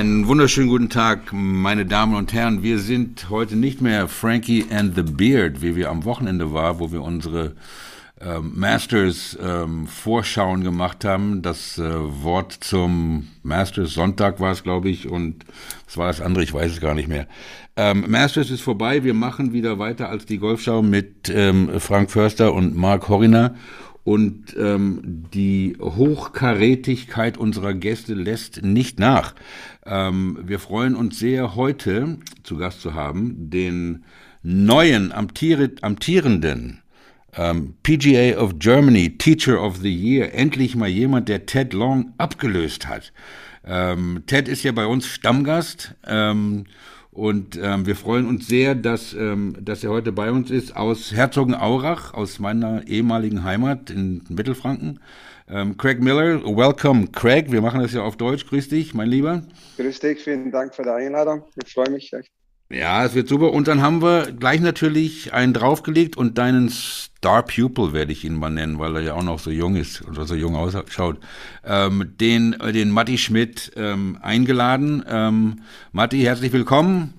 Einen 0.00 0.26
wunderschönen 0.28 0.70
guten 0.70 0.88
Tag, 0.88 1.30
meine 1.30 1.84
Damen 1.84 2.14
und 2.14 2.32
Herren. 2.32 2.62
Wir 2.62 2.78
sind 2.78 3.28
heute 3.28 3.54
nicht 3.54 3.82
mehr 3.82 4.08
Frankie 4.08 4.64
and 4.70 4.94
the 4.96 5.02
Beard, 5.02 5.60
wie 5.60 5.76
wir 5.76 5.90
am 5.90 6.06
Wochenende 6.06 6.54
war, 6.54 6.80
wo 6.80 6.90
wir 6.90 7.02
unsere 7.02 7.52
ähm, 8.18 8.52
Masters 8.54 9.36
ähm, 9.42 9.86
Vorschauen 9.86 10.64
gemacht 10.64 11.04
haben. 11.04 11.42
Das 11.42 11.76
äh, 11.76 11.82
Wort 12.22 12.56
zum 12.60 13.28
Masters 13.42 13.92
Sonntag 13.92 14.40
war 14.40 14.52
es, 14.52 14.62
glaube 14.62 14.88
ich, 14.88 15.06
und 15.06 15.44
was 15.84 15.98
war 15.98 16.06
das 16.06 16.22
andere? 16.22 16.44
Ich 16.44 16.54
weiß 16.54 16.72
es 16.72 16.80
gar 16.80 16.94
nicht 16.94 17.08
mehr. 17.08 17.26
Ähm, 17.76 18.06
Masters 18.08 18.48
ist 18.48 18.62
vorbei. 18.62 19.04
Wir 19.04 19.12
machen 19.12 19.52
wieder 19.52 19.78
weiter 19.78 20.08
als 20.08 20.24
die 20.24 20.38
Golfschau 20.38 20.80
mit 20.80 21.28
ähm, 21.28 21.78
Frank 21.78 22.10
Förster 22.10 22.54
und 22.54 22.74
Mark 22.74 23.10
Horiner. 23.10 23.54
Und 24.02 24.56
ähm, 24.58 25.26
die 25.32 25.76
Hochkarätigkeit 25.78 27.36
unserer 27.36 27.74
Gäste 27.74 28.14
lässt 28.14 28.62
nicht 28.62 28.98
nach. 28.98 29.34
Ähm, 29.84 30.38
wir 30.42 30.58
freuen 30.58 30.96
uns 30.96 31.18
sehr, 31.18 31.54
heute 31.54 32.18
zu 32.42 32.56
Gast 32.56 32.80
zu 32.80 32.94
haben 32.94 33.50
den 33.50 34.04
neuen 34.42 35.12
amtier 35.12 35.70
amtierenden 35.82 36.80
ähm, 37.36 37.74
PGA 37.82 38.38
of 38.38 38.58
Germany 38.58 39.16
Teacher 39.16 39.62
of 39.62 39.78
the 39.78 39.94
Year. 39.94 40.34
Endlich 40.34 40.76
mal 40.76 40.88
jemand, 40.88 41.28
der 41.28 41.46
Ted 41.46 41.72
Long 41.72 42.12
abgelöst 42.18 42.88
hat. 42.88 43.12
Ähm, 43.64 44.22
Ted 44.26 44.48
ist 44.48 44.62
ja 44.62 44.72
bei 44.72 44.86
uns 44.86 45.06
Stammgast. 45.06 45.94
Und 47.12 47.58
ähm, 47.60 47.86
wir 47.86 47.96
freuen 47.96 48.26
uns 48.26 48.46
sehr, 48.46 48.76
dass, 48.76 49.14
ähm, 49.14 49.56
dass 49.60 49.82
er 49.82 49.90
heute 49.90 50.12
bei 50.12 50.30
uns 50.30 50.50
ist, 50.50 50.76
aus 50.76 51.12
Herzogenaurach, 51.12 52.14
aus 52.14 52.38
meiner 52.38 52.86
ehemaligen 52.86 53.42
Heimat 53.42 53.90
in 53.90 54.22
Mittelfranken. 54.28 55.00
Ähm, 55.48 55.76
Craig 55.76 56.00
Miller, 56.00 56.44
welcome 56.44 57.08
Craig, 57.08 57.50
wir 57.50 57.62
machen 57.62 57.80
das 57.80 57.92
ja 57.92 58.02
auf 58.02 58.16
Deutsch. 58.16 58.46
Grüß 58.46 58.68
dich, 58.68 58.94
mein 58.94 59.08
Lieber. 59.08 59.42
Grüß 59.76 59.98
dich, 59.98 60.20
vielen 60.20 60.52
Dank 60.52 60.72
für 60.72 60.84
die 60.84 60.90
Einladung. 60.90 61.42
Ich 61.64 61.74
freue 61.74 61.90
mich 61.90 62.12
echt. 62.12 62.30
Ja, 62.72 63.04
es 63.04 63.14
wird 63.14 63.28
super. 63.28 63.52
Und 63.52 63.66
dann 63.66 63.82
haben 63.82 64.00
wir 64.00 64.30
gleich 64.30 64.60
natürlich 64.60 65.34
einen 65.34 65.52
draufgelegt 65.52 66.16
und 66.16 66.38
deinen 66.38 66.68
Star 66.68 67.42
Pupil 67.42 67.92
werde 67.92 68.12
ich 68.12 68.24
ihn 68.24 68.36
mal 68.36 68.50
nennen, 68.50 68.78
weil 68.78 68.94
er 68.94 69.02
ja 69.02 69.14
auch 69.14 69.24
noch 69.24 69.40
so 69.40 69.50
jung 69.50 69.74
ist 69.74 70.06
oder 70.06 70.24
so 70.24 70.36
jung 70.36 70.54
ausschaut. 70.54 71.18
Ähm, 71.64 72.12
den, 72.20 72.54
den 72.72 72.90
Matti 72.90 73.18
Schmidt 73.18 73.72
ähm, 73.74 74.18
eingeladen. 74.22 75.02
Ähm, 75.08 75.62
Matti, 75.90 76.20
herzlich 76.20 76.52
willkommen 76.52 77.14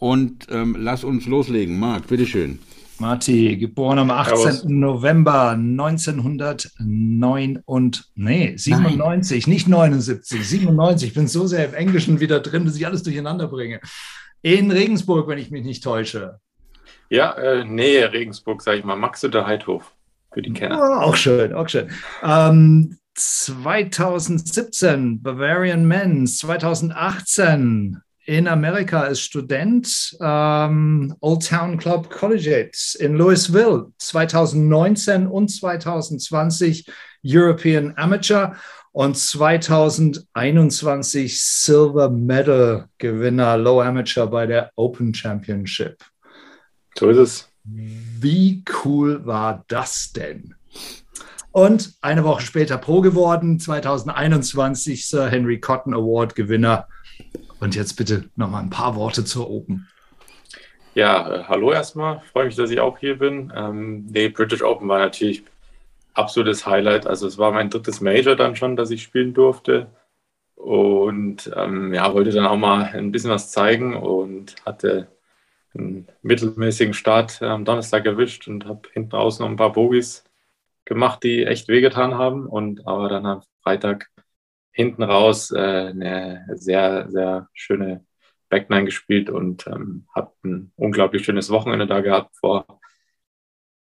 und 0.00 0.48
ähm, 0.50 0.74
lass 0.76 1.04
uns 1.04 1.26
loslegen. 1.26 1.78
Marc, 1.78 2.08
bitteschön. 2.08 2.58
Marti, 2.98 3.56
geboren 3.56 4.00
am 4.00 4.10
18. 4.10 4.36
Servus. 4.36 4.64
November 4.64 5.50
1909 5.50 7.60
und 7.64 8.08
nee, 8.16 8.56
97, 8.56 9.46
Nein. 9.46 9.54
nicht 9.54 9.68
79, 9.68 10.44
97. 10.44 11.10
Ich 11.10 11.14
bin 11.14 11.28
so 11.28 11.46
sehr 11.46 11.68
im 11.68 11.74
Englischen 11.74 12.18
wieder 12.18 12.40
drin, 12.40 12.64
dass 12.64 12.74
ich 12.74 12.84
alles 12.84 13.04
durcheinander 13.04 13.46
bringe. 13.46 13.78
In 14.42 14.70
Regensburg, 14.70 15.28
wenn 15.28 15.38
ich 15.38 15.50
mich 15.50 15.64
nicht 15.64 15.82
täusche. 15.82 16.40
Ja, 17.10 17.32
äh, 17.32 17.64
Nähe 17.64 18.12
Regensburg, 18.12 18.62
sage 18.62 18.78
ich 18.78 18.84
mal. 18.84 18.96
Max 18.96 19.22
der 19.22 19.46
Heidhof 19.46 19.92
für 20.32 20.42
die 20.42 20.52
Kenner. 20.52 20.78
Oh, 20.78 21.06
auch 21.06 21.16
schön, 21.16 21.54
auch 21.54 21.68
schön. 21.68 21.90
Ähm, 22.22 22.98
2017 23.14 25.22
Bavarian 25.22 25.86
Men's, 25.86 26.38
2018 26.38 28.00
in 28.26 28.46
Amerika 28.46 29.04
ist 29.04 29.22
Student 29.22 30.16
ähm, 30.20 31.16
Old 31.20 31.48
Town 31.48 31.78
Club 31.78 32.10
Collegiate 32.10 32.78
in 33.00 33.14
Louisville 33.14 33.86
2019 33.96 35.26
und 35.26 35.48
2020 35.48 36.86
European 37.24 37.94
Amateur 37.96 38.54
und 38.98 39.16
2021 39.16 41.40
Silver 41.40 42.10
Medal 42.10 42.88
Gewinner 42.98 43.56
Low 43.56 43.80
Amateur 43.80 44.26
bei 44.26 44.44
der 44.44 44.72
Open 44.74 45.14
Championship. 45.14 45.98
So 46.98 47.08
ist 47.10 47.18
es. 47.18 47.48
Wie 47.62 48.64
cool 48.82 49.24
war 49.24 49.64
das 49.68 50.12
denn? 50.12 50.56
Und 51.52 51.94
eine 52.00 52.24
Woche 52.24 52.42
später 52.42 52.76
Pro 52.76 53.00
geworden, 53.00 53.60
2021 53.60 55.06
Sir 55.06 55.28
Henry 55.28 55.60
Cotton 55.60 55.94
Award 55.94 56.34
Gewinner 56.34 56.88
und 57.60 57.76
jetzt 57.76 57.92
bitte 57.92 58.24
noch 58.34 58.50
mal 58.50 58.62
ein 58.62 58.70
paar 58.70 58.96
Worte 58.96 59.24
zur 59.24 59.48
Open. 59.48 59.86
Ja, 60.96 61.36
äh, 61.36 61.44
hallo 61.44 61.70
erstmal. 61.70 62.20
Freue 62.32 62.46
mich, 62.46 62.56
dass 62.56 62.72
ich 62.72 62.80
auch 62.80 62.98
hier 62.98 63.16
bin. 63.16 63.52
Ähm, 63.54 64.06
nee, 64.10 64.28
British 64.28 64.62
Open 64.62 64.88
war 64.88 64.98
natürlich 64.98 65.44
absolutes 66.18 66.66
Highlight. 66.66 67.06
Also 67.06 67.26
es 67.26 67.38
war 67.38 67.52
mein 67.52 67.70
drittes 67.70 68.00
Major 68.00 68.36
dann 68.36 68.56
schon, 68.56 68.76
dass 68.76 68.90
ich 68.90 69.02
spielen 69.02 69.34
durfte. 69.34 69.88
Und 70.56 71.50
ähm, 71.56 71.94
ja, 71.94 72.12
wollte 72.14 72.32
dann 72.32 72.46
auch 72.46 72.56
mal 72.56 72.84
ein 72.92 73.12
bisschen 73.12 73.30
was 73.30 73.50
zeigen 73.52 73.96
und 73.96 74.56
hatte 74.66 75.08
einen 75.74 76.08
mittelmäßigen 76.22 76.94
Start 76.94 77.42
am 77.42 77.64
Donnerstag 77.64 78.06
erwischt 78.06 78.48
und 78.48 78.66
habe 78.66 78.88
hinten 78.92 79.14
raus 79.14 79.38
noch 79.38 79.48
ein 79.48 79.56
paar 79.56 79.72
Bogies 79.72 80.24
gemacht, 80.84 81.22
die 81.22 81.44
echt 81.44 81.68
wehgetan 81.68 82.14
haben. 82.14 82.46
Und 82.46 82.86
aber 82.86 83.08
dann 83.08 83.26
am 83.26 83.42
Freitag 83.62 84.08
hinten 84.72 85.02
raus 85.02 85.50
äh, 85.52 85.58
eine 85.58 86.46
sehr, 86.54 87.08
sehr 87.10 87.48
schöne 87.52 88.04
Backline 88.48 88.84
gespielt 88.86 89.30
und 89.30 89.66
ähm, 89.66 90.06
habe 90.14 90.32
ein 90.44 90.72
unglaublich 90.76 91.24
schönes 91.24 91.50
Wochenende 91.50 91.86
da 91.86 92.00
gehabt 92.00 92.36
vor, 92.36 92.77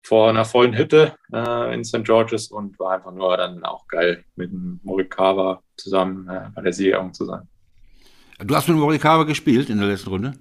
vor 0.05 0.29
einer 0.29 0.45
vollen 0.45 0.77
Hütte 0.77 1.15
äh, 1.33 1.75
in 1.75 1.83
St. 1.83 2.05
George's 2.05 2.49
und 2.49 2.79
war 2.79 2.93
einfach 2.93 3.13
nur 3.13 3.37
dann 3.37 3.65
auch 3.65 3.89
geil, 3.89 4.25
mit 4.37 4.53
dem 4.53 4.79
Morikawa 4.83 5.63
zusammen 5.77 6.29
äh, 6.29 6.51
bei 6.55 6.63
der 6.63 6.73
Siegerung 6.75 7.15
zu 7.15 7.25
sein. 7.25 7.49
Du 8.39 8.55
hast 8.55 8.69
mit 8.69 8.77
Morikawa 8.77 9.25
gespielt 9.25 9.71
in 9.71 9.79
der 9.79 9.89
letzten 9.89 10.11
Runde? 10.11 10.35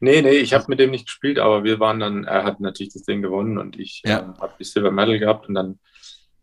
Nee, 0.00 0.20
nee, 0.20 0.30
ich 0.30 0.52
habe 0.52 0.64
mit 0.66 0.80
dem 0.80 0.90
nicht 0.90 1.06
gespielt, 1.06 1.38
aber 1.38 1.62
wir 1.62 1.78
waren 1.78 2.00
dann, 2.00 2.24
er 2.24 2.42
hat 2.42 2.58
natürlich 2.58 2.92
das 2.92 3.04
Ding 3.04 3.22
gewonnen 3.22 3.56
und 3.56 3.78
ich 3.78 4.02
ja. 4.04 4.18
äh, 4.18 4.40
habe 4.40 4.54
die 4.58 4.64
Silver 4.64 4.90
Medal 4.90 5.18
gehabt 5.20 5.48
und 5.48 5.54
dann 5.54 5.78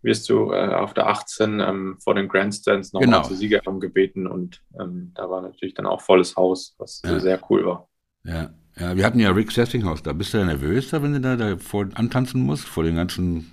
wirst 0.01 0.29
du 0.29 0.53
äh, 0.53 0.73
auf 0.73 0.93
der 0.93 1.07
18 1.07 1.59
ähm, 1.59 1.97
vor 1.99 2.15
den 2.15 2.29
Grandstands 2.29 2.93
nochmal 2.93 3.07
genau. 3.07 3.23
zur 3.23 3.35
Siegerehrung 3.35 3.81
gebeten 3.81 4.27
und 4.27 4.61
ähm, 4.79 5.11
da 5.13 5.29
war 5.29 5.41
natürlich 5.41 5.73
dann 5.73 5.85
auch 5.85 5.99
volles 5.99 6.37
Haus, 6.37 6.73
was 6.77 7.01
ja. 7.03 7.19
sehr 7.19 7.41
cool 7.49 7.65
war. 7.65 7.89
Ja. 8.23 8.49
Ja, 8.79 8.95
wir 8.95 9.05
hatten 9.05 9.19
ja 9.19 9.31
Rick 9.31 9.51
Sessinghaus, 9.51 10.03
da 10.03 10.13
bist 10.13 10.33
du 10.33 10.37
ja 10.37 10.45
nervös, 10.45 10.89
da, 10.89 11.03
wenn 11.03 11.13
du 11.13 11.21
da, 11.21 11.35
da 11.35 11.57
vor, 11.57 11.87
antanzen 11.95 12.41
musst, 12.41 12.65
vor 12.65 12.83
den 12.83 12.95
ganzen, 12.95 13.51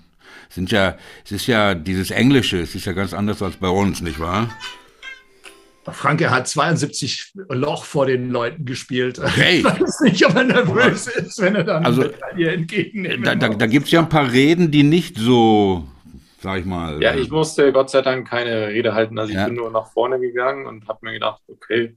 sind 0.48 0.70
ja, 0.70 0.96
es 1.24 1.32
ist 1.32 1.46
ja 1.46 1.74
dieses 1.74 2.10
Englische, 2.10 2.58
es 2.60 2.74
ist 2.74 2.86
ja 2.86 2.92
ganz 2.92 3.12
anders 3.12 3.42
als 3.42 3.56
bei 3.56 3.68
uns, 3.68 4.00
nicht 4.00 4.20
wahr? 4.20 4.48
Franke 5.92 6.30
hat 6.30 6.48
72 6.48 7.32
Loch 7.48 7.84
vor 7.84 8.06
den 8.06 8.30
Leuten 8.30 8.64
gespielt. 8.64 9.20
Okay. 9.20 9.58
Ich 9.58 9.64
weiß 9.64 10.00
nicht, 10.00 10.26
ob 10.26 10.34
er 10.34 10.44
nervös 10.44 11.06
ist, 11.06 11.40
wenn 11.40 11.54
er 11.54 11.62
dann 11.62 11.86
also, 11.86 12.02
Medaille 12.02 12.52
entgegennimmt. 12.54 13.24
Da, 13.24 13.36
da, 13.36 13.48
da 13.50 13.66
gibt 13.66 13.86
es 13.86 13.92
ja 13.92 14.00
ein 14.00 14.08
paar 14.08 14.32
Reden, 14.32 14.72
die 14.72 14.82
nicht 14.82 15.16
so 15.16 15.86
sag 16.46 16.60
ich 16.60 16.64
mal. 16.64 17.02
Ja, 17.02 17.14
ich 17.14 17.30
musste 17.30 17.72
Gott 17.72 17.90
sei 17.90 18.02
Dank 18.02 18.28
keine 18.28 18.68
Rede 18.68 18.94
halten. 18.94 19.18
Also 19.18 19.30
ich 19.30 19.38
ja. 19.38 19.46
bin 19.46 19.54
nur 19.54 19.70
nach 19.70 19.90
vorne 19.92 20.20
gegangen 20.20 20.66
und 20.66 20.86
habe 20.86 20.98
mir 21.02 21.12
gedacht, 21.12 21.42
okay, 21.48 21.94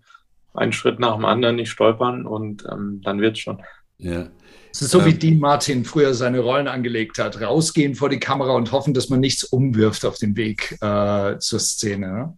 einen 0.53 0.73
Schritt 0.73 0.99
nach 0.99 1.15
dem 1.15 1.25
anderen, 1.25 1.55
nicht 1.55 1.69
stolpern 1.69 2.25
und 2.25 2.63
ähm, 2.71 3.01
dann 3.03 3.23
es 3.23 3.39
schon. 3.39 3.61
Ja. 3.97 4.27
Es 4.71 4.81
ist 4.83 4.91
so, 4.91 5.03
wie 5.05 5.11
ähm, 5.11 5.19
Dean 5.19 5.39
Martin 5.39 5.83
früher 5.83 6.13
seine 6.13 6.39
Rollen 6.39 6.67
angelegt 6.67 7.17
hat. 7.17 7.41
Rausgehen 7.41 7.95
vor 7.95 8.09
die 8.09 8.19
Kamera 8.19 8.53
und 8.53 8.71
hoffen, 8.71 8.93
dass 8.93 9.09
man 9.09 9.19
nichts 9.19 9.43
umwirft 9.43 10.05
auf 10.05 10.17
dem 10.17 10.35
Weg 10.37 10.77
äh, 10.81 11.37
zur 11.39 11.59
Szene. 11.59 12.07
Ne? 12.07 12.37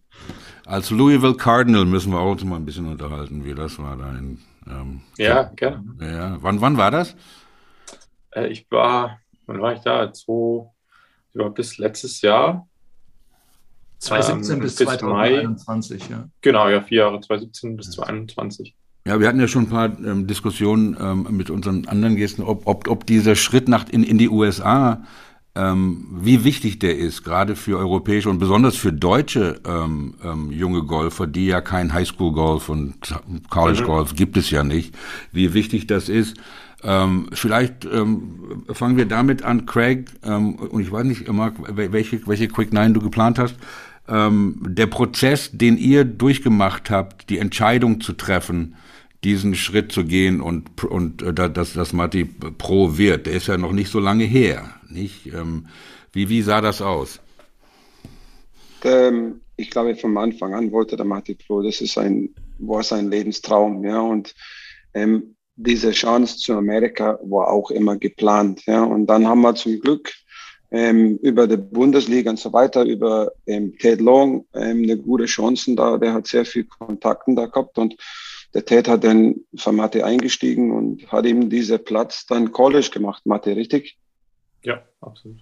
Als 0.64 0.90
Louisville 0.90 1.34
Cardinal 1.34 1.84
müssen 1.84 2.12
wir 2.12 2.20
auch 2.20 2.32
uns 2.32 2.44
mal 2.44 2.56
ein 2.56 2.64
bisschen 2.64 2.86
unterhalten, 2.86 3.44
wie 3.44 3.54
das 3.54 3.78
war 3.78 3.96
da 3.96 4.16
in. 4.16 4.38
Ähm, 4.66 5.00
ja, 5.18 5.44
gerne. 5.56 5.84
Ja. 6.00 6.38
Wann, 6.40 6.60
wann 6.60 6.76
war 6.76 6.90
das? 6.90 7.14
Äh, 8.30 8.48
ich 8.48 8.66
war, 8.70 9.20
wann 9.46 9.60
war 9.60 9.74
ich 9.74 9.80
da? 9.80 10.12
2, 10.12 10.70
ja, 11.34 11.48
bis 11.48 11.78
letztes 11.78 12.22
Jahr. 12.22 12.66
2017 14.02 14.54
ähm, 14.54 14.60
bis, 14.60 14.76
bis 14.76 14.86
2021, 14.86 16.10
Mai. 16.10 16.16
ja. 16.16 16.28
Genau, 16.40 16.68
ja, 16.68 16.82
vier 16.82 16.98
Jahre, 16.98 17.20
2017 17.20 17.76
bis 17.76 17.90
2021. 17.92 18.74
Ja, 19.06 19.20
wir 19.20 19.28
hatten 19.28 19.40
ja 19.40 19.48
schon 19.48 19.64
ein 19.64 19.68
paar 19.68 19.96
ähm, 20.04 20.26
Diskussionen 20.26 20.96
ähm, 21.00 21.26
mit 21.30 21.50
unseren 21.50 21.86
anderen 21.86 22.16
Gästen, 22.16 22.42
ob, 22.42 22.66
ob, 22.66 22.88
ob 22.88 23.06
dieser 23.06 23.36
Schritt 23.36 23.68
nach 23.68 23.88
in, 23.88 24.02
in 24.02 24.18
die 24.18 24.28
USA, 24.28 25.02
ähm, 25.54 26.06
wie 26.20 26.44
wichtig 26.44 26.78
der 26.78 26.98
ist, 26.98 27.22
gerade 27.22 27.54
für 27.54 27.78
europäische 27.78 28.30
und 28.30 28.38
besonders 28.38 28.76
für 28.76 28.92
deutsche 28.92 29.60
ähm, 29.66 30.14
ähm, 30.24 30.50
junge 30.50 30.82
Golfer, 30.82 31.26
die 31.26 31.46
ja 31.46 31.60
kein 31.60 31.92
Highschool-Golf 31.92 32.68
und 32.68 32.94
College-Golf 33.50 34.12
mhm. 34.12 34.16
gibt 34.16 34.36
es 34.36 34.50
ja 34.50 34.64
nicht, 34.64 34.96
wie 35.30 35.54
wichtig 35.54 35.86
das 35.86 36.08
ist. 36.08 36.36
Ähm, 36.84 37.28
vielleicht 37.32 37.84
ähm, 37.84 38.64
fangen 38.72 38.96
wir 38.96 39.06
damit 39.06 39.42
an, 39.44 39.66
Craig, 39.66 40.10
ähm, 40.24 40.54
und 40.56 40.80
ich 40.80 40.90
weiß 40.90 41.04
nicht, 41.04 41.30
Mark, 41.30 41.54
welche, 41.68 42.26
welche 42.26 42.48
Quick 42.48 42.72
Nine 42.72 42.92
du 42.92 43.00
geplant 43.00 43.38
hast. 43.38 43.56
Ähm, 44.08 44.60
der 44.66 44.86
Prozess, 44.86 45.50
den 45.52 45.76
ihr 45.76 46.04
durchgemacht 46.04 46.90
habt, 46.90 47.30
die 47.30 47.38
Entscheidung 47.38 48.00
zu 48.00 48.12
treffen, 48.12 48.74
diesen 49.24 49.54
Schritt 49.54 49.92
zu 49.92 50.04
gehen 50.04 50.40
und, 50.40 50.82
und 50.84 51.22
äh, 51.22 51.32
dass, 51.32 51.74
dass 51.74 51.92
Matti 51.92 52.24
Pro 52.24 52.98
wird, 52.98 53.26
der 53.26 53.34
ist 53.34 53.46
ja 53.46 53.56
noch 53.56 53.72
nicht 53.72 53.90
so 53.90 54.00
lange 54.00 54.24
her. 54.24 54.74
Nicht? 54.88 55.26
Ähm, 55.26 55.66
wie, 56.12 56.28
wie 56.28 56.42
sah 56.42 56.60
das 56.60 56.82
aus? 56.82 57.20
Ähm, 58.84 59.40
ich 59.56 59.70
glaube, 59.70 59.94
vom 59.94 60.16
Anfang 60.16 60.54
an 60.54 60.72
wollte 60.72 60.96
der 60.96 61.06
Matti 61.06 61.34
Pro, 61.34 61.62
das 61.62 61.80
ist 61.80 61.96
ein 61.98 62.30
war 62.62 62.82
sein 62.82 63.10
Lebenstraum, 63.10 63.84
ja, 63.84 64.00
und 64.00 64.34
ähm, 64.94 65.36
diese 65.56 65.90
Chance 65.92 66.38
zu 66.38 66.54
Amerika 66.54 67.18
war 67.22 67.48
auch 67.48 67.70
immer 67.70 67.96
geplant, 67.96 68.64
ja, 68.66 68.82
und 68.82 69.06
dann 69.06 69.26
haben 69.26 69.42
wir 69.42 69.54
zum 69.54 69.80
Glück 69.80 70.12
ähm, 70.72 71.18
über 71.18 71.46
die 71.46 71.58
Bundesliga 71.58 72.30
und 72.30 72.38
so 72.38 72.52
weiter, 72.52 72.84
über 72.84 73.30
ähm, 73.46 73.76
Ted 73.78 74.00
Long 74.00 74.46
ähm, 74.54 74.82
eine 74.82 74.96
gute 74.96 75.26
Chancen 75.26 75.76
da, 75.76 75.98
der 75.98 76.14
hat 76.14 76.26
sehr 76.26 76.46
viel 76.46 76.64
Kontakten 76.64 77.36
da 77.36 77.46
gehabt 77.46 77.78
und 77.78 77.96
der 78.54 78.64
Ted 78.64 78.88
hat 78.88 79.04
dann 79.04 79.36
für 79.54 79.72
Mathe 79.72 80.04
eingestiegen 80.04 80.72
und 80.72 81.10
hat 81.12 81.26
ihm 81.26 81.50
diese 81.50 81.78
Platz 81.78 82.26
dann 82.26 82.52
College 82.52 82.90
gemacht, 82.92 83.24
Mathe, 83.26 83.54
richtig? 83.54 83.98
Ja, 84.62 84.82
absolut. 85.00 85.38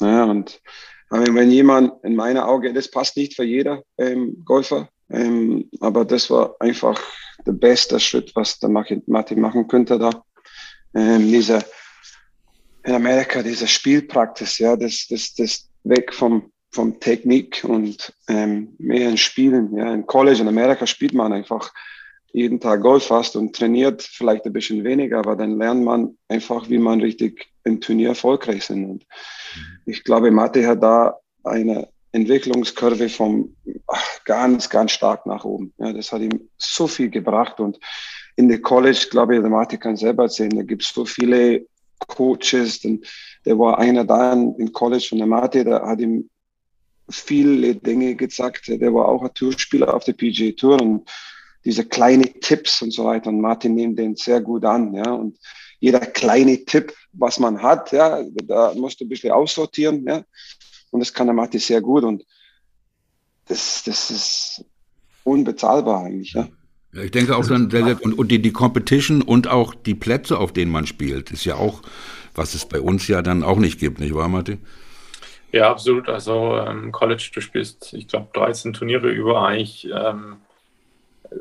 Ja, 0.00 0.24
und 0.24 0.60
wenn 1.10 1.50
jemand 1.50 2.04
in 2.04 2.16
meinen 2.16 2.38
Augen, 2.38 2.74
das 2.74 2.90
passt 2.90 3.16
nicht 3.16 3.34
für 3.34 3.44
jeder 3.44 3.82
ähm, 3.96 4.42
Golfer, 4.44 4.88
ähm, 5.08 5.70
aber 5.80 6.04
das 6.04 6.30
war 6.30 6.56
einfach 6.60 7.00
der 7.46 7.52
beste 7.52 7.98
Schritt, 8.00 8.34
was 8.34 8.58
der 8.58 8.68
Mathe 8.70 9.36
machen 9.36 9.68
könnte 9.68 9.98
da. 9.98 10.10
Ähm, 10.94 11.28
diese, 11.28 11.60
in 12.86 12.94
Amerika, 12.94 13.42
diese 13.42 13.66
Spielpraxis, 13.66 14.58
ja, 14.58 14.76
das, 14.76 15.06
das, 15.08 15.34
das 15.34 15.68
weg 15.82 16.14
vom, 16.14 16.52
vom 16.70 16.98
Technik 17.00 17.64
und 17.64 18.12
ähm, 18.28 18.74
mehr 18.78 19.08
in 19.08 19.16
Spielen. 19.16 19.76
Ja, 19.76 19.92
in 19.92 20.06
College 20.06 20.40
in 20.40 20.48
Amerika 20.48 20.86
spielt 20.86 21.12
man 21.12 21.32
einfach 21.32 21.72
jeden 22.32 22.60
Tag 22.60 22.82
Golf 22.82 23.06
fast 23.06 23.34
und 23.34 23.56
trainiert 23.56 24.02
vielleicht 24.02 24.44
ein 24.46 24.52
bisschen 24.52 24.84
weniger, 24.84 25.18
aber 25.18 25.34
dann 25.36 25.58
lernt 25.58 25.82
man 25.82 26.16
einfach, 26.28 26.68
wie 26.68 26.78
man 26.78 27.00
richtig 27.00 27.48
im 27.64 27.80
Turnier 27.80 28.10
erfolgreich 28.10 28.64
sind. 28.64 28.84
Und 28.84 29.02
mhm. 29.02 29.78
ich 29.86 30.04
glaube, 30.04 30.30
Mathe 30.30 30.66
hat 30.66 30.82
da 30.82 31.16
eine 31.42 31.88
Entwicklungskurve 32.12 33.08
vom 33.08 33.56
ach, 33.88 34.24
ganz, 34.24 34.70
ganz 34.70 34.92
stark 34.92 35.26
nach 35.26 35.44
oben. 35.44 35.72
Ja, 35.78 35.92
das 35.92 36.12
hat 36.12 36.22
ihm 36.22 36.48
so 36.56 36.86
viel 36.86 37.10
gebracht 37.10 37.58
und 37.58 37.80
in 38.36 38.48
der 38.48 38.60
College, 38.60 39.06
glaube 39.10 39.34
ich, 39.34 39.40
der 39.40 39.50
Mathe 39.50 39.78
kann 39.78 39.96
selber 39.96 40.28
sehen, 40.28 40.50
da 40.50 40.62
gibt 40.62 40.82
es 40.82 40.90
so 40.90 41.04
viele 41.04 41.66
Coaches, 41.98 42.84
und 42.84 43.06
der 43.44 43.58
war 43.58 43.78
einer 43.78 44.04
da 44.04 44.32
in 44.32 44.72
College 44.72 45.06
von 45.08 45.18
der 45.18 45.26
Mathe, 45.26 45.64
der 45.64 45.82
hat 45.82 46.00
ihm 46.00 46.28
viele 47.08 47.74
Dinge 47.74 48.14
gezeigt. 48.14 48.68
Der 48.68 48.92
war 48.92 49.08
auch 49.08 49.22
ein 49.22 49.34
Tourspieler 49.34 49.94
auf 49.94 50.04
der 50.04 50.14
PGA 50.14 50.52
Tour 50.52 50.80
und 50.80 51.08
diese 51.64 51.84
kleine 51.84 52.32
Tipps 52.40 52.82
und 52.82 52.92
so 52.92 53.04
weiter. 53.04 53.30
Und 53.30 53.40
Martin 53.40 53.74
nimmt 53.74 53.98
den 53.98 54.16
sehr 54.16 54.40
gut 54.40 54.64
an, 54.64 54.94
ja. 54.94 55.10
Und 55.12 55.38
jeder 55.78 56.00
kleine 56.00 56.64
Tipp, 56.64 56.94
was 57.12 57.38
man 57.38 57.60
hat, 57.60 57.92
ja, 57.92 58.22
da 58.44 58.72
musst 58.74 59.00
du 59.00 59.04
ein 59.04 59.08
bisschen 59.08 59.32
aussortieren, 59.32 60.04
ja. 60.06 60.24
Und 60.90 61.00
das 61.00 61.12
kann 61.12 61.26
der 61.26 61.34
Martin 61.34 61.60
sehr 61.60 61.80
gut. 61.80 62.04
Und 62.04 62.24
das, 63.48 63.82
das 63.84 64.10
ist 64.10 64.64
unbezahlbar 65.24 66.04
eigentlich, 66.04 66.32
ja. 66.32 66.48
Ja, 66.96 67.02
ich 67.02 67.10
denke 67.10 67.36
auch 67.36 67.46
dann, 67.46 67.66
und, 67.66 68.18
und 68.18 68.28
die, 68.30 68.40
die 68.40 68.52
Competition 68.52 69.20
und 69.20 69.48
auch 69.48 69.74
die 69.74 69.94
Plätze, 69.94 70.38
auf 70.38 70.52
denen 70.52 70.72
man 70.72 70.86
spielt, 70.86 71.30
ist 71.30 71.44
ja 71.44 71.56
auch, 71.56 71.82
was 72.34 72.54
es 72.54 72.66
bei 72.66 72.80
uns 72.80 73.06
ja 73.06 73.20
dann 73.20 73.42
auch 73.42 73.58
nicht 73.58 73.78
gibt, 73.78 74.00
nicht 74.00 74.14
wahr, 74.14 74.28
Martin? 74.28 74.58
Ja, 75.52 75.70
absolut. 75.70 76.08
Also 76.08 76.58
ähm, 76.58 76.92
College, 76.92 77.30
du 77.34 77.40
spielst, 77.40 77.92
ich 77.92 78.08
glaube, 78.08 78.28
13 78.32 78.72
Turniere 78.72 79.10
über 79.10 79.42
eigentlich 79.46 79.88
ähm, 79.94 80.36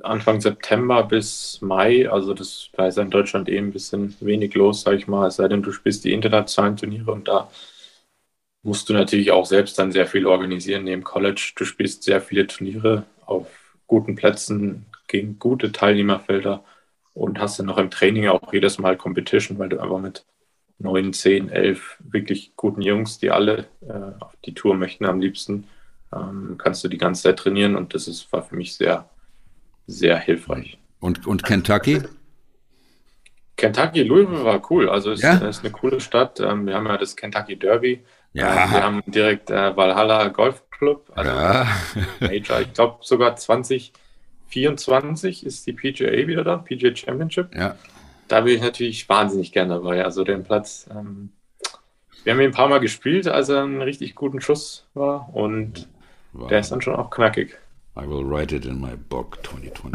Anfang 0.03 0.41
September 0.41 1.03
bis 1.03 1.59
Mai, 1.61 2.09
also 2.09 2.33
das 2.33 2.69
da 2.73 2.87
ist 2.87 2.97
in 2.97 3.09
Deutschland 3.09 3.47
eben 3.47 3.67
ein 3.67 3.73
bisschen 3.73 4.15
wenig 4.19 4.55
los, 4.55 4.81
sag 4.81 4.95
ich 4.95 5.07
mal, 5.07 5.27
es 5.27 5.37
sei 5.37 5.47
denn, 5.47 5.63
du 5.63 5.71
spielst 5.71 6.03
die 6.03 6.11
internationalen 6.11 6.75
Turniere 6.75 7.11
und 7.11 7.27
da 7.27 7.49
musst 8.63 8.89
du 8.89 8.93
natürlich 8.93 9.31
auch 9.31 9.45
selbst 9.45 9.77
dann 9.79 9.91
sehr 9.91 10.07
viel 10.07 10.25
organisieren 10.25 10.83
neben 10.83 11.03
College. 11.03 11.53
Du 11.55 11.65
spielst 11.65 12.03
sehr 12.03 12.19
viele 12.19 12.47
Turniere 12.47 13.03
auf 13.25 13.47
guten 13.87 14.15
Plätzen 14.15 14.85
gegen 15.07 15.39
gute 15.39 15.71
Teilnehmerfelder 15.71 16.63
und 17.13 17.39
hast 17.39 17.59
dann 17.59 17.67
noch 17.67 17.77
im 17.77 17.89
Training 17.89 18.27
auch 18.27 18.51
jedes 18.51 18.77
Mal 18.77 18.97
Competition, 18.97 19.57
weil 19.59 19.69
du 19.69 19.79
einfach 19.79 19.99
mit 19.99 20.25
neun, 20.77 21.13
zehn, 21.13 21.49
elf 21.49 21.97
wirklich 21.99 22.53
guten 22.55 22.81
Jungs, 22.81 23.17
die 23.19 23.31
alle 23.31 23.67
äh, 23.87 24.21
auf 24.21 24.35
die 24.45 24.53
Tour 24.53 24.75
möchten 24.75 25.05
am 25.05 25.21
liebsten, 25.21 25.67
ähm, 26.13 26.55
kannst 26.57 26.83
du 26.83 26.89
die 26.89 26.97
ganze 26.97 27.23
Zeit 27.23 27.39
trainieren 27.39 27.75
und 27.75 27.93
das 27.93 28.07
ist, 28.07 28.31
war 28.33 28.43
für 28.43 28.55
mich 28.55 28.75
sehr 28.75 29.09
sehr 29.87 30.17
hilfreich. 30.17 30.77
Und, 30.99 31.27
und 31.27 31.43
Kentucky? 31.43 32.01
Kentucky, 33.57 34.03
Louisville 34.03 34.43
war 34.43 34.61
cool. 34.69 34.89
Also 34.89 35.11
es 35.11 35.21
ja? 35.21 35.35
ist 35.37 35.63
eine 35.63 35.71
coole 35.71 35.99
Stadt. 35.99 36.39
Ähm, 36.39 36.65
wir 36.65 36.75
haben 36.75 36.87
ja 36.87 36.97
das 36.97 37.15
Kentucky 37.15 37.55
Derby. 37.55 38.03
Ja. 38.33 38.65
Ähm, 38.65 38.71
wir 38.71 38.83
haben 38.83 39.03
direkt 39.05 39.49
äh, 39.49 39.75
Valhalla 39.75 40.27
Golf 40.29 40.69
Club. 40.71 41.11
Also 41.15 41.31
ja. 41.31 41.67
Major. 42.19 42.61
Ich 42.61 42.73
glaube 42.73 42.97
sogar 43.01 43.35
2024 44.49 45.45
ist 45.45 45.67
die 45.67 45.73
PGA 45.73 46.27
wieder 46.27 46.43
da, 46.43 46.57
PGA 46.57 46.95
Championship. 46.95 47.55
Ja. 47.55 47.75
Da 48.27 48.41
bin 48.41 48.55
ich 48.55 48.61
natürlich 48.61 49.07
wahnsinnig 49.07 49.51
gerne 49.51 49.75
dabei. 49.75 50.03
Also 50.03 50.23
den 50.23 50.43
Platz. 50.43 50.87
Ähm, 50.89 51.29
wir 52.23 52.33
haben 52.33 52.39
ihn 52.41 52.47
ein 52.47 52.53
paar 52.53 52.69
Mal 52.69 52.79
gespielt, 52.79 53.27
als 53.27 53.49
er 53.49 53.63
einen 53.63 53.81
richtig 53.81 54.15
guten 54.15 54.41
Schuss 54.41 54.87
war 54.93 55.29
und 55.35 55.87
wow. 56.33 56.47
der 56.47 56.59
ist 56.59 56.71
dann 56.71 56.81
schon 56.81 56.95
auch 56.95 57.11
knackig. 57.11 57.57
I 57.97 58.01
will 58.01 58.25
write 58.25 58.53
it 58.53 58.65
in 58.65 58.81
my 58.81 58.95
book 58.95 59.37
2020. 59.43 59.93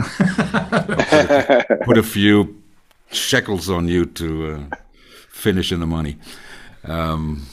put, 1.66 1.80
put, 1.84 1.98
a 1.98 2.02
few 2.02 2.54
shekels 3.10 3.68
on 3.68 3.88
you 3.88 4.06
to 4.06 4.46
uh, 4.46 4.76
finish 5.28 5.70
in 5.70 5.80
the 5.80 5.86
money. 5.86 6.16
Um, 6.82 7.46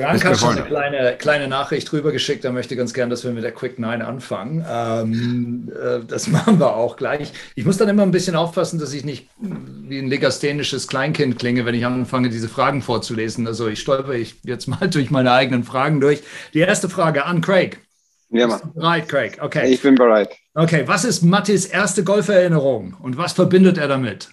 Rank 0.00 0.24
hat 0.24 0.38
schon 0.38 0.56
eine 0.56 0.66
kleine, 0.66 1.16
kleine 1.16 1.48
Nachricht 1.48 1.92
rübergeschickt. 1.92 2.44
Er 2.44 2.52
möchte 2.52 2.76
ganz 2.76 2.94
gern, 2.94 3.10
dass 3.10 3.24
wir 3.24 3.32
mit 3.32 3.44
der 3.44 3.52
Quick 3.52 3.78
9 3.78 4.02
anfangen. 4.02 4.64
Ähm, 4.68 5.72
äh, 5.72 6.04
das 6.06 6.26
machen 6.28 6.58
wir 6.58 6.76
auch 6.76 6.96
gleich. 6.96 7.32
Ich 7.54 7.64
muss 7.64 7.76
dann 7.76 7.88
immer 7.88 8.02
ein 8.02 8.10
bisschen 8.10 8.36
aufpassen, 8.36 8.78
dass 8.78 8.92
ich 8.92 9.04
nicht 9.04 9.28
wie 9.40 9.98
ein 9.98 10.08
legasthenisches 10.08 10.88
Kleinkind 10.88 11.38
klinge, 11.38 11.66
wenn 11.66 11.74
ich 11.74 11.86
anfange, 11.86 12.30
diese 12.30 12.48
Fragen 12.48 12.82
vorzulesen. 12.82 13.46
Also 13.46 13.68
ich 13.68 13.80
stolper 13.80 14.12
ich 14.12 14.36
jetzt 14.44 14.66
mal 14.66 14.88
durch 14.90 15.10
meine 15.10 15.32
eigenen 15.32 15.64
Fragen 15.64 16.00
durch. 16.00 16.22
Die 16.52 16.60
erste 16.60 16.88
Frage 16.88 17.24
an 17.24 17.40
Craig. 17.40 17.80
Ja, 18.30 18.48
Mann. 18.48 18.60
Bereit, 18.74 19.08
Craig. 19.08 19.38
Okay. 19.40 19.72
Ich 19.72 19.82
bin 19.82 19.94
bereit. 19.94 20.30
Okay, 20.54 20.84
was 20.86 21.04
ist 21.04 21.22
Mattis 21.22 21.66
erste 21.66 22.04
Golferinnerung 22.04 22.96
und 23.00 23.16
was 23.16 23.32
verbindet 23.32 23.78
er 23.78 23.88
damit? 23.88 24.30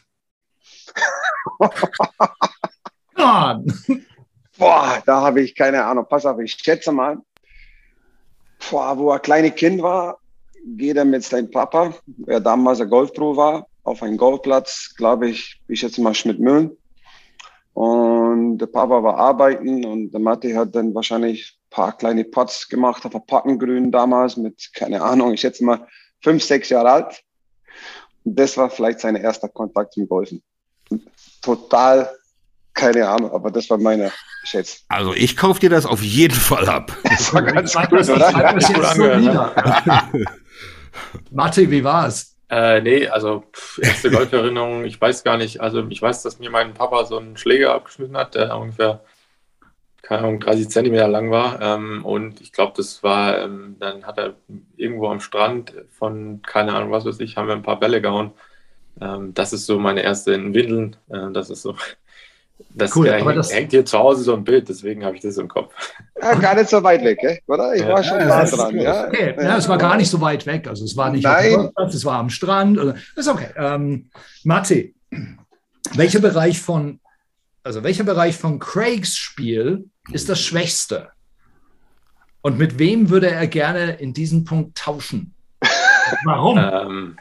Boah, 4.62 5.02
da 5.08 5.22
habe 5.22 5.42
ich 5.42 5.56
keine 5.56 5.84
Ahnung. 5.84 6.06
Pass 6.08 6.24
auf, 6.24 6.40
ich 6.40 6.52
schätze 6.54 6.92
mal, 6.92 7.18
boah, 8.70 8.96
wo 8.96 9.10
er 9.10 9.18
kleine 9.18 9.50
Kind 9.50 9.82
war, 9.82 10.20
geht 10.78 10.98
er 10.98 11.06
mit 11.06 11.24
seinem 11.24 11.50
Papa, 11.50 11.96
der 12.06 12.40
damals 12.40 12.80
ein 12.80 12.88
Golfpro 12.88 13.36
war, 13.36 13.66
auf 13.82 14.04
einen 14.04 14.18
Golfplatz, 14.18 14.94
glaube 14.96 15.30
ich, 15.30 15.60
ich 15.68 15.80
schätze 15.80 16.00
mal 16.04 16.14
Schmidt-Mühlen. 16.14 16.78
Und 17.74 18.60
der 18.60 18.68
Papa 18.68 19.02
war 19.02 19.18
arbeiten 19.18 19.84
und 19.84 20.12
der 20.12 20.20
Matti 20.20 20.52
hat 20.52 20.76
dann 20.76 20.94
wahrscheinlich 20.94 21.58
paar 21.72 21.98
kleine 21.98 22.24
Pots 22.24 22.70
gemacht 22.70 23.04
auf 23.04 23.26
Pappengrün 23.26 23.92
damals 23.92 24.38
mit, 24.38 24.70
keine 24.76 25.02
Ahnung, 25.02 25.34
ich 25.34 25.42
schätze 25.42 25.64
mal 25.64 25.88
fünf, 26.22 26.44
sechs 26.44 26.70
Jahre 26.70 26.92
alt. 26.92 27.24
Und 28.24 28.38
das 28.38 28.56
war 28.58 28.70
vielleicht 28.70 29.00
sein 29.00 29.16
erster 29.16 29.50
Kontakt 29.50 29.94
zum 29.94 30.08
Golfen. 30.08 30.44
Total 31.42 32.16
keine 32.74 33.08
Ahnung, 33.08 33.32
aber 33.32 33.52
das 33.52 33.70
war 33.70 33.78
meine 33.78 34.12
Schätze. 34.44 34.80
Also 34.88 35.14
ich 35.14 35.38
kaufe 35.38 35.60
dir 35.60 35.70
das 35.70 35.86
auf 35.86 36.02
jeden 36.02 36.36
Fall 36.36 36.68
ab. 36.70 36.92
Das 37.04 37.34
war 37.34 37.42
ganz 37.42 37.74
gut, 37.74 38.10
oder? 38.10 38.32
Ja, 39.20 40.10
Mathe, 41.32 41.70
wie 41.70 41.84
war 41.84 42.08
es? 42.08 42.36
Äh, 42.50 42.82
nee, 42.82 43.08
also 43.08 43.44
pff, 43.54 43.80
erste 43.82 44.12
Golferinnerung, 44.12 44.84
ich 44.84 45.00
weiß 45.00 45.24
gar 45.24 45.38
nicht. 45.38 45.62
Also 45.62 45.86
ich 45.88 46.02
weiß, 46.02 46.24
dass 46.24 46.40
mir 46.40 46.50
mein 46.50 46.74
Papa 46.74 47.06
so 47.06 47.18
einen 47.18 47.38
Schläger 47.38 47.74
abgeschnitten 47.74 48.18
hat, 48.18 48.36
der 48.36 48.58
ungefähr 48.58 49.02
keine 50.12 50.24
Ahnung, 50.24 50.40
30 50.42 50.70
Zentimeter 50.70 51.08
lang 51.08 51.32
war. 51.32 51.62
Ähm, 51.62 52.04
und 52.04 52.42
ich 52.42 52.52
glaube, 52.52 52.74
das 52.76 53.02
war, 53.02 53.40
ähm, 53.40 53.78
dann 53.80 54.06
hat 54.06 54.18
er 54.18 54.34
irgendwo 54.76 55.08
am 55.08 55.22
Strand 55.22 55.74
von, 55.90 56.42
keine 56.42 56.74
Ahnung, 56.74 56.92
was 56.92 57.06
weiß 57.06 57.22
ich, 57.22 57.38
haben 57.38 57.48
wir 57.48 57.56
ein 57.56 57.62
paar 57.62 57.80
Bälle 57.80 58.02
gehauen. 58.02 58.32
Ähm, 59.00 59.34
das 59.34 59.54
ist 59.54 59.66
so 59.66 59.80
meine 59.80 60.04
erste 60.04 60.34
in 60.34 60.54
Windeln. 60.54 60.98
Äh, 61.10 61.32
das 61.32 61.50
ist 61.50 61.62
so. 61.62 61.76
Das, 62.70 62.96
cool, 62.96 63.12
hängt, 63.12 63.36
das 63.36 63.54
hängt 63.54 63.72
hier 63.72 63.86
zu 63.86 63.98
Hause 63.98 64.24
so 64.24 64.34
ein 64.34 64.44
Bild, 64.44 64.70
deswegen 64.70 65.04
habe 65.04 65.16
ich 65.16 65.22
das 65.22 65.38
im 65.38 65.48
Kopf. 65.48 65.74
Ja, 66.22 66.36
gar 66.36 66.56
nicht 66.56 66.70
so 66.70 66.82
weit 66.84 67.04
weg, 67.04 67.42
oder? 67.48 67.74
Ich 67.76 67.82
ja. 67.82 67.90
war 67.90 68.04
schon 68.04 68.20
ja, 68.20 68.26
nah 68.26 68.46
dran. 68.46 68.78
Ja. 68.78 69.08
Okay. 69.08 69.36
ja, 69.38 69.58
es 69.58 69.68
war 69.68 69.78
gar 69.78 69.98
nicht 69.98 70.10
so 70.10 70.22
weit 70.22 70.46
weg. 70.46 70.68
Also 70.68 70.86
es 70.86 70.96
war 70.96 71.10
nicht 71.12 71.24
Nein. 71.24 71.70
es 71.88 72.06
war 72.06 72.20
am 72.20 72.30
Strand. 72.30 72.80
Also, 72.80 72.94
ist 73.16 73.28
okay. 73.28 73.50
Ähm, 73.56 74.10
Matti, 74.44 74.96
welcher 75.94 76.20
Bereich 76.20 76.60
von, 76.60 77.00
also 77.64 77.84
welcher 77.84 78.04
Bereich 78.04 78.38
von 78.38 78.60
Craigs 78.60 79.18
Spiel 79.18 79.90
ist 80.12 80.30
das 80.30 80.40
Schwächste? 80.42 81.10
Und 82.42 82.58
mit 82.58 82.80
wem 82.80 83.10
würde 83.10 83.30
er 83.30 83.48
gerne 83.48 83.94
in 83.94 84.14
diesem 84.14 84.46
Punkt 84.46 84.78
tauschen? 84.78 85.34
Warum? 86.26 86.58
ähm, 86.58 87.18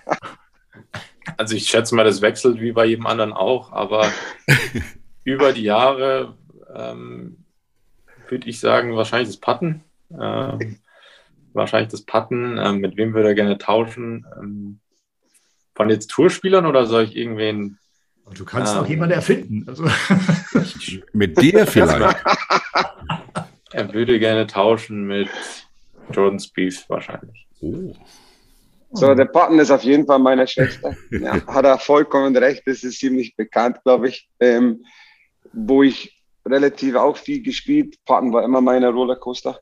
also 1.37 1.55
ich 1.55 1.69
schätze 1.69 1.95
mal, 1.95 2.05
das 2.05 2.23
wechselt 2.23 2.61
wie 2.61 2.73
bei 2.73 2.87
jedem 2.87 3.07
anderen 3.07 3.33
auch, 3.33 3.73
aber 3.73 4.11
über 5.25 5.53
die 5.53 5.63
Jahre 5.63 6.37
ähm, 6.75 7.45
würde 8.29 8.49
ich 8.49 8.61
sagen, 8.61 8.95
wahrscheinlich 8.97 9.29
das 9.29 9.39
Patten. 9.39 9.83
Ähm, 10.11 10.79
wahrscheinlich 11.53 11.91
das 11.91 12.03
Patten. 12.03 12.59
Ähm, 12.59 12.79
mit 12.79 12.97
wem 12.97 13.15
würde 13.15 13.29
er 13.29 13.35
gerne 13.35 13.59
tauschen? 13.59 14.27
Ähm, 14.39 14.81
Von 15.75 15.91
jetzt 15.91 16.09
Tourspielern 16.09 16.67
oder 16.67 16.87
soll 16.87 17.05
ich 17.05 17.17
irgendwen. 17.17 17.79
Du 18.35 18.45
kannst 18.45 18.75
ähm, 18.75 18.81
auch 18.81 18.87
jemanden 18.87 19.15
erfinden. 19.15 19.65
Also. 19.67 19.85
mit 21.13 21.41
dir 21.41 21.67
vielleicht. 21.67 22.01
er 23.73 23.93
würde 23.93 24.19
gerne 24.19 24.47
tauschen 24.47 25.07
mit 25.07 25.29
Jordan 26.13 26.39
Spieth 26.39 26.85
wahrscheinlich. 26.89 27.47
Oh. 27.61 27.95
So, 28.93 29.15
der 29.15 29.27
Partner 29.27 29.63
ist 29.63 29.71
auf 29.71 29.85
jeden 29.85 30.07
Fall 30.07 30.19
meine 30.19 30.47
Schwester. 30.47 30.97
Ja, 31.11 31.47
hat 31.47 31.65
er 31.65 31.79
vollkommen 31.79 32.37
recht, 32.37 32.63
das 32.67 32.83
ist 32.83 32.99
ziemlich 32.99 33.37
bekannt, 33.37 33.79
glaube 33.85 34.09
ich. 34.09 34.29
Ähm, 34.41 34.85
wo 35.53 35.83
ich 35.83 36.23
relativ 36.47 36.95
auch 36.97 37.17
viel 37.17 37.43
gespielt, 37.43 37.97
Patton 38.05 38.33
war 38.33 38.45
immer 38.45 38.61
meine 38.61 38.89
Rollercoaster. 38.89 39.61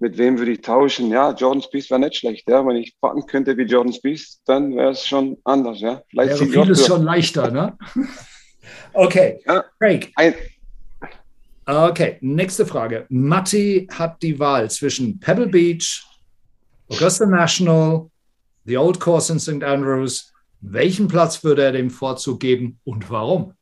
Mit 0.00 0.16
wem 0.16 0.38
würde 0.38 0.52
ich 0.52 0.60
tauschen? 0.60 1.10
Ja, 1.10 1.32
Jordan 1.32 1.62
Spieth 1.62 1.90
wäre 1.90 2.00
nicht 2.00 2.16
schlecht. 2.16 2.48
Ja. 2.48 2.64
Wenn 2.64 2.76
ich 2.76 2.94
Patton 3.00 3.26
könnte 3.26 3.56
wie 3.56 3.62
Jordan 3.62 3.92
Spieth, 3.92 4.38
dann 4.46 4.76
wäre 4.76 4.90
es 4.90 5.06
schon 5.06 5.38
anders. 5.44 5.80
Ja. 5.80 6.02
Vielleicht 6.08 6.40
wäre 6.40 6.64
vieles 6.64 6.86
schon 6.86 7.02
leichter, 7.02 7.50
ne? 7.50 7.76
okay, 8.92 9.40
ja, 9.44 9.64
Craig. 9.80 10.12
Ein, 10.14 10.34
okay, 11.66 12.18
nächste 12.20 12.64
Frage. 12.64 13.06
Matti 13.08 13.88
hat 13.92 14.22
die 14.22 14.38
Wahl 14.38 14.70
zwischen 14.70 15.18
Pebble 15.18 15.48
Beach, 15.48 16.06
Augusta 16.88 17.26
National, 17.26 18.08
The 18.66 18.78
Old 18.78 19.00
Course 19.00 19.32
in 19.32 19.40
St. 19.40 19.64
Andrews. 19.64 20.32
Welchen 20.60 21.08
Platz 21.08 21.42
würde 21.42 21.64
er 21.64 21.72
dem 21.72 21.90
Vorzug 21.90 22.38
geben 22.38 22.78
und 22.84 23.10
warum? 23.10 23.54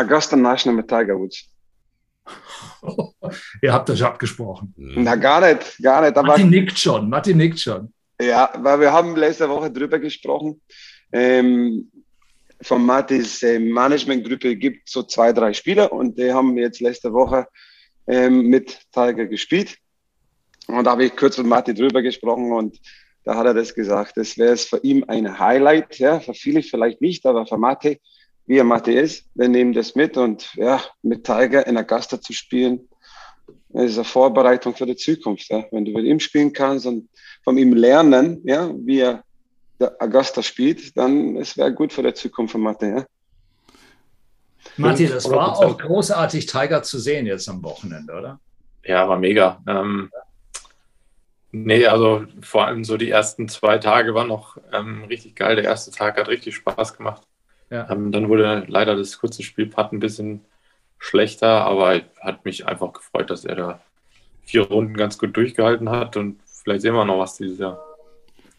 Augusta 0.00 0.36
National 0.36 0.76
mit 0.76 0.88
Tiger 0.88 1.18
Woods. 1.18 1.48
Ihr 3.62 3.72
habt 3.72 3.90
euch 3.90 4.02
abgesprochen. 4.02 4.74
Na, 4.76 5.14
gar 5.16 5.40
nicht, 5.40 5.78
gar 5.82 6.02
nicht. 6.02 6.16
Matti 6.16 6.44
nickt 6.44 6.78
schon, 6.78 7.08
Matti 7.08 7.34
nickt 7.34 7.60
schon. 7.60 7.92
Ja, 8.20 8.52
weil 8.58 8.80
wir 8.80 8.92
haben 8.92 9.16
letzte 9.16 9.48
Woche 9.48 9.70
drüber 9.70 9.98
gesprochen. 9.98 10.60
Ähm, 11.12 11.90
von 12.62 12.84
Mattis 12.84 13.42
äh, 13.42 13.58
Managementgruppe 13.58 14.56
gibt 14.56 14.88
so 14.88 15.02
zwei, 15.02 15.32
drei 15.32 15.52
Spieler 15.52 15.92
und 15.92 16.18
die 16.18 16.32
haben 16.32 16.56
jetzt 16.58 16.80
letzte 16.80 17.12
Woche 17.12 17.46
ähm, 18.06 18.42
mit 18.42 18.78
Tiger 18.92 19.26
gespielt. 19.26 19.76
Und 20.66 20.84
da 20.84 20.92
habe 20.92 21.06
ich 21.06 21.16
kurz 21.16 21.38
mit 21.38 21.46
Matti 21.46 21.74
drüber 21.74 22.02
gesprochen 22.02 22.52
und 22.52 22.78
da 23.24 23.36
hat 23.36 23.46
er 23.46 23.54
das 23.54 23.74
gesagt. 23.74 24.16
Das 24.16 24.36
wäre 24.38 24.52
es 24.52 24.64
für 24.64 24.78
ihn 24.78 25.04
ein 25.04 25.38
Highlight, 25.38 25.98
ja, 25.98 26.20
für 26.20 26.34
viele 26.34 26.62
vielleicht 26.62 27.00
nicht, 27.00 27.24
aber 27.26 27.46
für 27.46 27.58
Matti, 27.58 28.00
wie 28.50 28.58
er 28.58 28.64
Matti 28.64 28.92
ist, 28.92 29.26
wir 29.36 29.48
nehmen 29.48 29.72
das 29.72 29.94
mit 29.94 30.16
und 30.16 30.52
ja, 30.56 30.82
mit 31.02 31.22
Tiger 31.22 31.64
in 31.68 31.78
Augusta 31.78 32.20
zu 32.20 32.32
spielen, 32.32 32.80
ist 33.74 33.94
eine 33.94 34.04
Vorbereitung 34.04 34.74
für 34.74 34.86
die 34.86 34.96
Zukunft. 34.96 35.48
Ja. 35.50 35.64
Wenn 35.70 35.84
du 35.84 35.92
mit 35.92 36.04
ihm 36.04 36.18
spielen 36.18 36.52
kannst 36.52 36.84
und 36.84 37.08
von 37.44 37.56
ihm 37.56 37.74
lernen, 37.74 38.40
ja, 38.42 38.68
wie 38.74 39.02
er 39.02 39.22
der 39.78 39.94
Augusta 40.00 40.42
spielt, 40.42 40.96
dann 40.96 41.36
es 41.36 41.56
wäre 41.56 41.72
gut 41.72 41.92
für 41.92 42.02
die 42.02 42.12
Zukunft 42.12 42.50
von 42.50 42.62
Matti. 42.62 42.86
Ja. 42.86 43.06
Matti, 44.78 45.06
das 45.06 45.30
war 45.30 45.56
auch 45.56 45.78
großartig, 45.78 46.46
Tiger 46.46 46.82
zu 46.82 46.98
sehen 46.98 47.26
jetzt 47.26 47.48
am 47.48 47.62
Wochenende, 47.62 48.12
oder? 48.12 48.40
Ja, 48.84 49.08
war 49.08 49.16
mega. 49.16 49.62
Ähm, 49.68 50.10
Nee, 51.52 51.84
also 51.86 52.26
vor 52.42 52.66
allem 52.66 52.84
so 52.84 52.96
die 52.96 53.10
ersten 53.10 53.48
zwei 53.48 53.78
Tage 53.78 54.14
waren 54.14 54.28
noch 54.28 54.56
ähm, 54.72 55.02
richtig 55.04 55.34
geil. 55.34 55.56
Der 55.56 55.64
erste 55.64 55.90
Tag 55.90 56.16
hat 56.16 56.28
richtig 56.28 56.54
Spaß 56.54 56.96
gemacht. 56.96 57.26
Ja. 57.70 57.88
Ähm, 57.90 58.12
dann 58.12 58.28
wurde 58.28 58.64
leider 58.66 58.96
das 58.96 59.18
kurze 59.18 59.42
Spielpad 59.42 59.92
ein 59.92 60.00
bisschen 60.00 60.40
schlechter, 60.98 61.64
aber 61.64 62.00
hat 62.20 62.44
mich 62.44 62.66
einfach 62.66 62.92
gefreut, 62.92 63.30
dass 63.30 63.44
er 63.44 63.54
da 63.54 63.80
vier 64.44 64.62
Runden 64.62 64.94
ganz 64.94 65.18
gut 65.18 65.36
durchgehalten 65.36 65.88
hat 65.88 66.16
und 66.16 66.40
vielleicht 66.44 66.82
sehen 66.82 66.94
wir 66.94 67.04
noch 67.04 67.18
was 67.18 67.36
dieses 67.36 67.58
Jahr. 67.58 67.78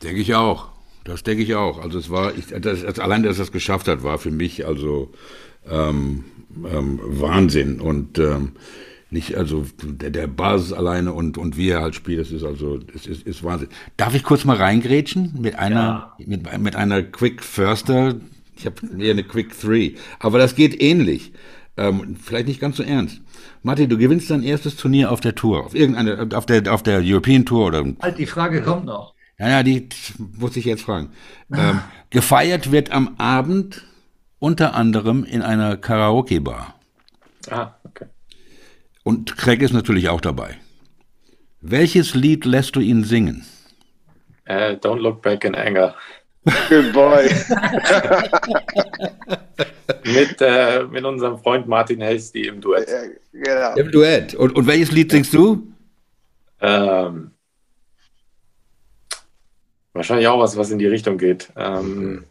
Denke 0.01 0.21
ich 0.21 0.33
auch. 0.33 0.69
Das 1.03 1.23
denke 1.23 1.43
ich 1.43 1.55
auch. 1.55 1.81
Also 1.81 1.99
es 1.99 2.09
war, 2.09 2.33
ich, 2.35 2.47
das, 2.47 2.99
allein, 2.99 3.23
dass 3.23 3.39
er 3.39 3.43
es 3.43 3.51
geschafft 3.51 3.87
hat, 3.87 4.03
war 4.03 4.17
für 4.17 4.31
mich 4.31 4.65
also 4.65 5.11
ähm, 5.69 6.25
ähm, 6.71 6.99
Wahnsinn. 7.03 7.81
Und 7.81 8.19
ähm, 8.19 8.53
nicht, 9.09 9.35
also 9.35 9.65
der, 9.83 10.11
der 10.11 10.27
Basis 10.27 10.73
alleine 10.73 11.13
und, 11.13 11.37
und 11.37 11.57
wie 11.57 11.69
er 11.69 11.81
halt 11.81 11.95
spielt, 11.95 12.19
das 12.19 12.31
ist 12.31 12.43
also, 12.43 12.77
das 12.77 13.07
ist, 13.07 13.25
ist 13.25 13.43
Wahnsinn. 13.43 13.69
Darf 13.97 14.15
ich 14.15 14.23
kurz 14.23 14.45
mal 14.45 14.57
reingrätschen 14.57 15.33
mit 15.39 15.57
einer, 15.57 16.13
ja. 16.17 16.25
mit, 16.25 16.59
mit 16.59 16.75
einer 16.75 17.01
Quick 17.03 17.43
Förster? 17.43 18.15
Ich 18.55 18.65
habe 18.65 18.75
eher 18.97 19.11
eine 19.11 19.23
Quick 19.23 19.59
Three, 19.59 19.95
aber 20.19 20.37
das 20.37 20.55
geht 20.55 20.81
ähnlich. 20.81 21.33
Ähm, 21.77 22.17
vielleicht 22.21 22.47
nicht 22.47 22.59
ganz 22.59 22.77
so 22.77 22.83
ernst. 22.83 23.21
Martin, 23.63 23.89
du 23.89 23.97
gewinnst 23.97 24.29
dein 24.29 24.43
erstes 24.43 24.75
Turnier 24.75 25.11
auf 25.11 25.21
der 25.21 25.35
Tour, 25.35 25.65
auf 25.65 25.73
irgendeine, 25.73 26.29
auf 26.35 26.45
der, 26.45 26.71
auf 26.73 26.83
der 26.83 27.01
European 27.03 27.45
Tour 27.45 27.67
oder. 27.67 27.85
Halt, 28.01 28.17
die 28.17 28.25
Frage 28.25 28.61
kommt 28.61 28.85
noch. 28.85 29.13
Ja, 29.39 29.49
ja, 29.49 29.63
die 29.63 29.87
muss 30.37 30.55
ich 30.57 30.65
jetzt 30.65 30.83
fragen. 30.83 31.11
Ähm, 31.51 31.79
gefeiert 32.09 32.71
wird 32.71 32.91
am 32.91 33.15
Abend 33.17 33.83
unter 34.39 34.75
anderem 34.75 35.23
in 35.23 35.41
einer 35.41 35.77
Karaoke-Bar. 35.77 36.75
Ah, 37.49 37.71
okay. 37.83 38.05
Und 39.03 39.37
Craig 39.37 39.61
ist 39.61 39.73
natürlich 39.73 40.09
auch 40.09 40.21
dabei. 40.21 40.57
Welches 41.61 42.13
Lied 42.15 42.45
lässt 42.45 42.75
du 42.75 42.79
ihn 42.79 43.03
singen? 43.03 43.45
Uh, 44.49 44.75
don't 44.75 44.99
look 44.99 45.21
back 45.21 45.43
in 45.43 45.55
anger. 45.55 45.95
Good 46.43 46.93
boy. 46.93 47.29
mit, 50.05 50.41
äh, 50.41 50.83
mit 50.89 51.03
unserem 51.03 51.37
Freund 51.37 51.67
Martin 51.67 52.01
Hasty 52.01 52.47
im 52.47 52.61
Duett. 52.61 52.89
Ja, 52.89 53.01
genau. 53.31 53.75
Im 53.75 53.91
Duett. 53.91 54.33
Und, 54.33 54.55
und 54.55 54.65
welches 54.65 54.91
Lied 54.91 55.11
singst 55.11 55.33
du? 55.33 55.67
Ähm, 56.59 57.31
wahrscheinlich 59.93 60.27
auch 60.27 60.39
was, 60.39 60.57
was 60.57 60.71
in 60.71 60.79
die 60.79 60.87
Richtung 60.87 61.17
geht. 61.17 61.51
Ähm, 61.55 62.25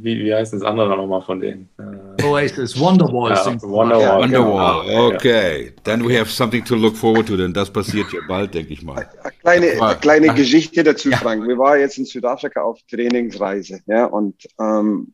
wie, 0.00 0.24
wie 0.24 0.34
heißt 0.34 0.52
das 0.52 0.62
andere 0.62 0.96
nochmal 0.96 1.22
von 1.22 1.40
denen? 1.40 1.68
Äh, 1.78 2.24
Oasis, 2.24 2.78
Wonderwall. 2.78 3.32
Ja, 3.32 3.62
Wonderwall. 3.62 4.22
Wonderwall, 4.22 4.86
genau. 4.86 5.06
okay. 5.08 5.72
Then 5.84 6.06
we 6.06 6.18
have 6.18 6.30
something 6.30 6.64
to 6.64 6.74
look 6.74 6.96
forward 6.96 7.26
to, 7.26 7.36
denn 7.36 7.52
das 7.52 7.70
passiert 7.70 8.12
ja 8.12 8.20
bald, 8.28 8.54
denke 8.54 8.72
ich 8.72 8.82
mal. 8.82 9.08
Eine 9.44 9.66
kleine, 9.66 9.82
eine 9.82 9.96
kleine 10.00 10.34
Geschichte 10.34 10.82
dazu, 10.82 11.10
ja. 11.10 11.16
Frank. 11.18 11.46
Wir 11.46 11.58
waren 11.58 11.80
jetzt 11.80 11.98
in 11.98 12.04
Südafrika 12.04 12.62
auf 12.62 12.78
Trainingsreise, 12.90 13.80
ja, 13.86 14.06
und 14.06 14.46
ähm, 14.60 15.12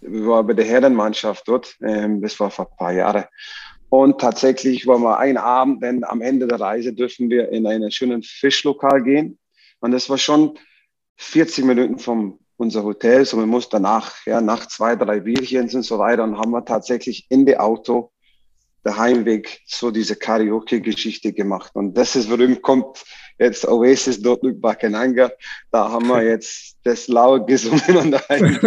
wir 0.00 0.26
waren 0.26 0.46
bei 0.46 0.52
der 0.52 0.64
Herrenmannschaft 0.64 1.48
dort, 1.48 1.76
ähm, 1.82 2.20
das 2.22 2.38
war 2.38 2.50
vor 2.50 2.68
ein 2.70 2.76
paar 2.76 2.92
Jahren. 2.92 3.24
Und 3.88 4.20
tatsächlich 4.20 4.86
waren 4.86 5.02
wir 5.02 5.18
einen 5.18 5.38
Abend, 5.38 5.82
denn 5.82 6.04
am 6.04 6.20
Ende 6.20 6.46
der 6.46 6.60
Reise 6.60 6.92
dürfen 6.92 7.30
wir 7.30 7.50
in 7.50 7.66
einen 7.66 7.90
schönen 7.90 8.22
Fischlokal 8.22 9.02
gehen. 9.02 9.38
Und 9.80 9.92
das 9.92 10.10
war 10.10 10.18
schon 10.18 10.58
40 11.16 11.64
Minuten 11.64 11.98
vom 11.98 12.38
unser 12.56 12.84
Hotel, 12.84 13.24
so 13.24 13.36
man 13.36 13.48
muss 13.48 13.68
danach, 13.68 14.14
ja, 14.26 14.40
nach 14.40 14.66
zwei, 14.66 14.96
drei 14.96 15.20
Bierchen 15.20 15.68
und 15.68 15.82
so 15.82 15.98
weiter, 15.98 16.24
und 16.24 16.38
haben 16.38 16.50
wir 16.50 16.64
tatsächlich 16.64 17.26
in 17.28 17.46
der 17.46 17.62
Auto 17.62 18.12
der 18.84 18.96
Heimweg 18.96 19.60
so 19.66 19.90
diese 19.90 20.16
Karaoke-Geschichte 20.16 21.32
gemacht. 21.32 21.72
Und 21.74 21.94
das 21.94 22.14
ist, 22.14 22.30
warum 22.30 22.62
kommt 22.62 23.04
jetzt 23.38 23.66
Oasis 23.66 24.18
in 24.18 24.94
Anger. 24.94 25.32
Da 25.70 25.90
haben 25.90 26.06
wir 26.06 26.22
jetzt 26.22 26.76
das 26.84 27.08
laut 27.08 27.46
gesungen 27.46 27.96
und 27.96 28.10
der 28.12 28.28
Heimweg 28.28 28.60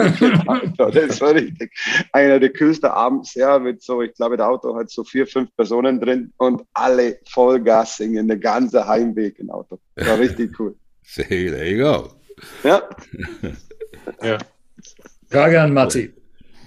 Das 0.78 1.22
war 1.22 1.34
richtig 1.34 1.72
einer 2.12 2.40
der 2.40 2.54
coolsten 2.54 2.88
Abends, 2.88 3.34
ja, 3.34 3.58
mit 3.60 3.82
so, 3.82 4.02
ich 4.02 4.14
glaube, 4.14 4.38
der 4.38 4.50
Auto 4.50 4.76
hat 4.76 4.90
so 4.90 5.04
vier, 5.04 5.26
fünf 5.26 5.50
Personen 5.56 6.00
drin 6.00 6.34
und 6.38 6.64
alle 6.74 7.20
Vollgas 7.30 7.98
singen, 7.98 8.28
der 8.28 8.38
ganze 8.38 8.88
Heimweg 8.88 9.40
im 9.40 9.50
Auto. 9.50 9.80
Das 9.96 10.08
war 10.08 10.20
richtig 10.20 10.60
cool. 10.60 10.76
See, 11.04 11.50
there 11.50 11.70
you 11.70 11.84
go. 11.84 12.10
Ja. 12.64 12.88
Ja. 14.22 14.38
Frage 15.30 15.62
an 15.62 15.74
Matti. 15.74 16.14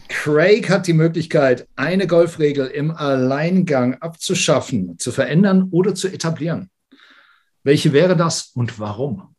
Craig 0.08 0.68
hat 0.68 0.86
die 0.86 0.92
Möglichkeit, 0.92 1.66
eine 1.74 2.06
Golfregel 2.06 2.66
im 2.66 2.90
Alleingang 2.90 3.94
abzuschaffen, 3.94 4.98
zu 4.98 5.10
verändern 5.10 5.68
oder 5.70 5.94
zu 5.94 6.08
etablieren. 6.08 6.70
Welche 7.64 7.92
wäre 7.92 8.16
das 8.16 8.50
und 8.54 8.78
warum? 8.78 9.34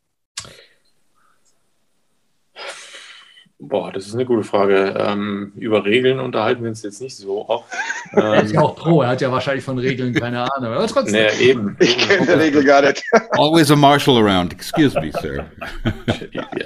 Boah, 3.68 3.92
das 3.94 4.08
ist 4.08 4.14
eine 4.14 4.26
gute 4.26 4.44
Frage. 4.44 4.94
Ähm, 4.98 5.54
über 5.56 5.86
Regeln 5.86 6.20
unterhalten 6.20 6.64
wir 6.64 6.70
uns 6.70 6.84
jetzt 6.84 7.02
nicht 7.02 7.16
so 7.16 7.48
oft. 7.48 7.66
Ähm, 8.12 8.20
er 8.24 8.44
ist 8.44 8.54
ja 8.54 8.62
auch 8.62 8.76
Pro, 8.76 9.02
er 9.02 9.10
hat 9.10 9.22
ja 9.22 9.32
wahrscheinlich 9.32 9.64
von 9.64 9.78
Regeln 9.78 10.14
keine 10.14 10.52
Ahnung. 10.52 10.74
Aber 10.74 10.88
trotzdem. 10.88 11.14
Nee, 11.14 11.44
eben. 11.44 11.78
Ich 11.84 11.98
kenne 11.98 12.26
die 12.26 12.32
Regel 12.32 12.64
gar 12.64 12.82
nicht. 12.82 13.04
Always 13.32 13.72
a 13.72 13.76
marshal 13.76 14.18
around. 14.18 14.54
Excuse 14.54 15.00
me, 15.00 15.12
sir. 15.22 15.46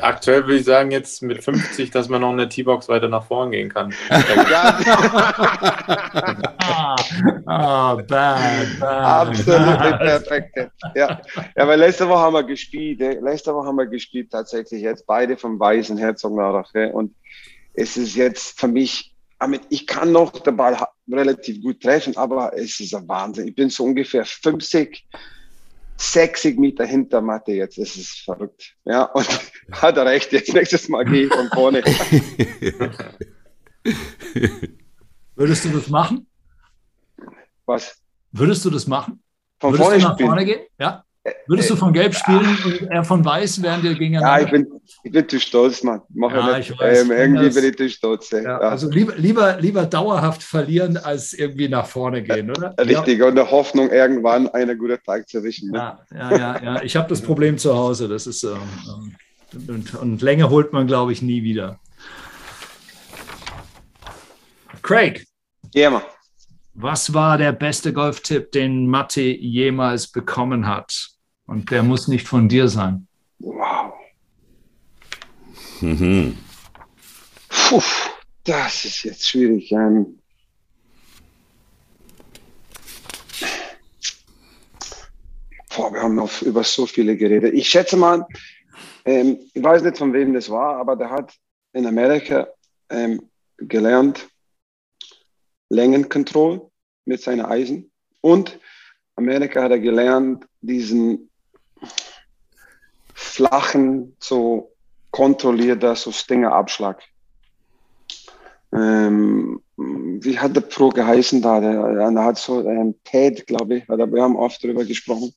Aktuell 0.01 0.43
würde 0.43 0.57
ich 0.57 0.65
sagen, 0.65 0.91
jetzt 0.91 1.21
mit 1.21 1.43
50, 1.43 1.91
dass 1.91 2.09
man 2.09 2.21
noch 2.21 2.31
eine 2.31 2.49
T-Box 2.49 2.87
weiter 2.87 3.07
nach 3.07 3.25
vorn 3.25 3.51
gehen 3.51 3.69
kann. 3.69 3.93
ah, 4.09 4.19
ah, 7.45 7.95
bad, 7.95 8.79
bad. 8.79 8.81
Absolut 8.81 9.99
perfekt. 9.99 10.57
Ja. 10.95 11.19
ja, 11.55 11.67
weil 11.67 11.79
letzte 11.79 12.07
Woche 12.07 12.19
haben 12.19 12.33
wir 12.33 12.43
gespielt. 12.43 12.99
Letzte 12.99 13.53
Woche 13.53 13.67
haben 13.67 13.77
wir 13.77 13.87
gespielt 13.87 14.31
tatsächlich 14.31 14.81
jetzt 14.81 15.05
beide 15.05 15.37
vom 15.37 15.59
Weißen 15.59 15.97
Herzog 15.97 16.35
Narach. 16.35 16.73
Und 16.91 17.15
es 17.73 17.97
ist 17.97 18.15
jetzt 18.15 18.59
für 18.59 18.67
mich, 18.67 19.15
ich 19.69 19.87
kann 19.87 20.11
noch 20.11 20.31
den 20.31 20.57
Ball 20.57 20.77
relativ 21.09 21.61
gut 21.61 21.81
treffen, 21.81 22.17
aber 22.17 22.57
es 22.57 22.79
ist 22.79 22.93
ein 22.95 23.07
Wahnsinn. 23.07 23.47
Ich 23.47 23.55
bin 23.55 23.69
so 23.69 23.83
ungefähr 23.83 24.25
50 24.25 25.07
60 25.97 26.57
Meter 26.59 26.85
hinter 26.85 27.21
Mathe 27.21 27.53
jetzt. 27.53 27.77
Das 27.77 27.95
ist 27.95 28.19
verrückt. 28.19 28.75
Ja, 28.85 29.03
und 29.03 29.27
hat 29.71 29.97
er 29.97 30.05
recht. 30.05 30.31
Jetzt 30.31 30.53
nächstes 30.53 30.87
Mal 30.89 31.03
gehe 31.05 31.25
ich 31.25 31.33
von 31.33 31.49
vorne. 31.49 31.83
Würdest 35.35 35.65
du 35.65 35.69
das 35.69 35.89
machen? 35.89 36.27
Was? 37.65 37.99
Würdest 38.31 38.63
du 38.65 38.69
das 38.69 38.85
machen? 38.87 39.23
Von 39.59 39.73
Würdest 39.73 39.89
vorne 39.89 39.99
du 39.99 40.03
nach 40.07 40.13
spielen? 40.13 40.29
vorne 40.29 40.45
gehen? 40.45 40.61
Ja. 40.79 41.03
Würdest 41.47 41.69
du 41.69 41.75
von 41.75 41.91
Gelb 41.93 42.13
spielen 42.15 42.57
und 42.65 42.81
er 42.89 43.03
von 43.03 43.23
Weiß, 43.23 43.61
während 43.61 43.83
ihr 43.83 43.91
Ja, 43.91 43.97
gegeneinander? 43.97 44.45
ich 44.45 44.51
bin, 44.51 44.67
ich 45.03 45.11
bin 45.11 45.27
zu 45.27 45.39
stolz, 45.39 45.83
Mann. 45.83 46.01
Mach 46.13 46.31
Ja, 46.31 46.51
ja, 46.51 46.57
nicht. 46.57 46.69
ich 46.71 46.79
weiß. 46.79 47.01
ähm, 47.03 47.11
irgendwie 47.11 47.49
bin 47.49 47.65
ich 47.69 47.77
zu 47.77 47.89
stolz. 47.89 48.29
Ja, 48.31 48.41
Ja, 48.41 48.57
also 48.59 48.89
lieber, 48.89 49.15
lieber, 49.15 49.57
lieber 49.59 49.85
dauerhaft 49.85 50.41
verlieren, 50.43 50.95
als 50.97 51.33
irgendwie 51.33 51.67
nach 51.67 51.85
vorne 51.85 52.23
gehen, 52.23 52.49
oder? 52.51 52.73
Richtig. 52.79 53.21
Und 53.21 53.35
der 53.35 53.49
Hoffnung, 53.51 53.89
irgendwann 53.89 54.47
einen 54.49 54.77
guten 54.77 54.97
Tag 55.05 55.27
zu 55.27 55.37
erwischen. 55.39 55.71
Ne? 55.71 55.77
Ja, 55.77 55.99
ja, 56.15 56.37
ja, 56.37 56.63
ja. 56.63 56.81
Ich 56.83 56.95
habe 56.95 57.09
das 57.09 57.21
Problem 57.21 57.57
zu 57.57 57.75
Hause. 57.75 58.07
Das 58.07 58.25
ist 58.27 58.43
ähm, 58.43 58.57
ähm, 59.53 59.65
und, 59.67 59.95
und 59.95 60.21
Länge 60.21 60.49
holt 60.49 60.71
man, 60.73 60.87
glaube 60.87 61.11
ich, 61.13 61.21
nie 61.21 61.43
wieder. 61.43 61.79
Craig, 64.81 65.25
Ja, 65.73 65.89
Mann. 65.89 66.03
was 66.73 67.13
war 67.13 67.37
der 67.37 67.51
beste 67.51 67.91
Golftipp, 67.93 68.51
den 68.51 68.87
Matti 68.87 69.35
jemals 69.35 70.07
bekommen 70.07 70.67
hat? 70.67 71.09
Und 71.47 71.71
der 71.71 71.81
muss 71.81 72.07
nicht 72.07 72.27
von 72.27 72.47
dir 72.49 72.67
sein. 72.67 73.07
Wow. 73.39 73.93
Mhm. 75.81 76.37
Puh, 77.47 77.81
das 78.43 78.85
ist 78.85 79.03
jetzt 79.03 79.27
schwierig. 79.27 79.71
Ähm, 79.71 80.19
boah, 85.75 85.93
wir 85.93 86.01
haben 86.01 86.19
auf, 86.19 86.41
über 86.41 86.63
so 86.63 86.85
viele 86.85 87.15
geredet. 87.15 87.53
Ich 87.53 87.69
schätze 87.69 87.95
mal, 87.95 88.25
ähm, 89.05 89.37
ich 89.53 89.63
weiß 89.63 89.83
nicht 89.83 89.97
von 89.97 90.11
wem 90.13 90.33
das 90.33 90.49
war, 90.49 90.77
aber 90.77 90.95
der 90.95 91.09
hat 91.09 91.33
in 91.73 91.85
Amerika 91.85 92.47
ähm, 92.89 93.29
gelernt, 93.57 94.27
Längenkontrolle 95.69 96.69
mit 97.05 97.21
seinen 97.21 97.45
Eisen. 97.45 97.91
Und 98.21 98.59
Amerika 99.15 99.63
hat 99.63 99.71
er 99.71 99.79
gelernt, 99.79 100.45
diesen 100.61 101.26
flachen, 103.13 104.15
so 104.19 104.73
kontrollierter, 105.11 105.95
so 105.95 106.11
Stingerabschlag. 106.11 107.01
Ähm, 108.73 109.61
wie 109.77 110.37
hat 110.37 110.55
der 110.55 110.61
Pro 110.61 110.89
geheißen 110.89 111.41
da? 111.41 111.59
Der, 111.59 112.11
der 112.11 112.23
hat 112.23 112.37
so 112.37 112.67
ähm, 112.67 112.95
Ted, 113.03 113.47
glaube 113.47 113.77
ich, 113.77 113.87
wir 113.87 114.23
haben 114.23 114.35
oft 114.35 114.63
darüber 114.63 114.83
gesprochen. 114.83 115.33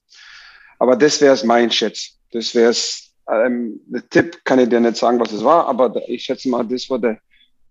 Aber 0.79 0.97
das 0.97 1.21
wäre 1.21 1.35
es 1.35 1.45
mein 1.45 1.71
Schätz. 1.71 2.19
Das 2.33 2.55
wäre 2.55 2.71
es. 2.71 3.13
Ähm, 3.31 3.81
der 3.87 4.09
Tipp 4.09 4.45
kann 4.45 4.59
ich 4.59 4.69
dir 4.69 4.81
nicht 4.81 4.97
sagen, 4.97 5.21
was 5.21 5.31
es 5.33 5.45
war, 5.45 5.67
aber 5.67 5.97
ich 6.09 6.25
schätze 6.25 6.49
mal, 6.49 6.67
das 6.67 6.91
war 6.91 6.99
der, 6.99 7.19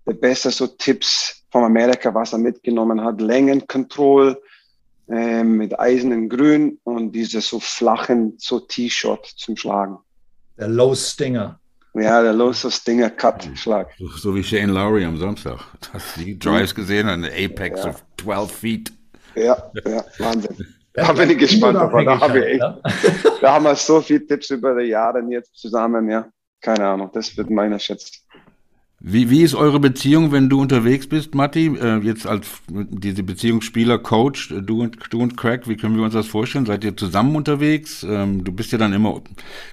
der 0.05 0.13
beste 0.13 0.51
so 0.51 0.67
Tipps 0.67 1.43
von 1.51 1.63
Amerika, 1.63 2.13
was 2.13 2.31
er 2.33 2.39
mitgenommen 2.39 3.03
hat. 3.03 3.19
Längenkontrolle 3.19 4.41
ähm, 5.09 5.57
mit 5.57 5.79
Eisen 5.79 6.11
in 6.11 6.29
Grün 6.29 6.79
und 6.83 7.11
diese 7.13 7.41
so 7.41 7.59
flachen 7.59 8.35
so 8.37 8.59
T-Shot 8.59 9.25
zum 9.37 9.55
Schlagen. 9.57 9.97
Der 10.57 10.67
Low 10.67 10.93
Stinger. 10.95 11.59
Ja, 11.95 12.21
der 12.21 12.33
Los 12.33 12.61
so 12.61 12.69
Stinger 12.69 13.09
Cut 13.09 13.49
Schlag. 13.55 13.89
So, 13.97 14.07
so 14.09 14.35
wie 14.35 14.43
Shane 14.43 14.69
Lowry 14.69 15.03
am 15.05 15.17
Samstag. 15.17 15.59
Hast 15.93 16.17
du 16.17 16.21
die 16.21 16.37
Drives 16.37 16.73
gesehen? 16.75 17.07
Eine 17.09 17.27
Apex 17.29 17.83
Ja. 17.83 17.89
of 17.89 18.03
12 18.21 18.51
feet. 18.51 18.91
Ja, 19.35 19.71
ja, 19.85 20.03
Wahnsinn. 20.19 20.55
Da 20.91 21.13
bin 21.13 21.29
ich 21.29 21.37
gespannt, 21.37 21.77
aber 21.77 22.03
da 22.03 22.19
habe 22.19 22.39
ich 22.39 22.45
echt, 22.45 22.59
Ja. 22.59 22.77
da 23.41 23.53
haben 23.53 23.63
wir 23.63 23.75
so 23.75 24.01
viele 24.01 24.25
Tipps 24.25 24.49
über 24.49 24.75
die 24.75 24.87
Jahre 24.89 25.21
jetzt 25.29 25.55
zusammen, 25.55 26.09
ja. 26.09 26.27
Keine 26.61 26.85
Ahnung, 26.87 27.09
das 27.13 27.37
wird 27.37 27.49
meiner 27.49 27.79
Schätz. 27.79 28.25
Wie, 29.01 29.29
wie 29.29 29.43
ist 29.43 29.55
eure 29.55 29.79
Beziehung, 29.79 30.33
wenn 30.33 30.49
du 30.49 30.59
unterwegs 30.59 31.07
bist, 31.07 31.33
Matti? 31.33 31.67
Äh, 31.67 31.99
jetzt 31.99 32.27
als 32.27 32.61
diese 32.67 33.23
Beziehungsspieler, 33.23 33.97
Coach, 33.97 34.51
äh, 34.51 34.61
du 34.61 34.81
und, 34.81 34.97
du 35.09 35.21
und 35.21 35.37
Craig, 35.37 35.69
wie 35.69 35.77
können 35.77 35.95
wir 35.95 36.03
uns 36.03 36.13
das 36.13 36.27
vorstellen? 36.27 36.65
Seid 36.65 36.83
ihr 36.83 36.97
zusammen 36.97 37.35
unterwegs? 37.37 38.03
Ähm, 38.03 38.43
du 38.43 38.51
bist 38.51 38.73
ja 38.73 38.77
dann 38.77 38.91
immer, 38.91 39.21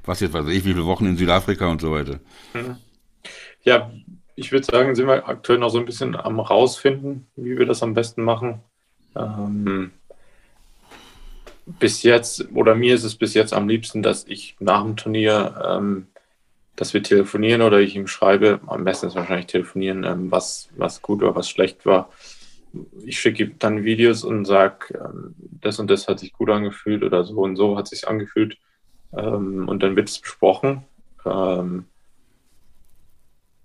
was 0.04 0.20
jetzt 0.20 0.32
weiß 0.32 0.46
ich, 0.48 0.64
wie 0.64 0.72
viele 0.72 0.86
Wochen 0.86 1.06
in 1.06 1.16
Südafrika 1.16 1.66
und 1.66 1.80
so 1.80 1.90
weiter. 1.90 2.20
Ja, 3.64 3.90
ich 4.36 4.52
würde 4.52 4.64
sagen, 4.64 4.94
sind 4.94 5.08
wir 5.08 5.28
aktuell 5.28 5.58
noch 5.58 5.70
so 5.70 5.78
ein 5.78 5.86
bisschen 5.86 6.14
am 6.14 6.38
rausfinden, 6.38 7.26
wie 7.34 7.58
wir 7.58 7.66
das 7.66 7.82
am 7.82 7.94
besten 7.94 8.22
machen. 8.22 8.60
Ähm, 9.16 9.90
bis 11.80 12.04
jetzt, 12.04 12.46
oder 12.54 12.76
mir 12.76 12.94
ist 12.94 13.02
es 13.02 13.16
bis 13.16 13.34
jetzt 13.34 13.52
am 13.52 13.68
liebsten, 13.68 14.02
dass 14.02 14.24
ich 14.28 14.56
nach 14.60 14.82
dem 14.82 14.96
Turnier, 14.96 15.60
ähm, 15.66 16.06
dass 16.76 16.94
wir 16.94 17.02
telefonieren 17.02 17.62
oder 17.62 17.80
ich 17.80 17.96
ihm 17.96 18.06
schreibe, 18.06 18.60
am 18.66 18.84
besten 18.84 19.06
ist 19.06 19.14
wahrscheinlich 19.16 19.46
telefonieren, 19.46 20.04
ähm, 20.04 20.30
was, 20.30 20.68
was 20.76 21.02
gut 21.02 21.22
oder 21.22 21.34
was 21.34 21.48
schlecht 21.48 21.86
war. 21.86 22.10
Ich 23.04 23.18
schicke 23.18 23.44
ihm 23.44 23.54
dann 23.58 23.84
Videos 23.84 24.22
und 24.22 24.44
sage, 24.44 24.94
ähm, 24.94 25.34
das 25.38 25.78
und 25.78 25.90
das 25.90 26.06
hat 26.06 26.20
sich 26.20 26.32
gut 26.32 26.50
angefühlt 26.50 27.02
oder 27.02 27.24
so 27.24 27.40
und 27.40 27.56
so 27.56 27.76
hat 27.78 27.88
sich 27.88 28.06
angefühlt. 28.06 28.58
Ähm, 29.16 29.68
und 29.68 29.82
dann 29.82 29.96
wird 29.96 30.08
es 30.08 30.18
besprochen. 30.18 30.84
Ähm, 31.24 31.86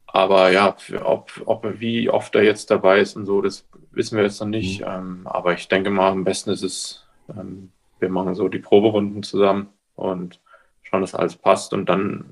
aber 0.08 0.52
ja, 0.52 0.76
ob, 1.04 1.32
ob 1.45 1.80
wie 1.80 2.10
oft 2.10 2.36
er 2.36 2.43
jetzt 2.43 2.69
dabei 2.69 3.00
ist 3.00 3.15
und 3.15 3.26
so, 3.26 3.41
das 3.41 3.65
wissen 3.91 4.17
wir 4.17 4.24
jetzt 4.24 4.41
noch 4.41 4.47
nicht. 4.47 4.84
Ähm, 4.86 5.21
aber 5.26 5.54
ich 5.54 5.67
denke 5.67 5.89
mal, 5.89 6.12
am 6.12 6.24
besten 6.24 6.50
ist 6.50 6.63
es, 6.63 7.06
ähm, 7.30 7.71
wir 8.00 8.10
machen 8.10 8.36
so 8.36 8.50
die 8.50 8.60
Proberunden 8.60 9.24
zusammen 9.24 9.69
und 9.95 10.39
schauen, 10.84 11.02
dass 11.02 11.15
alles 11.15 11.36
passt. 11.36 11.74
Und 11.74 11.88
dann, 11.88 12.26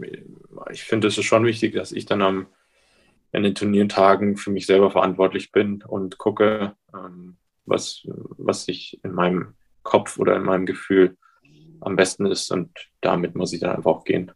ich 0.71 0.83
finde, 0.83 1.07
es 1.07 1.17
ist 1.17 1.25
schon 1.25 1.45
wichtig, 1.45 1.73
dass 1.73 1.91
ich 1.91 2.05
dann 2.05 2.21
am, 2.21 2.47
in 3.31 3.43
den 3.43 3.55
Turniertagen 3.55 4.37
für 4.37 4.51
mich 4.51 4.65
selber 4.65 4.91
verantwortlich 4.91 5.51
bin 5.51 5.83
und 5.83 6.17
gucke, 6.17 6.75
ähm, 6.93 7.37
was, 7.65 8.03
was 8.05 8.65
sich 8.65 8.99
in 9.03 9.13
meinem 9.13 9.53
Kopf 9.83 10.17
oder 10.17 10.35
in 10.35 10.43
meinem 10.43 10.65
Gefühl 10.65 11.17
am 11.81 11.95
besten 11.95 12.25
ist. 12.25 12.51
Und 12.51 12.71
damit 13.01 13.35
muss 13.35 13.53
ich 13.53 13.59
dann 13.59 13.75
einfach 13.75 13.91
auch 13.91 14.03
gehen. 14.03 14.31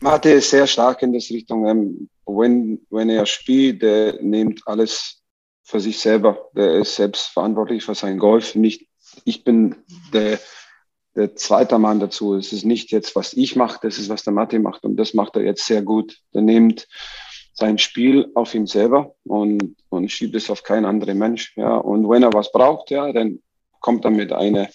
Mate 0.00 0.30
ist 0.30 0.50
sehr 0.50 0.66
stark 0.66 1.02
in 1.02 1.12
das 1.12 1.30
Richtung. 1.30 1.66
Ähm, 1.66 2.10
wenn, 2.26 2.80
wenn 2.90 3.08
er 3.08 3.26
spielt, 3.26 3.82
der 3.82 4.20
nimmt 4.20 4.62
alles 4.66 5.22
für 5.62 5.80
sich 5.80 5.98
selber. 5.98 6.50
Der 6.54 6.76
ist 6.76 6.96
selbst 6.96 7.28
verantwortlich 7.28 7.84
für 7.84 7.94
sein 7.94 8.18
Golf. 8.18 8.54
Nicht, 8.54 8.88
ich 9.24 9.44
bin 9.44 9.76
der, 10.12 10.38
der 11.16 11.34
zweite 11.34 11.78
Mann 11.78 11.98
dazu. 11.98 12.34
Es 12.34 12.52
ist 12.52 12.64
nicht 12.64 12.92
jetzt, 12.92 13.16
was 13.16 13.32
ich 13.32 13.56
mache, 13.56 13.78
das 13.82 13.98
ist, 13.98 14.08
was 14.08 14.22
der 14.22 14.34
Mate 14.34 14.58
macht. 14.58 14.84
Und 14.84 14.96
das 14.96 15.14
macht 15.14 15.36
er 15.36 15.42
jetzt 15.42 15.66
sehr 15.66 15.82
gut. 15.82 16.18
Der 16.34 16.42
nimmt 16.42 16.86
sein 17.54 17.78
Spiel 17.78 18.30
auf 18.34 18.54
ihn 18.54 18.66
selber 18.66 19.14
und, 19.24 19.76
und 19.88 20.12
schiebt 20.12 20.34
es 20.34 20.50
auf 20.50 20.62
keinen 20.62 20.84
anderen 20.84 21.18
Mensch. 21.18 21.56
Ja. 21.56 21.76
Und 21.76 22.08
wenn 22.08 22.22
er 22.22 22.34
was 22.34 22.52
braucht, 22.52 22.90
ja, 22.90 23.12
dann 23.12 23.40
kommt 23.80 24.04
er 24.04 24.10
mit 24.10 24.30
einer 24.30 24.68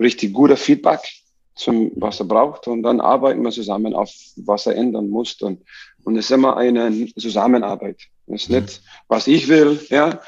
richtig 0.00 0.32
guter 0.32 0.56
Feedback 0.56 1.00
zum, 1.54 1.92
was 1.96 2.20
er 2.20 2.26
braucht. 2.26 2.68
Und 2.68 2.82
dann 2.82 3.00
arbeiten 3.02 3.42
wir 3.42 3.50
zusammen 3.50 3.92
auf, 3.94 4.10
was 4.36 4.66
er 4.66 4.76
ändern 4.76 5.10
muss. 5.10 5.34
Und, 5.42 5.62
und 6.04 6.16
es 6.16 6.26
ist 6.26 6.30
immer 6.30 6.56
eine 6.56 7.06
Zusammenarbeit. 7.18 8.00
Es 8.28 8.44
ist 8.44 8.50
nicht, 8.50 8.80
was 9.08 9.26
ich 9.26 9.48
will, 9.48 9.78
ja. 9.90 10.20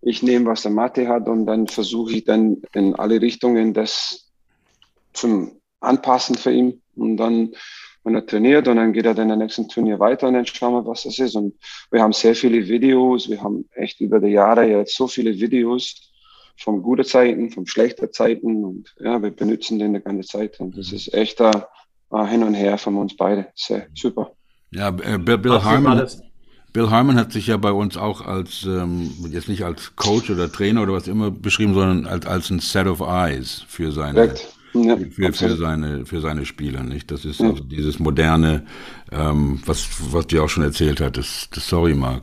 Ich 0.00 0.22
nehme, 0.22 0.46
was 0.46 0.62
der 0.62 0.70
Mathe 0.70 1.08
hat 1.08 1.28
und 1.28 1.46
dann 1.46 1.66
versuche 1.66 2.12
ich 2.12 2.24
dann 2.24 2.62
in 2.72 2.94
alle 2.94 3.20
Richtungen 3.20 3.74
das 3.74 4.27
zum 5.12 5.60
Anpassen 5.80 6.36
für 6.36 6.52
ihn. 6.52 6.82
Und 6.96 7.16
dann, 7.16 7.52
wenn 8.04 8.14
er 8.14 8.26
trainiert 8.26 8.68
und 8.68 8.76
dann 8.76 8.92
geht 8.92 9.06
er 9.06 9.14
dann 9.14 9.30
im 9.30 9.38
nächsten 9.38 9.68
Turnier 9.68 9.98
weiter 10.00 10.28
und 10.28 10.34
dann 10.34 10.46
schauen 10.46 10.74
wir, 10.74 10.86
was 10.86 11.04
das 11.04 11.18
ist. 11.18 11.36
Und 11.36 11.54
wir 11.90 12.02
haben 12.02 12.12
sehr 12.12 12.34
viele 12.34 12.66
Videos. 12.66 13.28
Wir 13.28 13.42
haben 13.42 13.68
echt 13.74 14.00
über 14.00 14.18
die 14.20 14.28
Jahre 14.28 14.66
jetzt 14.66 14.96
so 14.96 15.06
viele 15.06 15.32
Videos 15.38 16.08
von 16.58 16.82
guten 16.82 17.04
Zeiten, 17.04 17.50
von 17.50 17.66
schlechten 17.66 18.12
Zeiten 18.12 18.64
und 18.64 18.94
ja, 18.98 19.22
wir 19.22 19.30
benutzen 19.30 19.78
den 19.78 19.94
die 19.94 20.00
ganze 20.00 20.26
Zeit 20.28 20.60
und 20.60 20.76
das 20.76 20.92
ist 20.92 21.14
echt 21.14 21.40
ein, 21.40 21.62
Hin 22.26 22.42
und 22.42 22.54
Her 22.54 22.78
von 22.78 22.96
uns 22.96 23.16
beide. 23.16 23.48
Sehr 23.54 23.86
super. 23.94 24.32
Ja, 24.70 24.88
äh, 24.88 25.18
Bill, 25.18 25.38
Bill 25.38 25.62
Harmon, 25.62 26.06
Bill 26.72 26.90
Harmon 26.90 27.16
hat 27.16 27.32
sich 27.32 27.46
ja 27.46 27.56
bei 27.56 27.70
uns 27.70 27.96
auch 27.96 28.22
als, 28.22 28.64
ähm, 28.64 29.12
jetzt 29.30 29.48
nicht 29.48 29.62
als 29.62 29.94
Coach 29.96 30.30
oder 30.30 30.50
Trainer 30.50 30.82
oder 30.82 30.94
was 30.94 31.06
immer 31.06 31.30
beschrieben, 31.30 31.74
sondern 31.74 32.06
als, 32.06 32.26
als 32.26 32.50
ein 32.50 32.60
Set 32.60 32.86
of 32.86 33.00
Eyes 33.00 33.64
für 33.68 33.92
seine, 33.92 34.14
Direkt. 34.14 34.57
Ja, 34.74 34.96
für, 34.96 35.32
für 35.32 35.56
seine, 35.56 36.06
für 36.06 36.20
seine 36.20 36.44
Spieler, 36.44 36.82
nicht? 36.82 37.10
Das 37.10 37.24
ist 37.24 37.40
also 37.40 37.62
dieses 37.62 37.98
moderne, 37.98 38.66
ähm, 39.10 39.60
was, 39.64 39.88
was 40.12 40.26
dir 40.26 40.44
auch 40.44 40.48
schon 40.48 40.64
erzählt 40.64 41.00
hat, 41.00 41.16
das, 41.16 41.48
Sorry, 41.52 41.94
Mark. 41.94 42.22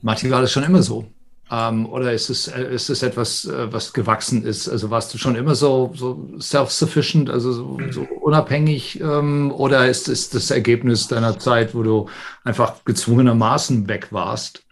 Martin, 0.00 0.30
war 0.30 0.40
das 0.40 0.52
schon 0.52 0.64
immer 0.64 0.82
so? 0.82 1.06
Ähm, 1.50 1.86
oder 1.86 2.12
ist 2.12 2.30
es, 2.30 2.48
äh, 2.48 2.74
ist 2.74 2.88
es 2.88 3.02
etwas, 3.02 3.44
äh, 3.44 3.72
was 3.72 3.92
gewachsen 3.92 4.42
ist? 4.42 4.68
Also 4.68 4.90
warst 4.90 5.12
du 5.12 5.18
schon 5.18 5.36
immer 5.36 5.54
so, 5.54 5.92
so 5.94 6.30
self-sufficient, 6.40 7.28
also 7.28 7.52
so, 7.52 7.78
so 7.90 8.02
unabhängig? 8.22 9.00
Ähm, 9.00 9.52
oder 9.52 9.88
ist 9.88 10.08
es 10.08 10.30
das 10.30 10.50
Ergebnis 10.50 11.08
deiner 11.08 11.38
Zeit, 11.38 11.74
wo 11.74 11.82
du 11.82 12.08
einfach 12.42 12.84
gezwungenermaßen 12.84 13.86
weg 13.86 14.08
warst? 14.12 14.64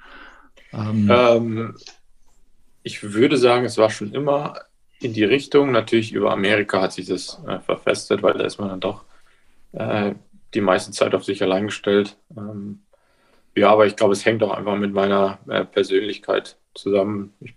Ähm, 0.72 1.74
ich 2.82 3.02
würde 3.02 3.36
sagen, 3.36 3.66
es 3.66 3.76
war 3.76 3.90
schon 3.90 4.12
immer 4.12 4.54
in 5.00 5.12
die 5.12 5.24
Richtung. 5.24 5.72
Natürlich 5.72 6.12
über 6.12 6.32
Amerika 6.32 6.82
hat 6.82 6.92
sich 6.92 7.06
das 7.06 7.40
äh, 7.46 7.58
verfestet, 7.60 8.22
weil 8.22 8.34
da 8.34 8.44
ist 8.44 8.58
man 8.58 8.68
dann 8.68 8.80
doch 8.80 9.04
äh, 9.72 10.14
die 10.54 10.60
meiste 10.60 10.92
Zeit 10.92 11.14
auf 11.14 11.24
sich 11.24 11.42
allein 11.42 11.66
gestellt. 11.66 12.16
Ähm, 12.36 12.80
ja, 13.56 13.70
aber 13.70 13.86
ich 13.86 13.96
glaube, 13.96 14.12
es 14.12 14.24
hängt 14.24 14.42
auch 14.42 14.52
einfach 14.52 14.76
mit 14.76 14.92
meiner 14.92 15.38
äh, 15.48 15.64
Persönlichkeit 15.64 16.56
zusammen. 16.74 17.32
Ich, 17.40 17.54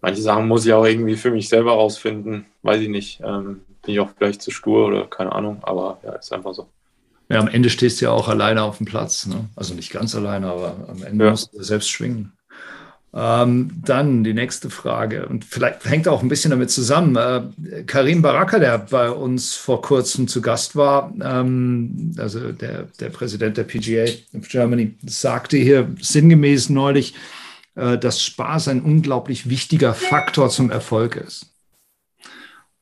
manche 0.00 0.22
Sachen 0.22 0.48
muss 0.48 0.66
ich 0.66 0.72
auch 0.72 0.84
irgendwie 0.84 1.16
für 1.16 1.30
mich 1.30 1.48
selber 1.48 1.72
rausfinden. 1.72 2.46
Weiß 2.62 2.80
ich 2.80 2.88
nicht. 2.88 3.20
Ähm, 3.24 3.62
bin 3.82 3.94
ich 3.94 4.00
auch 4.00 4.10
vielleicht 4.16 4.42
zu 4.42 4.50
stur 4.50 4.86
oder 4.86 5.06
keine 5.06 5.32
Ahnung, 5.32 5.60
aber 5.62 6.00
ja, 6.02 6.12
ist 6.12 6.32
einfach 6.32 6.54
so. 6.54 6.68
Ja, 7.28 7.40
am 7.40 7.48
Ende 7.48 7.68
stehst 7.68 8.00
du 8.00 8.06
ja 8.06 8.10
auch 8.10 8.28
alleine 8.28 8.62
auf 8.62 8.78
dem 8.78 8.86
Platz. 8.86 9.26
Ne? 9.26 9.48
Also 9.54 9.74
nicht 9.74 9.90
ganz 9.90 10.14
alleine, 10.14 10.48
aber 10.48 10.88
am 10.88 11.02
Ende 11.02 11.26
ja. 11.26 11.30
musst 11.30 11.52
du 11.52 11.62
selbst 11.62 11.90
schwingen. 11.90 12.32
Ähm, 13.14 13.70
dann 13.84 14.22
die 14.22 14.34
nächste 14.34 14.68
Frage 14.68 15.26
und 15.28 15.46
vielleicht 15.46 15.86
hängt 15.86 16.06
auch 16.08 16.22
ein 16.22 16.28
bisschen 16.28 16.50
damit 16.50 16.70
zusammen. 16.70 17.16
Äh, 17.16 17.84
Karim 17.84 18.20
Baraka, 18.20 18.58
der 18.58 18.78
bei 18.78 19.10
uns 19.10 19.54
vor 19.54 19.80
kurzem 19.80 20.28
zu 20.28 20.42
Gast 20.42 20.76
war, 20.76 21.14
ähm, 21.22 22.14
also 22.18 22.52
der, 22.52 22.88
der 23.00 23.08
Präsident 23.08 23.56
der 23.56 23.64
PGA 23.64 24.04
of 24.36 24.48
Germany, 24.48 24.94
sagte 25.06 25.56
hier 25.56 25.90
sinngemäß 25.98 26.68
neulich, 26.68 27.14
äh, 27.76 27.96
dass 27.96 28.22
Spaß 28.22 28.68
ein 28.68 28.82
unglaublich 28.82 29.48
wichtiger 29.48 29.94
Faktor 29.94 30.50
zum 30.50 30.70
Erfolg 30.70 31.16
ist. 31.16 31.46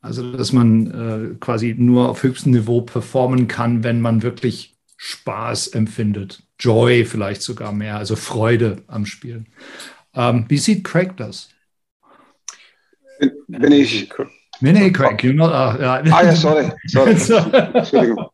Also 0.01 0.33
dass 0.33 0.53
man 0.53 0.91
äh, 0.91 1.35
quasi 1.39 1.75
nur 1.79 2.09
auf 2.09 2.25
höchstem 2.25 2.53
Niveau 2.53 2.81
performen 2.81 3.47
kann, 3.47 3.85
wenn 3.85 4.01
man 4.01 4.23
wirklich 4.23 4.77
Spaß 4.97 5.69
empfindet. 5.69 6.43
Joy 6.59 7.05
vielleicht 7.05 7.43
sogar 7.43 7.73
mehr, 7.73 7.97
also 7.97 8.17
Freude 8.17 8.83
am 8.87 9.07
Spielen. 9.07 9.47
Ähm, 10.17 10.47
wie 10.49 10.59
sieht 10.59 10.85
Craig 10.85 11.17
das? 11.17 11.51
Bin 13.47 13.73
ich. 13.73 14.09
Nee, 14.61 14.73
nee, 14.73 14.91
Craig, 14.91 15.23
you 15.23 15.33
know, 15.33 15.47
uh, 15.47 15.79
ja. 15.79 16.03
ah 16.11 16.23
ja, 16.23 16.35
sorry, 16.35 16.73
sorry. 16.87 17.11
Entschuldigung. 17.75 18.27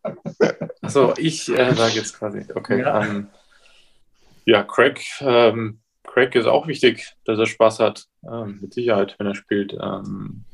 Achso, 0.81 1.13
ich 1.17 1.49
äh, 1.49 1.75
sage 1.75 1.95
jetzt 1.95 2.17
quasi, 2.17 2.45
okay. 2.55 2.81
Ja, 2.81 3.05
ähm, 3.05 3.29
ja 4.45 4.63
Craig, 4.63 5.03
ähm, 5.21 5.81
Craig 6.05 6.35
ist 6.37 6.47
auch 6.47 6.69
wichtig, 6.69 7.13
dass 7.25 7.39
er 7.39 7.47
Spaß 7.47 7.81
hat, 7.81 8.05
ähm, 8.25 8.59
mit 8.61 8.73
Sicherheit, 8.73 9.17
wenn 9.19 9.27
er 9.27 9.35
spielt. 9.35 9.73
Ähm, 9.73 10.45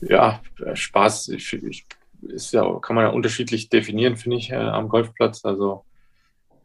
ja, 0.00 0.40
Spaß 0.74 1.28
ich, 1.28 1.52
ich, 1.52 1.86
ist 2.22 2.52
ja, 2.52 2.64
kann 2.80 2.96
man 2.96 3.04
ja 3.04 3.10
unterschiedlich 3.10 3.68
definieren, 3.68 4.16
finde 4.16 4.38
ich, 4.38 4.50
äh, 4.50 4.56
am 4.56 4.88
Golfplatz. 4.88 5.44
Also 5.44 5.84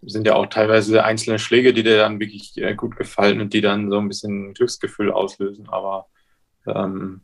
sind 0.04 0.26
ja 0.26 0.36
auch 0.36 0.48
teilweise 0.48 1.04
einzelne 1.04 1.40
Schläge, 1.40 1.74
die 1.74 1.84
dir 1.84 1.98
dann 1.98 2.20
wirklich 2.20 2.58
äh, 2.58 2.74
gut 2.76 2.96
gefallen 2.96 3.40
und 3.40 3.54
die 3.54 3.62
dann 3.62 3.90
so 3.90 3.98
ein 3.98 4.08
bisschen 4.08 4.54
Glücksgefühl 4.54 5.12
auslösen. 5.12 5.70
Aber 5.70 6.08
ähm, 6.68 7.22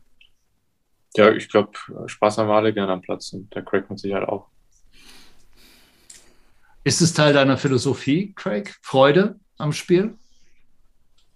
ja, 1.16 1.32
ich 1.32 1.48
glaube, 1.48 1.72
Spaß 2.06 2.38
haben 2.38 2.48
wir 2.48 2.54
alle 2.54 2.72
gerne 2.72 2.92
am 2.92 3.02
Platz 3.02 3.32
und 3.32 3.52
der 3.54 3.62
Craig 3.62 3.88
mit 3.90 3.98
Sicherheit 3.98 4.28
auch. 4.28 4.46
Ist 6.84 7.00
es 7.00 7.12
Teil 7.12 7.32
deiner 7.32 7.58
Philosophie, 7.58 8.32
Craig? 8.34 8.76
Freude 8.82 9.38
am 9.58 9.72
Spiel? 9.72 10.16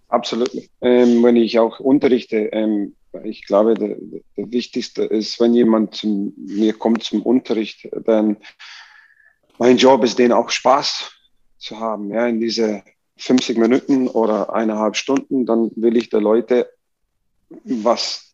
Absolut. 0.07 0.51
Ähm, 0.81 1.23
wenn 1.23 1.35
ich 1.35 1.59
auch 1.59 1.79
unterrichte, 1.79 2.37
ähm, 2.53 2.95
ich 3.23 3.45
glaube, 3.45 3.73
der, 3.75 3.97
der, 4.37 4.51
wichtigste 4.51 5.03
ist, 5.03 5.39
wenn 5.39 5.53
jemand 5.53 5.95
zu 5.95 6.33
mir 6.37 6.73
kommt 6.73 7.03
zum 7.03 7.21
Unterricht, 7.21 7.87
dann 8.05 8.37
mein 9.59 9.77
Job 9.77 10.03
ist, 10.03 10.17
denen 10.17 10.33
auch 10.33 10.49
Spaß 10.49 11.11
zu 11.63 11.79
haben, 11.79 12.11
ja, 12.11 12.27
in 12.27 12.39
diese 12.39 12.83
50 13.17 13.57
Minuten 13.57 14.07
oder 14.07 14.53
eineinhalb 14.53 14.95
Stunden, 14.95 15.45
dann 15.45 15.71
will 15.75 15.97
ich 15.97 16.09
der 16.09 16.21
Leute 16.21 16.69
was 17.63 18.33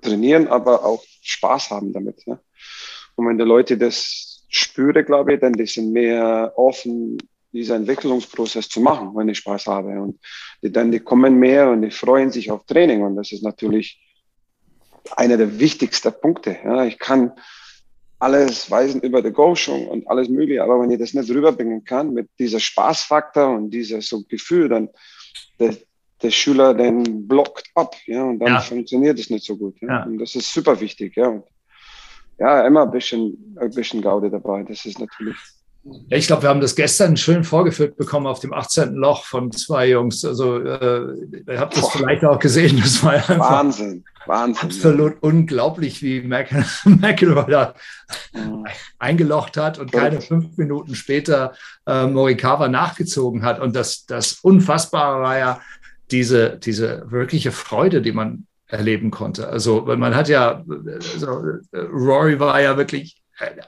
trainieren, 0.00 0.48
aber 0.48 0.84
auch 0.84 1.04
Spaß 1.22 1.70
haben 1.70 1.92
damit. 1.92 2.24
Ja. 2.26 2.40
Und 3.16 3.28
wenn 3.28 3.38
die 3.38 3.44
Leute 3.44 3.76
das 3.76 4.46
spüren, 4.48 5.04
glaube 5.04 5.34
ich, 5.34 5.40
dann 5.40 5.52
die 5.52 5.66
sind 5.66 5.92
mehr 5.92 6.52
offen, 6.56 7.18
diesen 7.52 7.76
Entwicklungsprozess 7.76 8.68
zu 8.68 8.80
machen, 8.80 9.10
wenn 9.14 9.28
ich 9.28 9.38
Spaß 9.38 9.66
habe. 9.66 10.00
Und 10.00 10.20
die, 10.62 10.70
dann 10.70 10.92
die 10.92 11.00
kommen 11.00 11.38
mehr 11.38 11.70
und 11.70 11.82
die 11.82 11.90
freuen 11.90 12.30
sich 12.30 12.50
auf 12.50 12.64
Training. 12.64 13.02
Und 13.02 13.16
das 13.16 13.32
ist 13.32 13.42
natürlich 13.42 14.00
einer 15.16 15.36
der 15.36 15.58
wichtigsten 15.58 16.12
Punkte. 16.20 16.56
Ja. 16.64 16.84
Ich 16.84 16.98
kann 16.98 17.32
alles 18.20 18.70
weisen 18.70 19.00
über 19.00 19.22
die 19.22 19.32
Coaching 19.32 19.88
und 19.88 20.06
alles 20.08 20.28
mögliche, 20.28 20.62
aber 20.62 20.80
wenn 20.80 20.90
ich 20.90 20.98
das 20.98 21.14
nicht 21.14 21.30
rüberbringen 21.30 21.84
kann 21.84 22.12
mit 22.12 22.28
dieser 22.38 22.60
Spaßfaktor 22.60 23.48
und 23.56 23.70
dieser 23.70 24.02
so 24.02 24.22
Gefühl, 24.28 24.68
dann 24.68 24.90
der, 25.58 25.74
der 26.22 26.30
Schüler 26.30 26.74
dann 26.74 27.26
blockt 27.26 27.70
ab, 27.74 27.96
ja, 28.06 28.22
und 28.22 28.38
dann 28.38 28.52
ja. 28.54 28.60
funktioniert 28.60 29.18
es 29.18 29.30
nicht 29.30 29.44
so 29.44 29.56
gut. 29.56 29.80
Ja. 29.80 29.88
ja. 29.88 30.04
Und 30.04 30.18
das 30.18 30.34
ist 30.34 30.52
super 30.52 30.78
wichtig, 30.80 31.16
ja. 31.16 31.28
Und 31.28 31.44
ja, 32.38 32.66
immer 32.66 32.82
ein 32.82 32.90
bisschen, 32.90 33.56
ein 33.58 33.70
bisschen 33.70 34.02
Gaude 34.02 34.30
dabei. 34.30 34.62
Das 34.64 34.84
ist 34.84 34.98
natürlich 34.98 35.36
ja, 35.82 36.16
ich 36.18 36.26
glaube, 36.26 36.42
wir 36.42 36.50
haben 36.50 36.60
das 36.60 36.74
gestern 36.74 37.16
schön 37.16 37.42
vorgeführt 37.42 37.96
bekommen 37.96 38.26
auf 38.26 38.40
dem 38.40 38.52
18. 38.52 38.94
Loch 38.94 39.24
von 39.24 39.50
zwei 39.50 39.88
Jungs. 39.88 40.24
Also 40.24 40.58
äh, 40.58 41.14
ihr 41.46 41.58
habt 41.58 41.74
das 41.74 41.82
Boah. 41.82 41.92
vielleicht 41.92 42.24
auch 42.24 42.38
gesehen. 42.38 42.78
Das 42.80 43.02
war 43.02 43.12
einfach 43.12 43.38
Wahnsinn, 43.38 44.04
Wahnsinn. 44.26 44.62
Absolut 44.62 45.12
ja. 45.14 45.18
unglaublich, 45.22 46.02
wie 46.02 46.20
McElroy 46.20 47.46
da 47.50 47.74
ja. 48.34 48.64
eingelocht 48.98 49.56
hat 49.56 49.78
und 49.78 49.90
keine 49.90 50.20
fünf 50.20 50.58
Minuten 50.58 50.94
später 50.94 51.54
äh, 51.86 52.06
Morikawa 52.06 52.68
nachgezogen 52.68 53.42
hat. 53.42 53.58
Und 53.58 53.74
das, 53.74 54.04
das 54.04 54.34
Unfassbare 54.42 55.22
war 55.22 55.38
ja 55.38 55.60
diese, 56.10 56.58
diese 56.58 57.10
wirkliche 57.10 57.52
Freude, 57.52 58.02
die 58.02 58.12
man 58.12 58.46
erleben 58.66 59.10
konnte. 59.10 59.48
Also 59.48 59.82
man 59.82 60.14
hat 60.14 60.28
ja, 60.28 60.62
also, 60.68 61.42
Rory 61.72 62.38
war 62.38 62.60
ja 62.60 62.76
wirklich 62.76 63.19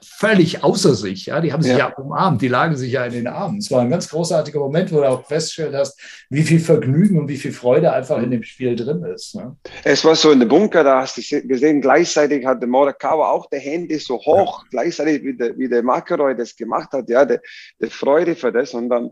völlig 0.03 0.63
außer 0.63 0.95
sich. 0.95 1.27
Ja? 1.27 1.41
Die 1.41 1.53
haben 1.53 1.63
sich 1.63 1.73
ja. 1.73 1.91
ja. 1.91 1.95
umarmt, 1.97 2.43
die 2.43 2.49
lagen 2.49 2.77
sich 2.77 2.93
ja 2.93 3.05
in 3.05 3.13
den 3.13 3.27
Armen. 3.27 3.59
Es 3.59 3.71
war 3.71 3.83
ein 3.83 3.91
ganz 3.91 4.09
großartiger 4.09 4.59
Moment, 4.59 4.93
wo 4.93 4.97
du 4.99 5.09
auch 5.09 5.27
festgestellt 5.27 5.75
hast, 5.75 5.99
wie 6.31 6.43
viel 6.43 6.61
Vergnügen 6.61 7.19
und 7.19 7.29
wie 7.29 7.37
viel 7.37 7.53
Freude 7.53 7.93
einfach 7.93 8.21
in 8.23 8.31
dem 8.31 8.43
Spiel 8.43 8.77
drin 8.77 9.03
ist. 9.05 9.35
Ne? 9.35 9.57
Es 9.85 10.05
war 10.05 10.15
so 10.15 10.31
in 10.31 10.41
der 10.41 10.47
Bunker, 10.47 10.85
da 10.85 11.01
hast 11.01 11.17
du 11.17 11.43
gesehen, 11.43 11.81
gleichzeitig 11.81 12.45
hat 12.47 12.61
der 12.61 12.69
Morikawa 12.69 13.31
auch 13.31 13.49
die 13.51 13.59
Hände 13.59 13.99
so 13.99 14.17
hoch, 14.17 14.63
ja. 14.65 14.69
gleichzeitig 14.71 15.23
wie 15.25 15.37
der, 15.37 15.57
wie 15.57 15.69
der 15.69 15.83
McElroy 15.83 16.37
das 16.37 16.55
gemacht 16.57 16.93
hat, 16.93 17.09
ja, 17.09 17.25
der, 17.25 17.41
der 17.81 17.91
Freude 17.91 18.35
für 18.35 18.53
das 18.53 18.75
und 18.75 18.89
dann 18.89 19.11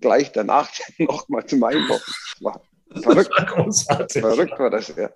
gleich 0.00 0.32
danach 0.32 0.70
nochmal 0.98 1.46
zum 1.46 1.62
Einbocken. 1.64 2.14
Verrückt. 3.00 3.30
großartig. 3.46 4.22
Verrückt 4.22 4.58
war 4.58 4.70
das, 4.70 4.92
ja. 4.96 5.10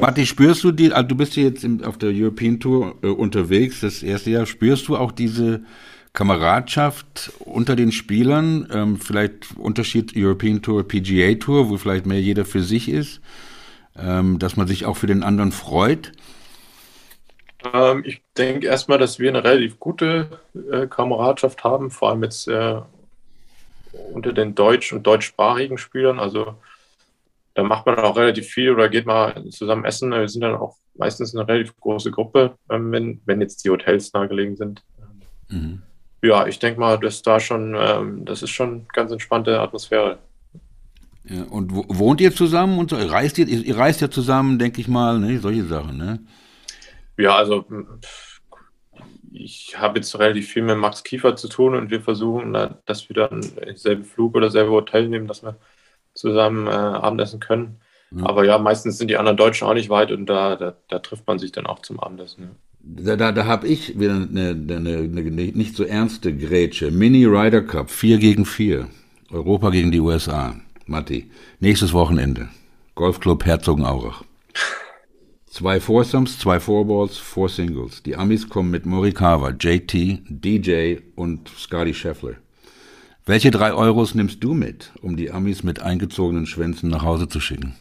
Matti, 0.00 0.26
spürst 0.26 0.64
du 0.64 0.72
die, 0.72 0.92
also 0.92 1.08
du 1.08 1.16
bist 1.16 1.36
jetzt 1.36 1.66
auf 1.84 1.98
der 1.98 2.10
European 2.12 2.60
Tour 2.60 2.94
äh, 3.02 3.08
unterwegs, 3.08 3.80
das 3.80 4.02
erste 4.02 4.30
Jahr, 4.30 4.46
spürst 4.46 4.88
du 4.88 4.96
auch 4.96 5.12
diese 5.12 5.62
Kameradschaft 6.14 7.32
unter 7.40 7.74
den 7.74 7.90
Spielern, 7.90 8.68
ähm, 8.72 8.96
vielleicht 8.98 9.56
Unterschied 9.56 10.12
European 10.16 10.62
Tour, 10.62 10.86
PGA 10.86 11.34
Tour, 11.34 11.68
wo 11.68 11.76
vielleicht 11.76 12.06
mehr 12.06 12.20
jeder 12.20 12.44
für 12.44 12.62
sich 12.62 12.88
ist, 12.88 13.20
ähm, 13.96 14.38
dass 14.38 14.56
man 14.56 14.66
sich 14.68 14.86
auch 14.86 14.96
für 14.96 15.08
den 15.08 15.24
anderen 15.24 15.50
freut? 15.50 16.12
Ähm, 17.72 18.02
ich 18.04 18.22
denke 18.38 18.66
erstmal, 18.66 18.98
dass 18.98 19.18
wir 19.18 19.30
eine 19.30 19.42
relativ 19.42 19.80
gute 19.80 20.40
äh, 20.70 20.86
Kameradschaft 20.86 21.64
haben, 21.64 21.90
vor 21.90 22.10
allem 22.10 22.22
jetzt 22.22 22.46
äh, 22.46 22.80
unter 24.12 24.32
den 24.32 24.54
deutsch- 24.54 24.92
und 24.92 25.06
deutschsprachigen 25.06 25.78
Spielern. 25.78 26.18
Also 26.18 26.54
da 27.54 27.62
macht 27.62 27.86
man 27.86 27.96
auch 27.98 28.16
relativ 28.16 28.48
viel 28.48 28.72
oder 28.72 28.88
geht 28.88 29.06
mal 29.06 29.48
zusammen 29.50 29.84
essen. 29.84 30.10
Wir 30.10 30.28
sind 30.28 30.42
dann 30.42 30.56
auch 30.56 30.76
meistens 30.96 31.34
eine 31.34 31.46
relativ 31.46 31.78
große 31.80 32.10
Gruppe, 32.10 32.56
ähm, 32.70 32.92
wenn, 32.92 33.20
wenn 33.24 33.40
jetzt 33.40 33.64
die 33.64 33.70
Hotels 33.70 34.12
nahegelegen 34.12 34.56
sind. 34.56 34.82
Mhm. 35.48 35.82
Ja, 36.22 36.46
ich 36.46 36.58
denke 36.58 36.80
mal, 36.80 36.98
dass 36.98 37.22
da 37.22 37.38
schon, 37.38 37.74
ähm, 37.78 38.24
das 38.24 38.42
ist 38.42 38.50
schon 38.50 38.86
ganz 38.92 39.12
entspannte 39.12 39.60
Atmosphäre. 39.60 40.18
Ja, 41.24 41.42
und 41.44 41.70
wohnt 41.72 42.20
ihr 42.20 42.34
zusammen 42.34 42.78
und 42.78 42.90
so? 42.90 42.96
Reist 42.96 43.38
ihr, 43.38 43.48
ihr 43.48 43.76
reist 43.76 44.00
ja 44.00 44.10
zusammen, 44.10 44.58
denke 44.58 44.80
ich 44.80 44.88
mal, 44.88 45.18
ne? 45.18 45.38
solche 45.38 45.64
Sachen, 45.64 45.96
ne? 45.96 46.20
Ja, 47.16 47.36
also 47.36 47.64
ich 49.36 49.76
habe 49.76 49.98
jetzt 49.98 50.16
relativ 50.18 50.48
viel 50.48 50.62
mit 50.62 50.76
Max 50.78 51.02
Kiefer 51.02 51.34
zu 51.34 51.48
tun 51.48 51.74
und 51.74 51.90
wir 51.90 52.00
versuchen, 52.00 52.52
dass 52.52 53.08
wir 53.08 53.16
dann 53.16 53.42
selben 53.74 54.04
Flug 54.04 54.36
oder 54.36 54.50
selbe 54.50 54.70
Hotel 54.70 55.08
nehmen, 55.08 55.26
dass 55.26 55.42
wir 55.42 55.56
zusammen 56.14 56.68
äh, 56.68 56.70
Abendessen 56.70 57.40
können. 57.40 57.80
Ja. 58.12 58.26
Aber 58.26 58.44
ja, 58.44 58.58
meistens 58.58 58.98
sind 58.98 59.08
die 59.08 59.16
anderen 59.16 59.36
Deutschen 59.36 59.66
auch 59.66 59.74
nicht 59.74 59.90
weit 59.90 60.12
und 60.12 60.26
da, 60.26 60.54
da, 60.54 60.74
da 60.88 60.98
trifft 61.00 61.26
man 61.26 61.40
sich 61.40 61.50
dann 61.50 61.66
auch 61.66 61.80
zum 61.80 61.98
Abendessen. 61.98 62.42
Ja. 62.42 62.48
Da, 62.86 63.16
da, 63.16 63.32
da 63.32 63.46
habe 63.46 63.66
ich 63.66 63.98
wieder 63.98 64.14
eine, 64.14 64.50
eine, 64.50 64.98
eine, 64.98 65.22
nicht 65.22 65.74
so 65.74 65.84
ernste 65.84 66.36
Grätsche. 66.36 66.90
Mini 66.92 67.24
Ryder 67.24 67.62
Cup, 67.62 67.90
4 67.90 68.18
gegen 68.18 68.44
4. 68.44 68.88
Europa 69.30 69.70
gegen 69.70 69.90
die 69.90 70.00
USA. 70.00 70.54
Matti, 70.86 71.30
nächstes 71.60 71.92
Wochenende. 71.92 72.50
Golfclub 72.94 73.44
Herzogenaurach. 73.46 74.22
Zwei 75.54 75.78
Foursomes, 75.78 76.36
zwei 76.40 76.58
Fourballs, 76.58 77.16
four 77.16 77.48
Singles. 77.48 78.02
Die 78.02 78.16
Amis 78.16 78.48
kommen 78.48 78.72
mit 78.72 78.86
Morikawa, 78.86 79.50
JT, 79.50 80.22
DJ 80.28 80.96
und 81.14 81.48
Scotty 81.48 81.94
Scheffler. 81.94 82.34
Welche 83.24 83.52
drei 83.52 83.72
Euros 83.72 84.16
nimmst 84.16 84.42
du 84.42 84.52
mit, 84.52 84.90
um 85.00 85.16
die 85.16 85.30
Amis 85.30 85.62
mit 85.62 85.80
eingezogenen 85.80 86.46
Schwänzen 86.46 86.90
nach 86.90 87.04
Hause 87.04 87.28
zu 87.28 87.38
schicken? 87.38 87.76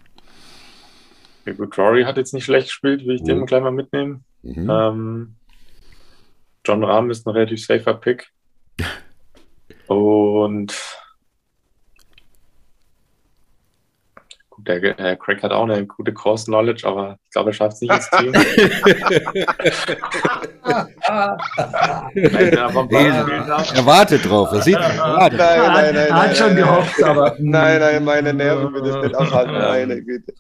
Ja, 1.48 1.54
gut, 1.54 1.76
Rory 1.76 2.04
hat 2.04 2.18
jetzt 2.18 2.36
nicht 2.36 2.46
schlecht 2.46 2.68
gespielt, 2.68 3.08
will 3.08 3.16
ich 3.16 3.24
mhm. 3.24 3.26
den 3.26 3.46
gleich 3.48 3.64
mal 3.64 3.72
mitnehmen. 3.72 4.24
Mhm. 4.44 4.70
Ähm, 4.70 5.36
John 6.64 6.84
Rahm 6.84 7.10
ist 7.10 7.26
ein 7.26 7.32
relativ 7.32 7.66
safer 7.66 7.96
Pick. 7.96 8.30
Und 9.88 10.76
gut, 14.52 14.53
der 14.66 15.00
äh, 15.00 15.16
Craig 15.18 15.42
hat 15.44 15.52
auch 15.52 15.64
eine 15.64 15.86
gute 15.86 16.14
Course 16.14 16.46
Knowledge, 16.46 16.88
aber 16.88 17.18
ich 17.26 17.32
glaube, 17.32 17.52
er 17.52 17.54
schafft 17.54 17.74
es 17.74 17.82
nicht 17.82 17.94
ins 17.94 18.10
Team. 18.10 18.34
er 23.74 23.86
wartet 23.86 24.30
drauf, 24.30 24.52
er 24.52 24.62
sieht 24.62 24.76
er 24.76 24.98
wartet. 24.98 25.40
Nein, 25.40 25.60
nein, 25.60 25.96
nein, 25.96 26.08
er 26.08 26.16
hat 26.16 26.38
schon 26.38 26.56
gehofft, 26.56 27.04
aber. 27.04 27.36
Nein, 27.40 27.80
nein, 27.80 28.04
meine 28.04 28.34
Nerven 28.34 28.74
will 28.74 28.82
das 28.84 29.04
nicht 29.04 29.16
aufhalten, 29.16 29.54
meine 29.54 30.02
Güte. 30.02 30.34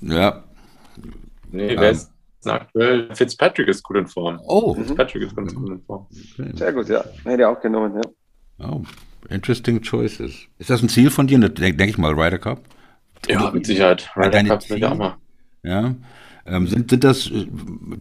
Ja. 0.00 0.44
Nee, 1.50 1.76
wer 1.78 1.90
ist 1.90 2.10
aktuell? 2.44 3.14
Fitzpatrick 3.14 3.68
ist 3.68 3.82
gut 3.82 3.96
in 3.96 4.06
Form. 4.06 4.40
Oh. 4.46 4.74
Fitzpatrick 4.74 5.22
ist 5.24 5.36
ganz 5.36 5.54
gut 5.54 5.70
in 5.70 5.82
Form. 5.82 6.06
Sehr 6.54 6.72
gut, 6.72 6.88
ja. 6.88 7.04
Hätte 7.24 7.42
ich 7.42 7.44
auch 7.44 7.60
genommen, 7.60 8.00
ja. 8.02 8.68
Oh, 8.68 8.82
interesting 9.28 9.82
choices. 9.82 10.46
Ist 10.58 10.70
das 10.70 10.82
ein 10.82 10.88
Ziel 10.88 11.10
von 11.10 11.26
dir? 11.26 11.38
Denke 11.38 11.76
denk 11.76 11.90
ich 11.90 11.98
mal, 11.98 12.12
Ryder 12.12 12.38
Cup? 12.38 12.62
Ja, 13.28 13.50
mit 13.50 13.66
Sicherheit. 13.66 14.10
Ryder 14.16 14.44
Cup 14.44 14.68
will 14.70 14.78
ich 14.78 14.84
auch 14.84 14.96
mal. 14.96 15.16
Ja. 15.62 15.94
Ähm, 16.46 16.66
sind, 16.66 16.90
sind 16.90 17.04
das 17.04 17.30
äh, 17.30 17.46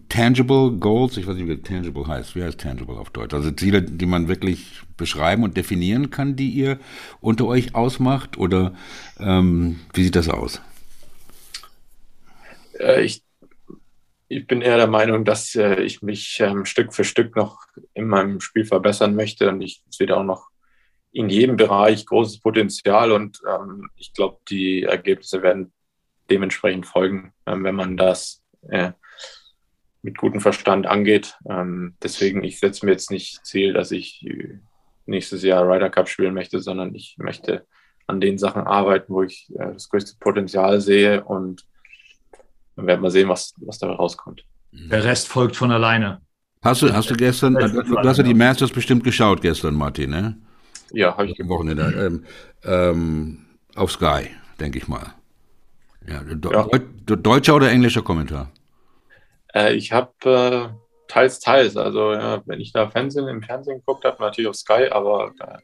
tangible 0.08 0.72
Goals? 0.72 1.18
Ich 1.18 1.28
weiß 1.28 1.36
nicht, 1.36 1.48
wie 1.48 1.58
tangible 1.58 2.08
heißt. 2.08 2.36
Wie 2.36 2.44
heißt 2.44 2.60
tangible 2.60 2.98
auf 2.98 3.10
Deutsch? 3.10 3.34
Also 3.34 3.52
Ziele, 3.52 3.82
die 3.82 4.06
man 4.06 4.28
wirklich 4.28 4.82
beschreiben 4.96 5.44
und 5.44 5.58
definieren 5.58 6.10
kann, 6.10 6.36
die 6.36 6.50
ihr 6.50 6.80
unter 7.20 7.46
euch 7.46 7.76
ausmacht? 7.76 8.38
Oder 8.38 8.74
ähm, 9.20 9.80
wie 9.94 10.04
sieht 10.04 10.16
das 10.16 10.30
aus? 10.30 10.62
Äh, 12.80 13.04
ich, 13.04 13.24
ich 14.30 14.48
bin 14.48 14.62
eher 14.62 14.78
der 14.78 14.88
Meinung, 14.88 15.26
dass 15.26 15.56
äh, 15.56 15.82
ich 15.82 16.02
mich 16.02 16.40
ähm, 16.40 16.66
Stück 16.66 16.94
für 16.94 17.04
Stück 17.04 17.36
noch 17.36 17.60
in 17.94 18.08
meinem 18.08 18.40
Spiel 18.40 18.66
verbessern 18.66 19.16
möchte 19.16 19.50
und 19.50 19.62
ich 19.62 19.82
sehe 19.90 20.08
da 20.08 20.16
auch 20.16 20.24
noch 20.24 20.50
in 21.18 21.30
jedem 21.30 21.56
Bereich 21.56 22.06
großes 22.06 22.42
Potenzial 22.42 23.12
und 23.12 23.42
ähm, 23.50 23.90
ich 23.96 24.14
glaube, 24.14 24.38
die 24.50 24.84
Ergebnisse 24.84 25.42
werden 25.42 25.74
dementsprechend 26.30 26.86
folgen, 26.86 27.34
ähm, 27.48 27.64
wenn 27.64 27.74
man 27.74 27.98
das 27.98 28.44
äh, 28.70 28.92
mit 30.04 30.20
gutem 30.20 30.42
Verstand 30.42 30.86
angeht. 30.86 31.36
Ähm, 31.50 31.96
deswegen, 32.04 32.44
ich 32.44 32.60
setze 32.60 32.86
mir 32.86 32.92
jetzt 32.92 33.10
nicht 33.10 33.44
Ziel, 33.44 33.74
dass 33.74 33.92
ich 33.92 34.24
nächstes 35.08 35.42
Jahr 35.42 35.68
Ryder 35.68 35.90
Cup 35.90 36.08
spielen 36.08 36.36
möchte, 36.36 36.60
sondern 36.60 36.94
ich 36.94 37.16
möchte 37.18 37.66
an 38.06 38.22
den 38.22 38.38
Sachen 38.38 38.62
arbeiten, 38.68 39.12
wo 39.12 39.24
ich 39.24 39.50
äh, 39.56 39.74
das 39.74 39.90
größte 39.90 40.18
Potenzial 40.20 40.82
sehe 40.82 41.24
und 41.24 41.66
dann 42.76 42.86
werden 42.86 43.02
wir 43.02 43.10
sehen, 43.10 43.28
was, 43.28 43.56
was 43.58 43.80
dabei 43.80 43.96
rauskommt. 43.96 44.46
Der 44.72 45.04
Rest 45.04 45.28
folgt 45.28 45.56
von 45.56 45.72
alleine. 45.72 46.22
Hast 46.62 46.84
du, 46.84 46.94
hast 46.94 47.10
du 47.10 47.16
gestern, 47.16 47.56
du, 47.56 47.82
du 47.82 47.98
hast 48.08 48.18
ja 48.18 48.24
die 48.24 48.36
Masters 48.36 48.70
bestimmt 48.70 49.04
geschaut 49.04 49.42
gestern, 49.42 49.74
Martin, 49.74 50.12
ne? 50.12 50.38
Ja, 50.92 51.18
habe 51.18 51.28
ich. 51.28 51.42
Am 51.42 51.50
Wochenende. 51.50 51.84
Ähm, 51.84 52.26
ähm, 52.64 53.46
auf 53.76 53.92
Sky, 53.92 54.30
denke 54.60 54.78
ich 54.78 54.88
mal. 54.88 55.14
Ja, 56.08 56.22
De 56.24 56.52
ja. 56.52 57.16
Deutscher 57.16 57.56
oder 57.56 57.70
englischer 57.70 58.02
Kommentar? 58.02 58.52
Äh, 59.54 59.76
ich 59.76 59.92
habe 59.92 60.12
äh, 60.24 60.70
teils, 61.08 61.40
teils. 61.40 61.76
Also, 61.76 62.14
ja, 62.14 62.42
wenn 62.46 62.60
ich 62.60 62.72
da 62.72 62.90
Fernsehen 62.90 63.28
im 63.28 63.42
Fernsehen 63.42 63.80
geguckt 63.80 64.06
habe, 64.06 64.22
natürlich 64.22 64.50
auf 64.50 64.56
Sky, 64.56 64.88
aber 64.90 65.34
äh, 65.40 65.58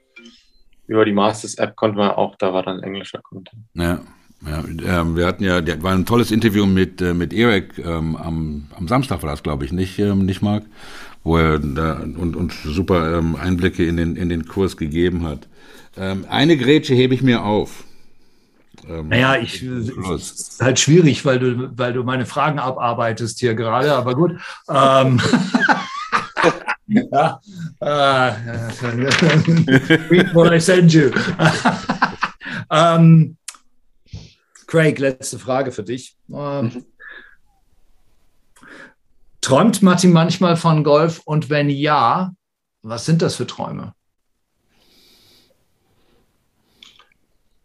über 0.88 1.06
die 1.06 1.14
Masters-App 1.14 1.76
konnte 1.76 1.98
man 1.98 2.12
auch, 2.12 2.36
da 2.38 2.54
war 2.54 2.64
dann 2.64 2.82
englischer 2.84 3.22
Kommentar. 3.22 3.60
Ja. 3.74 4.00
Ja, 4.46 4.62
ähm, 5.00 5.16
wir 5.16 5.26
hatten 5.26 5.46
ja, 5.46 5.62
das 5.62 5.82
war 5.84 5.94
ein 5.94 6.06
tolles 6.06 6.30
Interview 6.30 6.66
mit, 6.66 7.02
äh, 7.02 7.14
mit 7.14 7.32
Erik 7.32 7.78
ähm, 7.78 8.18
am, 8.18 8.68
am 8.76 8.90
Samstag 8.90 9.24
war 9.24 9.30
das, 9.30 9.42
glaube 9.42 9.64
ich, 9.64 9.72
nicht, 9.72 9.98
ähm, 10.00 10.26
nicht 10.26 10.42
Marc, 10.42 10.66
wo 11.24 11.38
er 11.38 11.60
da 11.60 11.94
und, 11.94 12.36
und 12.36 12.54
super 12.54 13.18
ähm, 13.18 13.36
Einblicke 13.36 13.86
in 13.86 13.98
den, 13.98 14.16
in 14.16 14.30
den 14.30 14.46
Kurs 14.46 14.78
gegeben 14.78 15.24
hat. 15.24 15.48
Ähm, 15.98 16.26
eine 16.30 16.58
Grätsche 16.58 16.94
hebe 16.94 17.14
ich 17.14 17.22
mir 17.22 17.44
auf. 17.44 17.84
Ähm, 18.88 19.10
naja, 19.10 19.38
ich, 19.38 19.64
ist 19.64 20.62
halt 20.62 20.80
schwierig, 20.80 21.24
weil 21.26 21.40
du, 21.40 21.72
weil 21.78 21.94
du 21.94 22.04
meine 22.04 22.26
Fragen 22.26 22.60
abarbeitest 22.60 23.40
hier 23.40 23.56
gerade, 23.56 23.94
aber 23.94 24.16
gut. 24.16 24.40
Ähm, 24.68 25.22
ja, 26.88 27.40
äh, 27.80 27.86
read 30.10 30.34
what 30.34 30.52
I 30.52 30.60
send 30.60 30.92
you. 30.94 31.12
ähm, 32.72 33.38
Craig, 34.68 35.00
letzte 35.00 35.40
Frage 35.40 35.72
für 35.72 35.84
dich. 35.84 36.18
Mhm. 36.28 36.84
Träumt 39.44 39.82
Martin 39.82 40.14
manchmal 40.14 40.56
von 40.56 40.86
Golf? 40.86 41.22
Und 41.26 41.50
wenn 41.50 41.70
ja, 41.70 42.34
was 42.82 43.06
sind 43.06 43.22
das 43.22 43.36
für 43.36 43.46
Träume? 43.46 43.94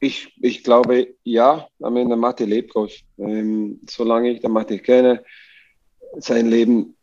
Ich, 0.01 0.35
ich 0.43 0.64
glaube, 0.64 1.14
ja, 1.23 1.69
am 1.81 1.97
Ende 1.97 2.17
Mathe 2.17 2.47
lebt 2.47 2.75
Golf. 2.75 2.95
Ähm, 3.17 3.79
solange 3.88 4.31
ich 4.31 4.41
den 4.41 4.51
Mathe 4.51 4.81
kenne, 4.81 5.23
sein 6.17 6.47
Leben 6.47 6.97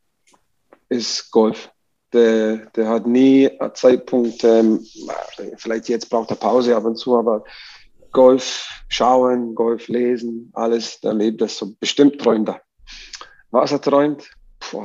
ist 0.90 1.32
Golf. 1.32 1.72
Der, 2.12 2.58
der 2.76 2.90
hat 2.90 3.08
nie 3.08 3.50
einen 3.58 3.76
Zeitpunkt, 3.76 4.44
ähm, 4.44 4.86
vielleicht 5.56 5.88
jetzt 5.88 6.10
braucht 6.10 6.32
er 6.32 6.36
Pause 6.36 6.76
ab 6.76 6.84
und 6.84 6.98
zu, 6.98 7.18
aber 7.18 7.46
Golf 8.12 8.68
schauen, 8.90 9.56
Golf 9.56 9.88
lesen, 9.88 10.52
alles, 10.54 11.00
dann 11.00 11.20
lebt 11.20 11.40
das 11.40 11.58
so. 11.58 11.74
Bestimmt 11.80 12.20
träumt 12.20 12.50
er. 12.50 12.62
Was 13.52 13.72
er 13.72 13.80
träumt? 13.80 14.30
Puh. 14.70 14.84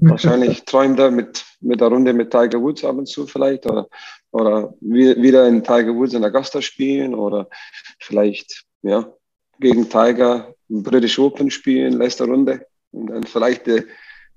Wahrscheinlich 0.00 0.64
träumt 0.66 0.98
er 0.98 1.10
mit, 1.10 1.44
mit 1.60 1.80
der 1.80 1.88
Runde 1.88 2.12
mit 2.12 2.30
Tiger 2.30 2.60
Woods 2.60 2.84
ab 2.84 2.96
und 2.96 3.06
zu 3.06 3.26
vielleicht 3.26 3.66
oder, 3.66 3.88
oder 4.30 4.74
wieder 4.80 5.46
in 5.46 5.62
Tiger 5.62 5.94
Woods 5.94 6.14
in 6.14 6.24
Augusta 6.24 6.62
spielen 6.62 7.14
oder 7.14 7.48
vielleicht 7.98 8.64
ja, 8.82 9.12
gegen 9.58 9.88
Tiger 9.88 10.54
im 10.68 10.82
British 10.82 11.18
Open 11.18 11.50
spielen, 11.50 11.94
letzte 11.94 12.24
Runde 12.24 12.66
und 12.92 13.08
dann 13.08 13.24
vielleicht 13.24 13.66
der, 13.66 13.84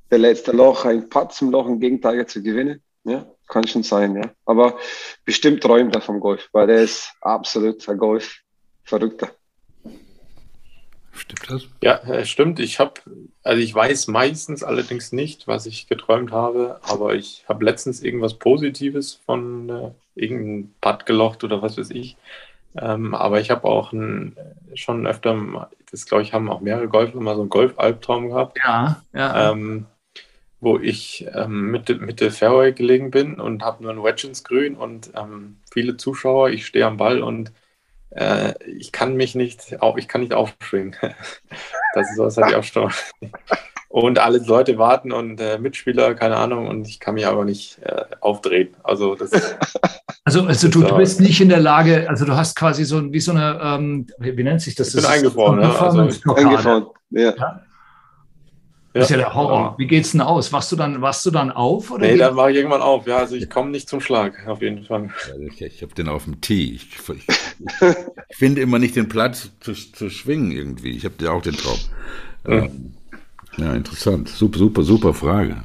der 0.10 0.20
letzte 0.20 0.52
Loch, 0.52 0.86
ein 0.86 1.10
Putt 1.10 1.34
zum 1.34 1.52
Loch 1.52 1.66
um 1.66 1.80
gegen 1.80 2.02
Tiger 2.02 2.28
zu 2.28 2.42
gewinnen. 2.42 2.82
Ja, 3.04 3.26
kann 3.48 3.66
schon 3.66 3.84
sein, 3.84 4.16
ja. 4.16 4.32
Aber 4.46 4.78
bestimmt 5.26 5.64
träumt 5.64 5.96
er 5.96 6.02
vom 6.02 6.20
Golf, 6.20 6.50
weil 6.52 6.70
er 6.70 6.84
ist 6.84 7.14
absolut 7.22 7.88
ein 7.88 7.98
Golf-Verrückter. 7.98 9.32
Stimmt 11.20 11.50
das? 11.50 11.68
Ja, 11.84 12.26
stimmt. 12.26 12.60
Ich 12.60 12.80
habe, 12.80 12.94
also 13.44 13.62
ich 13.62 13.76
weiß 13.76 14.08
meistens 14.08 14.64
allerdings 14.64 15.12
nicht, 15.12 15.48
was 15.48 15.66
ich 15.66 15.88
geträumt 15.88 16.32
habe, 16.32 16.80
aber 16.84 17.14
ich 17.16 17.44
habe 17.48 17.66
letztens 17.66 18.02
irgendwas 18.02 18.36
Positives 18.36 19.20
von 19.26 19.70
äh, 19.70 19.92
irgendeinem 20.16 20.74
Putt 20.80 21.06
gelocht 21.06 21.44
oder 21.44 21.62
was 21.62 21.78
weiß 21.78 21.90
ich. 21.92 22.16
Ähm, 22.78 23.14
aber 23.14 23.42
ich 23.42 23.52
habe 23.52 23.66
auch 23.66 23.92
ein, 23.92 24.38
schon 24.76 25.06
öfter, 25.08 25.70
das 25.92 26.06
glaube 26.06 26.24
ich, 26.24 26.34
haben 26.34 26.50
auch 26.50 26.62
mehrere 26.62 26.88
Golfer 26.88 27.20
mal 27.20 27.36
so 27.36 27.42
einen 27.42 27.50
Golf-Albtraum 27.50 28.30
gehabt. 28.30 28.58
Ja, 28.64 29.02
ja. 29.14 29.52
Ähm, 29.52 29.88
wo 30.62 30.78
ich 30.78 31.26
ähm, 31.34 31.72
Mitte, 31.72 31.96
Mitte 31.96 32.32
Fairway 32.32 32.74
gelegen 32.74 33.12
bin 33.12 33.40
und 33.40 33.64
habe 33.64 33.84
nur 33.84 33.92
ein 33.92 34.04
Wedge 34.04 34.28
ins 34.28 34.44
Grün 34.44 34.76
und 34.76 35.12
ähm, 35.16 35.58
viele 35.72 35.98
Zuschauer. 35.98 36.50
Ich 36.50 36.66
stehe 36.66 36.86
am 36.86 36.98
Ball 36.98 37.22
und 37.22 37.52
äh, 38.12 38.54
ich 38.66 38.92
kann 38.92 39.16
mich 39.16 39.36
nicht, 39.36 39.82
auch, 39.82 39.98
ich 39.98 40.08
kann 40.08 40.22
nicht 40.22 40.34
aufschwingen. 40.34 40.96
das 41.94 42.10
ist 42.10 42.18
sowas 42.18 42.38
hatte 42.38 42.52
ich 42.52 42.56
auch 42.56 42.64
schon. 42.64 42.92
Und 43.88 44.20
alle 44.20 44.38
Leute 44.38 44.78
warten 44.78 45.12
und 45.12 45.42
äh, 45.42 45.58
Mitspieler, 45.58 46.14
keine 46.14 46.38
Ahnung, 46.38 46.68
und 46.68 46.88
ich 46.88 47.00
kann 47.00 47.16
mich 47.16 47.26
aber 47.26 47.44
nicht 47.44 47.80
äh, 47.82 48.04
aufdrehen. 48.22 48.76
Also 48.84 49.16
das. 49.16 49.32
Also, 50.26 50.44
also 50.44 50.68
du, 50.68 50.84
du 50.84 50.96
bist 50.96 51.22
nicht 51.22 51.42
in 51.42 51.50
der 51.50 51.60
Lage, 51.60 52.08
also 52.08 52.24
du 52.24 52.36
hast 52.36 52.56
quasi 52.56 52.84
so 52.84 53.12
wie 53.12 53.20
so 53.20 53.32
eine, 53.32 53.60
ähm, 53.64 54.06
wie, 54.20 54.38
wie, 54.38 54.44
nennt 54.44 54.62
sich 54.62 54.76
das? 54.76 54.90
Ich 54.90 54.94
bin 54.94 55.04
das 55.04 55.12
eingefroren, 55.12 55.60
ja. 55.60 55.76
Also, 55.76 56.02
eingefroren, 56.02 56.86
ja. 57.10 57.34
ja. 57.36 57.62
Das 58.94 59.04
ist 59.06 59.12
ja 59.12 59.18
der 59.18 59.36
Horror. 59.36 59.76
Wie 59.78 59.86
geht's 59.86 60.12
denn 60.12 60.22
aus? 60.22 60.52
Wachst 60.52 60.72
du 60.72 60.76
dann, 60.76 61.02
wachst 61.02 61.24
du 61.26 61.32
dann 61.32 61.52
auf? 61.52 61.92
Oder 61.92 62.08
nee, 62.08 62.18
dann 62.18 62.34
mache 62.34 62.52
ich 62.52 62.58
irgendwann 62.58 62.82
auf. 62.82 63.06
Ja, 63.06 63.18
also 63.18 63.36
ich 63.36 63.48
komme 63.50 63.70
nicht 63.70 63.88
zum 63.88 64.02
Schlag, 64.02 64.48
auf 64.48 64.64
jeden 64.64 64.84
Fall. 64.84 65.10
Ich, 65.48 65.62
ich 65.62 65.82
habe 65.84 65.94
den 65.94 66.08
auf 66.08 66.24
dem 66.24 66.42
Tee. 66.42 66.72
Ich, 66.72 66.88
ich, 66.98 67.28
ich, 67.28 68.36
finde 68.36 68.62
immer 68.62 68.80
nicht 68.80 68.96
den 68.96 69.08
Platz 69.08 69.52
zu, 69.60 69.74
zu 69.74 70.10
schwingen 70.10 70.52
irgendwie. 70.52 70.90
Ich 70.92 71.06
habe 71.06 71.16
ja 71.22 71.32
auch 71.32 71.44
den 71.44 71.54
Traum. 71.54 71.78
Ähm, 72.46 72.94
ja, 73.58 73.74
interessant. 73.74 74.30
Super, 74.30 74.58
super, 74.58 74.84
super 74.84 75.14
Frage. 75.14 75.58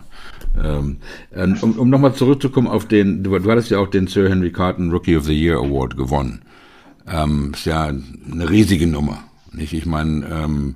Ähm, 0.62 0.98
ähm 1.34 1.56
um, 1.62 1.78
um 1.78 1.88
nochmal 1.90 2.14
zurückzukommen 2.14 2.68
auf 2.68 2.86
den, 2.86 3.24
du, 3.24 3.38
du, 3.38 3.50
hattest 3.50 3.70
ja 3.70 3.78
auch 3.78 3.88
den 3.88 4.06
Sir 4.06 4.28
Henry 4.28 4.52
Carton 4.52 4.90
Rookie 4.90 5.16
of 5.16 5.24
the 5.24 5.34
Year 5.34 5.58
Award 5.58 5.96
gewonnen. 5.96 6.42
Ähm, 7.10 7.52
ist 7.54 7.64
ja 7.64 7.84
eine 7.84 8.50
riesige 8.50 8.86
Nummer. 8.86 9.24
Nicht? 9.52 9.72
Ich 9.72 9.86
meine, 9.86 10.26
ähm, 10.26 10.74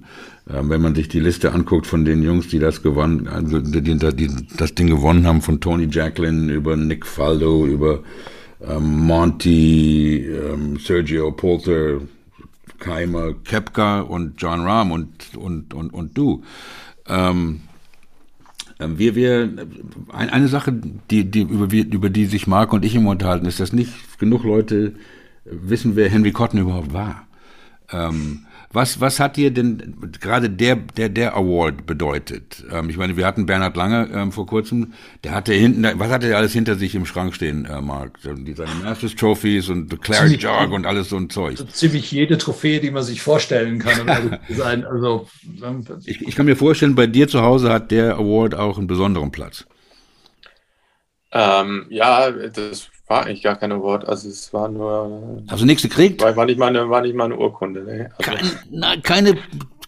wenn 0.51 0.81
man 0.81 0.95
sich 0.95 1.09
die 1.09 1.21
Liste 1.21 1.53
anguckt 1.53 1.87
von 1.87 2.05
den 2.05 2.23
Jungs, 2.23 2.49
die 2.49 2.59
das 2.59 2.83
gewonnen, 2.83 3.29
also 3.29 3.61
die, 3.61 3.83
die, 3.83 4.29
das 4.57 4.75
Ding 4.75 4.89
gewonnen 4.89 5.27
haben, 5.27 5.43
von 5.43 5.61
Tony 5.61 5.89
Jacqueline 5.91 6.51
über 6.53 6.75
Nick 6.77 7.07
Faldo, 7.07 7.67
über 7.67 8.03
ähm, 8.67 9.07
Monty, 9.07 10.27
ähm, 10.27 10.79
Sergio 10.79 11.33
Polter, 11.33 12.01
Keimer, 12.79 13.35
Kepka 13.45 14.01
und 14.01 14.41
John 14.41 14.61
Rahm 14.61 14.91
und, 14.91 15.37
und, 15.37 15.75
und, 15.75 15.93
und 15.93 16.17
du. 16.17 16.43
Ähm, 17.07 17.61
ähm, 18.81 18.99
wir, 18.99 19.15
wir, 19.15 19.67
eine 20.13 20.49
Sache, 20.49 20.73
die, 21.11 21.31
die, 21.31 21.43
über, 21.43 21.73
über 21.73 22.11
die 22.11 22.27
sich 22.27 22.47
Marc 22.47 22.73
und 22.73 22.85
ich 22.85 22.95
immer 22.95 23.11
unterhalten, 23.11 23.47
ist, 23.47 23.61
dass 23.61 23.73
nicht 23.73 24.19
genug 24.19 24.45
Leute 24.45 24.95
wissen, 25.45 25.97
wer 25.97 26.09
Henry 26.09 26.33
Cotton 26.33 26.61
überhaupt 26.61 26.93
war. 26.93 27.28
Ähm, 27.91 28.47
was, 28.71 29.01
was 29.01 29.19
hat 29.19 29.37
dir 29.37 29.51
denn 29.51 29.97
gerade 30.21 30.51
der, 30.51 30.77
der, 30.77 31.09
der 31.09 31.35
Award 31.35 31.87
bedeutet? 31.87 32.65
Ähm, 32.71 32.91
ich 32.91 32.99
meine, 32.99 33.17
wir 33.17 33.27
hatten 33.27 33.47
Bernhard 33.47 33.77
Lange 33.77 34.11
ähm, 34.13 34.31
vor 34.31 34.47
kurzem, 34.47 34.93
der 35.25 35.33
hatte 35.33 35.55
hinten, 35.55 35.87
was 35.99 36.11
hatte 36.11 36.29
er 36.29 36.37
alles 36.37 36.53
hinter 36.53 36.75
sich 36.75 36.95
im 36.95 37.07
Schrank 37.07 37.35
stehen, 37.35 37.65
äh, 37.65 37.81
Marc? 37.81 38.19
Die, 38.23 38.53
seine 38.53 38.75
Masters 38.75 39.17
Trophies 39.17 39.71
und 39.71 39.91
The 39.91 39.97
Claret 39.97 40.43
Jog 40.43 40.71
und 40.73 40.85
alles 40.85 41.09
so 41.09 41.17
ein 41.17 41.31
Zeug. 41.31 41.57
So 41.57 41.65
ziemlich 41.65 42.13
jede 42.13 42.37
Trophäe, 42.37 42.81
die 42.81 42.91
man 42.91 43.05
sich 43.05 43.23
vorstellen 43.23 43.79
kann. 43.79 44.01
Um 44.01 44.39
sein. 44.55 44.85
Also, 44.85 45.29
ähm, 45.65 45.87
ich, 46.05 46.21
ich 46.21 46.37
kann 46.37 46.45
mir 46.45 46.57
vorstellen, 46.57 46.95
bei 46.95 47.07
dir 47.07 47.27
zu 47.27 47.41
Hause 47.41 47.73
hat 47.73 47.91
der 47.91 48.17
Award 48.17 48.55
auch 48.55 48.77
einen 48.77 48.87
besonderen 48.87 49.33
Platz. 49.33 49.65
Ähm, 51.33 51.87
ja, 51.89 52.31
das 52.31 52.91
war 53.09 53.27
eigentlich 53.27 53.43
gar 53.43 53.57
kein 53.57 53.73
Award. 53.73 54.07
Also 54.09 54.29
es 54.29 54.53
war 54.53 54.69
nur. 54.69 55.43
Hast 55.49 55.63
du 55.63 55.67
nichts 55.67 55.83
gekriegt? 55.83 56.23
War, 56.23 56.37
war, 56.37 56.45
nicht, 56.45 56.59
mal 56.59 56.69
eine, 56.69 56.89
war 56.89 57.01
nicht 57.01 57.15
mal 57.15 57.25
eine 57.25 57.37
Urkunde. 57.37 57.83
Ne? 57.83 58.11
Also, 58.19 58.31
Kein, 58.31 58.51
na, 58.71 58.97
keine, 59.03 59.39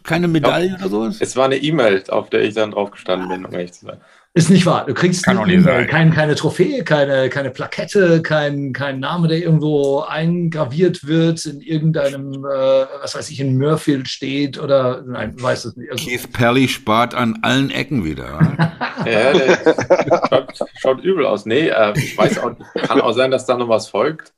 keine 0.02 0.28
Medaille 0.28 0.74
oder 0.74 0.88
sowas? 0.88 1.18
Es 1.20 1.36
war 1.36 1.44
eine 1.44 1.56
E-Mail, 1.56 2.02
auf 2.08 2.30
der 2.30 2.42
ich 2.42 2.54
dann 2.54 2.72
drauf 2.72 2.90
gestanden 2.90 3.28
bin, 3.28 3.44
um 3.44 3.52
ehrlich 3.52 3.72
zu 3.72 3.86
sein. 3.86 3.98
Ist 4.32 4.48
nicht 4.48 4.64
wahr. 4.64 4.86
Du 4.86 4.94
kriegst 4.94 5.24
Kann 5.24 5.44
nie, 5.48 5.60
kein, 5.86 6.12
keine 6.12 6.36
Trophäe, 6.36 6.84
keine, 6.84 7.28
keine 7.30 7.50
Plakette, 7.50 8.22
kein, 8.22 8.72
kein 8.72 9.00
Name, 9.00 9.26
der 9.26 9.38
irgendwo 9.38 10.02
eingraviert 10.02 11.04
wird, 11.04 11.44
in 11.46 11.60
irgendeinem, 11.60 12.44
äh, 12.44 12.86
was 13.02 13.16
weiß 13.16 13.28
ich, 13.30 13.40
in 13.40 13.58
Murfield 13.58 14.08
steht 14.08 14.56
oder, 14.56 15.02
nein, 15.04 15.34
weiß 15.36 15.64
es 15.64 15.76
nicht. 15.76 15.90
Also, 15.90 16.08
Keith 16.08 16.32
Pelly 16.32 16.68
spart 16.68 17.12
an 17.12 17.40
allen 17.42 17.70
Ecken 17.70 18.04
wieder. 18.04 18.38
ja, 19.04 19.32
schaut, 20.28 20.58
schaut, 20.78 21.02
übel 21.02 21.26
aus. 21.26 21.44
Nee, 21.44 21.66
äh, 21.66 21.92
ich 21.96 22.16
weiß 22.16 22.38
auch, 22.38 22.52
kann 22.86 23.00
auch 23.00 23.12
sein, 23.12 23.32
dass 23.32 23.46
da 23.46 23.56
noch 23.56 23.68
was 23.68 23.88
folgt. 23.88 24.32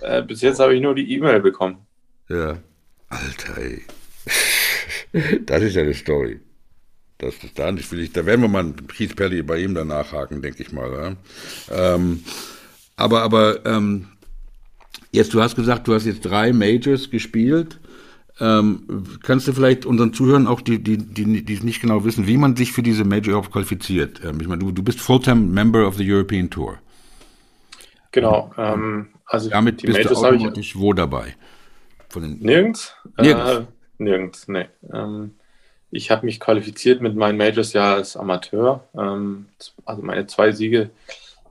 Äh, 0.00 0.22
bis 0.22 0.42
jetzt 0.42 0.58
habe 0.58 0.74
ich 0.74 0.82
nur 0.82 0.96
die 0.96 1.14
E-Mail 1.14 1.38
bekommen. 1.38 1.86
Ja. 2.28 2.56
Alter, 3.08 3.58
ey. 3.58 3.82
Das 5.46 5.62
ist 5.62 5.74
ja 5.74 5.82
eine 5.82 5.94
Story. 5.94 6.38
Das 7.18 7.34
ist 7.42 7.58
da 7.58 7.72
nicht 7.72 7.90
will 7.90 8.00
ich, 8.00 8.12
da 8.12 8.24
werden 8.26 8.42
wir 8.42 8.48
mal 8.48 8.72
Keith 8.96 9.16
Pelly 9.16 9.42
bei 9.42 9.58
ihm 9.58 9.74
danach 9.74 10.12
haken, 10.12 10.40
denke 10.40 10.62
ich 10.62 10.72
mal. 10.72 11.16
Ja. 11.68 11.94
Ähm, 11.94 12.22
aber 12.96 13.22
aber 13.22 13.66
ähm, 13.66 14.06
jetzt, 15.10 15.34
du 15.34 15.42
hast 15.42 15.56
gesagt, 15.56 15.88
du 15.88 15.94
hast 15.94 16.06
jetzt 16.06 16.20
drei 16.20 16.52
Majors 16.52 17.10
gespielt. 17.10 17.80
Ähm, 18.40 19.04
kannst 19.24 19.48
du 19.48 19.52
vielleicht 19.52 19.84
unseren 19.84 20.12
Zuhörern 20.12 20.46
auch, 20.46 20.60
die, 20.60 20.80
die, 20.80 20.96
die, 20.96 21.44
die 21.44 21.60
nicht 21.60 21.80
genau 21.80 22.04
wissen, 22.04 22.28
wie 22.28 22.36
man 22.36 22.54
sich 22.54 22.70
für 22.70 22.84
diese 22.84 23.04
Major 23.04 23.36
auch 23.36 23.50
qualifiziert? 23.50 24.20
Ähm, 24.24 24.40
ich 24.40 24.46
meine, 24.46 24.60
du, 24.60 24.70
du 24.70 24.84
bist 24.84 25.00
Fulltime 25.00 25.40
Member 25.40 25.88
of 25.88 25.96
the 25.96 26.08
European 26.08 26.48
Tour. 26.48 26.78
Genau. 28.12 28.52
Ähm, 28.56 29.08
also 29.26 29.50
Damit 29.50 29.82
bist 29.82 29.98
Majors 29.98 30.20
du 30.20 30.26
automatisch 30.26 30.76
wo 30.76 30.92
dabei? 30.92 31.34
nirgends? 32.14 32.94
Nirgends. 33.20 33.50
Äh, 33.50 33.66
nirgends, 33.98 34.48
nee. 34.48 34.66
Ich 35.90 36.10
habe 36.10 36.26
mich 36.26 36.38
qualifiziert 36.40 37.00
mit 37.00 37.16
meinen 37.16 37.38
Majors 37.38 37.72
ja 37.72 37.94
als 37.94 38.16
Amateur. 38.16 38.84
Ähm, 38.96 39.46
also 39.84 40.02
meine 40.02 40.26
zwei 40.26 40.52
Siege 40.52 40.90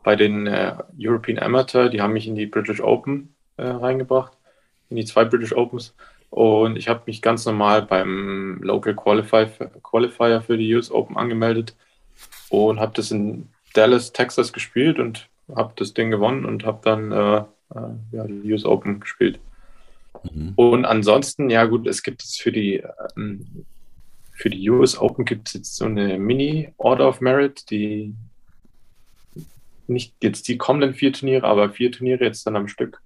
bei 0.03 0.15
den 0.15 0.47
äh, 0.47 0.73
European 0.97 1.39
Amateur, 1.39 1.89
die 1.89 2.01
haben 2.01 2.13
mich 2.13 2.27
in 2.27 2.35
die 2.35 2.45
British 2.45 2.79
Open 2.79 3.35
äh, 3.57 3.67
reingebracht, 3.67 4.31
in 4.89 4.97
die 4.97 5.05
zwei 5.05 5.25
British 5.25 5.53
Opens. 5.53 5.93
Und 6.29 6.77
ich 6.77 6.87
habe 6.87 7.03
mich 7.07 7.21
ganz 7.21 7.45
normal 7.45 7.81
beim 7.81 8.59
Local 8.61 8.95
Qualifier, 8.95 9.47
Qualifier 9.83 10.41
für 10.41 10.57
die 10.57 10.73
US 10.75 10.91
Open 10.91 11.17
angemeldet 11.17 11.75
und 12.49 12.79
habe 12.79 12.93
das 12.95 13.11
in 13.11 13.49
Dallas, 13.73 14.13
Texas 14.13 14.53
gespielt 14.53 14.99
und 14.99 15.29
habe 15.55 15.73
das 15.75 15.93
Ding 15.93 16.11
gewonnen 16.11 16.45
und 16.45 16.65
habe 16.65 16.79
dann 16.83 17.11
äh, 17.11 17.37
äh, 17.37 17.89
ja, 18.11 18.25
die 18.27 18.51
US 18.51 18.65
Open 18.65 18.99
gespielt. 18.99 19.39
Mhm. 20.31 20.53
Und 20.55 20.85
ansonsten, 20.85 21.49
ja 21.49 21.65
gut, 21.65 21.87
es 21.87 22.03
gibt 22.03 22.23
es 22.23 22.37
für 22.37 22.51
die 22.51 22.83
ähm, 23.15 23.65
für 24.37 24.51
die 24.51 24.69
US 24.69 24.97
Open 24.99 25.25
gibt 25.25 25.47
es 25.47 25.53
jetzt 25.55 25.75
so 25.75 25.85
eine 25.85 26.19
Mini-Order 26.19 27.09
of 27.09 27.21
Merit, 27.21 27.71
die 27.71 28.13
nicht 29.87 30.13
jetzt 30.21 30.47
die 30.47 30.59
kommenden 30.59 30.93
vier 30.93 31.11
Turniere, 31.11 31.47
aber 31.47 31.71
vier 31.71 31.91
Turniere 31.91 32.23
jetzt 32.23 32.45
dann 32.45 32.55
am 32.55 32.67
Stück. 32.67 33.01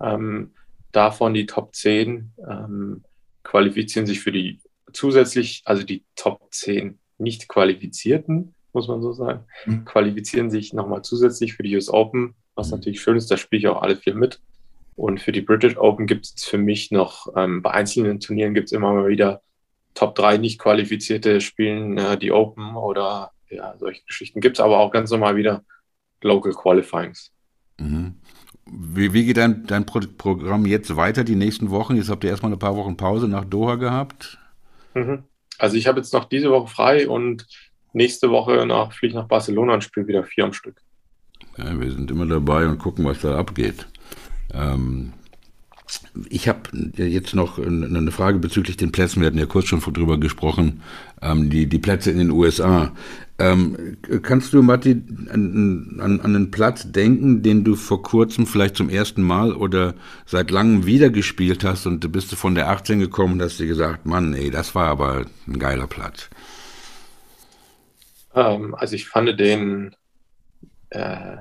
Ähm, 0.00 0.52
davon 0.92 1.34
die 1.34 1.46
Top 1.46 1.74
10 1.74 2.32
ähm, 2.48 3.02
qualifizieren 3.42 4.06
sich 4.06 4.20
für 4.20 4.30
die 4.30 4.60
zusätzlich, 4.92 5.62
also 5.64 5.82
die 5.82 6.04
Top 6.14 6.46
10 6.52 7.00
nicht 7.18 7.48
qualifizierten, 7.48 8.54
muss 8.72 8.86
man 8.86 9.02
so 9.02 9.12
sagen, 9.12 9.40
mhm. 9.64 9.84
qualifizieren 9.86 10.50
sich 10.50 10.72
nochmal 10.72 11.02
zusätzlich 11.02 11.54
für 11.54 11.64
die 11.64 11.74
US 11.74 11.88
Open, 11.88 12.36
was 12.54 12.68
mhm. 12.68 12.76
natürlich 12.76 13.00
schön 13.00 13.16
ist, 13.16 13.28
da 13.28 13.36
spiele 13.36 13.58
ich 13.58 13.68
auch 13.68 13.82
alle 13.82 13.96
vier 13.96 14.14
mit. 14.14 14.40
Und 14.94 15.20
für 15.20 15.32
die 15.32 15.42
British 15.42 15.76
Open 15.76 16.06
gibt 16.06 16.26
es 16.26 16.44
für 16.44 16.58
mich 16.58 16.92
noch, 16.92 17.26
ähm, 17.34 17.60
bei 17.60 17.72
einzelnen 17.72 18.20
Turnieren 18.20 18.54
gibt 18.54 18.66
es 18.66 18.72
immer 18.72 18.92
mal 18.92 19.08
wieder 19.08 19.42
Top 19.96 20.14
3 20.14 20.36
nicht 20.36 20.60
qualifizierte 20.60 21.40
spielen 21.40 21.98
äh, 21.98 22.16
die 22.16 22.30
Open 22.30 22.76
oder 22.76 23.32
ja, 23.48 23.74
solche 23.78 24.04
Geschichten 24.04 24.40
gibt 24.40 24.58
es 24.58 24.60
aber 24.60 24.78
auch 24.78 24.92
ganz 24.92 25.10
normal 25.10 25.36
wieder 25.36 25.64
Local 26.22 26.52
Qualifyings. 26.52 27.32
Mhm. 27.78 28.14
Wie, 28.66 29.12
wie, 29.12 29.24
geht 29.24 29.36
dein, 29.36 29.64
dein 29.66 29.86
Pro 29.86 30.00
Programm 30.00 30.66
jetzt 30.66 30.96
weiter, 30.96 31.24
die 31.24 31.36
nächsten 31.36 31.70
Wochen? 31.70 31.96
Jetzt 31.96 32.10
habt 32.10 32.24
ihr 32.24 32.30
erstmal 32.30 32.52
ein 32.52 32.58
paar 32.58 32.76
Wochen 32.76 32.96
Pause 32.96 33.28
nach 33.28 33.44
Doha 33.44 33.76
gehabt. 33.76 34.38
Mhm. 34.94 35.24
Also 35.58 35.76
ich 35.76 35.86
habe 35.86 36.00
jetzt 36.00 36.12
noch 36.12 36.24
diese 36.24 36.50
Woche 36.50 36.68
frei 36.68 37.08
und 37.08 37.46
nächste 37.92 38.30
Woche 38.30 38.66
nach, 38.66 38.92
fliege 38.92 39.12
ich 39.12 39.16
nach 39.16 39.28
Barcelona 39.28 39.74
und 39.74 39.84
spiele 39.84 40.08
wieder 40.08 40.24
vier 40.24 40.44
am 40.44 40.52
Stück. 40.52 40.82
Ja, 41.56 41.80
wir 41.80 41.90
sind 41.90 42.10
immer 42.10 42.26
dabei 42.26 42.66
und 42.66 42.78
gucken, 42.78 43.04
was 43.04 43.20
da 43.20 43.38
abgeht. 43.38 43.86
Ähm, 44.52 45.12
ich 46.28 46.48
habe 46.48 46.60
jetzt 46.96 47.34
noch 47.34 47.58
eine 47.58 48.10
Frage 48.10 48.38
bezüglich 48.38 48.76
den 48.76 48.92
Plätzen. 48.92 49.20
Wir 49.20 49.26
hatten 49.26 49.38
ja 49.38 49.46
kurz 49.46 49.66
schon 49.66 49.80
drüber 49.80 50.18
gesprochen, 50.18 50.82
ähm, 51.22 51.50
die, 51.50 51.66
die 51.66 51.78
Plätze 51.78 52.10
in 52.10 52.18
den 52.18 52.30
USA. 52.30 52.92
Ähm, 53.38 53.98
kannst 54.22 54.54
du, 54.54 54.62
Matti, 54.62 55.02
an, 55.30 55.98
an, 56.00 56.20
an 56.20 56.36
einen 56.36 56.50
Platz 56.50 56.90
denken, 56.90 57.42
den 57.42 57.64
du 57.64 57.76
vor 57.76 58.02
kurzem 58.02 58.46
vielleicht 58.46 58.76
zum 58.76 58.88
ersten 58.88 59.22
Mal 59.22 59.52
oder 59.52 59.94
seit 60.24 60.50
langem 60.50 60.86
wieder 60.86 61.10
gespielt 61.10 61.62
hast 61.62 61.86
und 61.86 62.02
du 62.02 62.08
bist 62.08 62.34
von 62.34 62.54
der 62.54 62.70
18 62.70 62.98
gekommen 62.98 63.34
und 63.34 63.42
hast 63.42 63.58
dir 63.58 63.66
gesagt, 63.66 64.06
Mann, 64.06 64.32
ey, 64.32 64.50
das 64.50 64.74
war 64.74 64.88
aber 64.88 65.26
ein 65.46 65.58
geiler 65.58 65.86
Platz? 65.86 66.30
Ähm, 68.34 68.74
also 68.74 68.94
ich 68.94 69.06
fand 69.06 69.38
den 69.38 69.94
äh, 70.90 71.36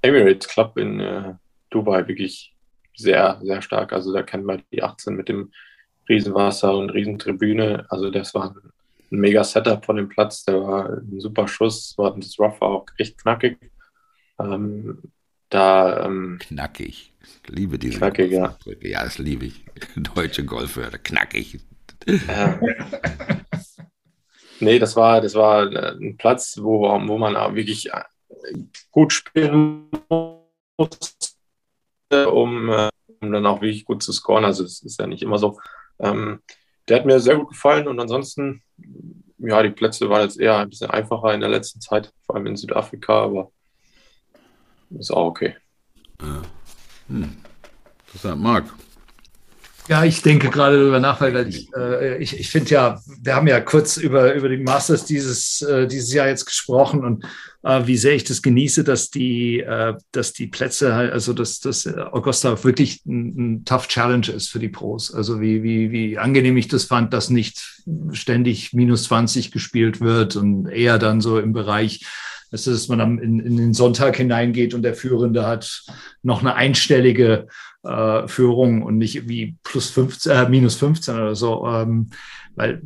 Emirates 0.00 0.48
Club 0.48 0.78
in 0.78 1.00
äh, 1.00 1.34
Dubai 1.70 2.08
wirklich 2.08 2.54
sehr, 2.98 3.40
sehr 3.42 3.62
stark. 3.62 3.92
Also 3.92 4.12
da 4.12 4.22
kennt 4.22 4.44
man 4.44 4.62
die 4.72 4.82
18 4.82 5.14
mit 5.14 5.28
dem 5.28 5.52
Riesenwasser 6.08 6.76
und 6.76 6.90
Riesentribüne. 6.90 7.86
Also 7.88 8.10
das 8.10 8.34
war 8.34 8.50
ein, 8.50 8.72
mega 9.10 9.44
Setup 9.44 9.84
von 9.84 9.96
dem 9.96 10.08
Platz. 10.08 10.44
Der 10.44 10.60
war 10.60 10.90
ein 10.90 11.20
super 11.20 11.48
Schuss. 11.48 11.94
War 11.96 12.14
das 12.16 12.38
Rough 12.38 12.60
war 12.60 12.68
auch 12.68 12.86
echt 12.98 13.18
knackig. 13.18 13.58
Ähm, 14.38 15.02
da 15.48 16.04
ähm, 16.04 16.38
knackig. 16.40 17.14
Ich 17.20 17.48
liebe 17.48 17.78
diese 17.78 17.98
knackig, 17.98 18.32
ja. 18.32 18.56
ja, 18.80 19.04
das 19.04 19.18
liebe 19.18 19.46
ich. 19.46 19.64
Deutsche 20.14 20.44
Golfwörter, 20.44 20.98
knackig. 20.98 21.60
Ja. 22.06 22.60
nee, 24.60 24.78
das 24.78 24.94
war, 24.96 25.20
das 25.20 25.34
war 25.34 25.72
äh, 25.72 25.96
ein 25.96 26.16
Platz, 26.16 26.58
wo, 26.60 26.82
wo 26.82 27.18
man 27.18 27.36
auch 27.36 27.54
wirklich 27.54 27.90
äh, 27.90 28.02
gut 28.90 29.12
spielen 29.12 29.88
muss 30.78 31.27
um, 32.10 32.70
äh, 32.70 32.90
um 33.20 33.32
dann 33.32 33.46
auch 33.46 33.60
wirklich 33.60 33.84
gut 33.84 34.02
zu 34.02 34.12
scoren. 34.12 34.44
Also 34.44 34.64
es 34.64 34.82
ist 34.82 34.98
ja 35.00 35.06
nicht 35.06 35.22
immer 35.22 35.38
so. 35.38 35.58
Ähm, 35.98 36.40
der 36.88 36.98
hat 36.98 37.06
mir 37.06 37.20
sehr 37.20 37.36
gut 37.36 37.48
gefallen 37.48 37.86
und 37.86 38.00
ansonsten, 38.00 38.62
ja, 39.38 39.62
die 39.62 39.70
Plätze 39.70 40.08
waren 40.08 40.22
jetzt 40.22 40.40
eher 40.40 40.58
ein 40.58 40.70
bisschen 40.70 40.90
einfacher 40.90 41.34
in 41.34 41.40
der 41.40 41.50
letzten 41.50 41.80
Zeit, 41.80 42.12
vor 42.24 42.36
allem 42.36 42.46
in 42.46 42.56
Südafrika, 42.56 43.24
aber 43.24 43.50
ist 44.98 45.10
auch 45.10 45.26
okay. 45.26 45.56
Ja. 46.20 46.42
Hm. 47.08 47.36
Interessant, 48.06 48.42
Marc. 48.42 48.74
Ja, 49.88 50.04
ich 50.04 50.20
denke 50.20 50.50
gerade 50.50 50.78
darüber 50.78 51.00
nach, 51.00 51.18
weil 51.22 51.48
ich, 51.48 51.68
äh, 51.74 52.18
ich, 52.18 52.38
ich 52.38 52.50
finde 52.50 52.70
ja, 52.70 53.00
wir 53.22 53.34
haben 53.34 53.46
ja 53.46 53.58
kurz 53.60 53.96
über, 53.96 54.34
über 54.34 54.50
die 54.50 54.58
Masters 54.58 55.06
dieses, 55.06 55.62
äh, 55.62 55.86
dieses 55.86 56.12
Jahr 56.12 56.28
jetzt 56.28 56.44
gesprochen 56.44 57.04
und 57.04 57.24
äh, 57.62 57.86
wie 57.86 57.96
sehr 57.96 58.14
ich 58.14 58.24
das 58.24 58.42
genieße, 58.42 58.84
dass 58.84 59.10
die, 59.10 59.60
äh, 59.60 59.94
dass 60.12 60.34
die 60.34 60.46
Plätze, 60.46 60.92
also 60.92 61.32
dass, 61.32 61.60
dass 61.60 61.86
Augusta 61.86 62.62
wirklich 62.62 63.02
ein, 63.06 63.34
ein, 63.36 63.64
tough 63.64 63.88
Challenge 63.88 64.28
ist 64.28 64.50
für 64.50 64.58
die 64.58 64.68
Pros. 64.68 65.14
Also 65.14 65.40
wie, 65.40 65.62
wie, 65.62 65.90
wie 65.90 66.18
angenehm 66.18 66.58
ich 66.58 66.68
das 66.68 66.84
fand, 66.84 67.14
dass 67.14 67.30
nicht 67.30 67.82
ständig 68.12 68.74
minus 68.74 69.04
20 69.04 69.52
gespielt 69.52 70.02
wird 70.02 70.36
und 70.36 70.68
eher 70.68 70.98
dann 70.98 71.22
so 71.22 71.38
im 71.38 71.54
Bereich 71.54 72.04
Das 72.50 72.66
ist, 72.66 72.82
dass 72.82 72.88
man 72.88 73.00
am, 73.00 73.18
in, 73.18 73.40
in, 73.40 73.56
den 73.56 73.74
Sonntag 73.74 74.16
hineingeht 74.16 74.74
und 74.74 74.82
der 74.82 74.94
Führende 74.94 75.46
hat 75.46 75.84
noch 76.22 76.40
eine 76.40 76.54
einstellige 76.54 77.46
äh, 77.82 78.26
Führung 78.26 78.82
und 78.82 78.98
nicht 78.98 79.28
wie 79.28 79.56
plus 79.62 79.90
15, 79.90 80.32
äh, 80.32 80.48
minus 80.48 80.76
15 80.76 81.14
oder 81.14 81.34
so. 81.34 81.66
Ähm, 81.66 82.10
weil 82.54 82.80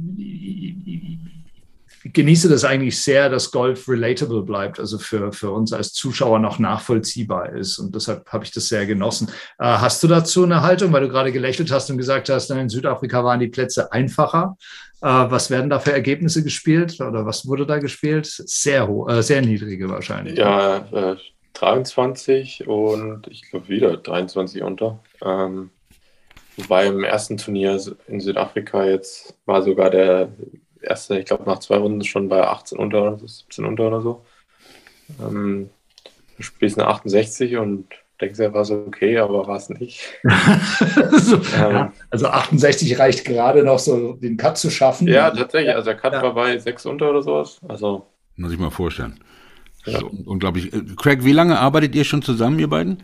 genieße 2.05 2.48
das 2.48 2.64
eigentlich 2.64 3.00
sehr, 3.00 3.28
dass 3.28 3.50
Golf 3.50 3.88
relatable 3.88 4.42
bleibt, 4.42 4.80
also 4.80 4.98
für, 4.98 5.32
für 5.32 5.50
uns 5.50 5.72
als 5.72 5.92
Zuschauer 5.92 6.38
noch 6.38 6.59
nachvollziehbar 6.59 7.53
ist. 7.53 7.78
Und 7.78 7.94
deshalb 7.94 8.30
habe 8.32 8.44
ich 8.44 8.50
das 8.50 8.68
sehr 8.68 8.86
genossen. 8.86 9.28
Äh, 9.59 9.64
hast 9.64 10.03
du 10.03 10.09
dazu 10.09 10.44
eine 10.44 10.62
Haltung, 10.62 10.92
weil 10.92 11.03
du 11.03 11.09
gerade 11.09 11.32
gelächelt 11.32 11.70
hast 11.70 11.90
und 11.90 11.98
gesagt 11.98 12.28
hast, 12.28 12.50
in 12.50 12.68
Südafrika 12.68 13.24
waren 13.24 13.40
die 13.40 13.48
Plätze 13.48 13.92
einfacher? 13.92 14.57
Äh, 15.00 15.07
was 15.07 15.50
werden 15.50 15.70
da 15.70 15.78
für 15.78 15.92
Ergebnisse 15.92 16.42
gespielt 16.42 17.00
oder 17.00 17.26
was 17.26 17.46
wurde 17.46 17.66
da 17.66 17.78
gespielt? 17.78 18.26
Sehr 18.26 18.86
hoch, 18.88 19.09
äh, 19.09 19.22
sehr 19.22 19.42
niedrige 19.42 19.88
wahrscheinlich. 19.88 20.38
Ja, 20.38 20.86
23 21.55 22.61
äh, 22.61 22.64
und 22.64 23.26
ich 23.28 23.48
glaube 23.50 23.68
wieder 23.68 23.96
23 23.96 24.62
unter. 24.62 25.00
Ähm, 25.24 25.70
wobei 26.57 26.86
im 26.86 27.05
ersten 27.05 27.36
Turnier 27.36 27.80
in 28.09 28.20
Südafrika 28.20 28.84
jetzt 28.84 29.34
war 29.46 29.62
sogar 29.62 29.90
der 29.90 30.28
erste, 30.83 31.18
ich 31.18 31.26
glaube, 31.26 31.45
nach 31.45 31.59
zwei 31.61 31.76
Runden 31.76 32.05
schon 32.05 32.28
bei 32.28 32.47
18 32.47 32.78
unter 32.78 33.03
oder 33.03 33.18
17 33.18 33.64
unter 33.64 33.89
oder 33.89 34.01
so. 34.01 34.24
Ähm, 35.20 35.70
du 36.37 36.43
spielst 36.43 36.78
eine 36.78 36.89
68 36.89 37.57
und 37.57 37.87
denkst 38.20 38.39
ja, 38.39 38.55
war 38.55 38.64
so 38.64 38.85
okay, 38.87 39.18
aber 39.18 39.47
war 39.47 39.57
es 39.57 39.68
nicht. 39.68 40.03
so, 41.18 41.37
ähm, 41.37 41.43
ja, 41.55 41.93
also 42.11 42.28
68 42.28 42.99
reicht 42.99 43.24
gerade 43.24 43.64
noch 43.64 43.78
so, 43.78 44.14
den 44.14 44.37
Cut 44.37 44.57
zu 44.59 44.70
schaffen. 44.70 45.09
Ja, 45.09 45.30
tatsächlich. 45.30 45.74
Also 45.74 45.91
der 45.91 45.97
Cut 45.99 46.12
ja. 46.12 46.22
war 46.22 46.35
bei 46.35 46.57
6 46.59 46.87
unter 46.87 47.11
oder 47.11 47.22
sowas. 47.22 47.61
Also, 47.68 48.07
Muss 48.37 48.53
ich 48.53 48.59
mal 48.59 48.70
vorstellen. 48.70 49.18
Ja. 49.85 49.99
So, 49.99 50.11
unglaublich. 50.24 50.72
Äh, 50.72 50.83
Craig, 50.97 51.24
wie 51.24 51.33
lange 51.33 51.59
arbeitet 51.59 51.95
ihr 51.95 52.05
schon 52.05 52.22
zusammen, 52.22 52.59
ihr 52.59 52.68
beiden? 52.68 53.03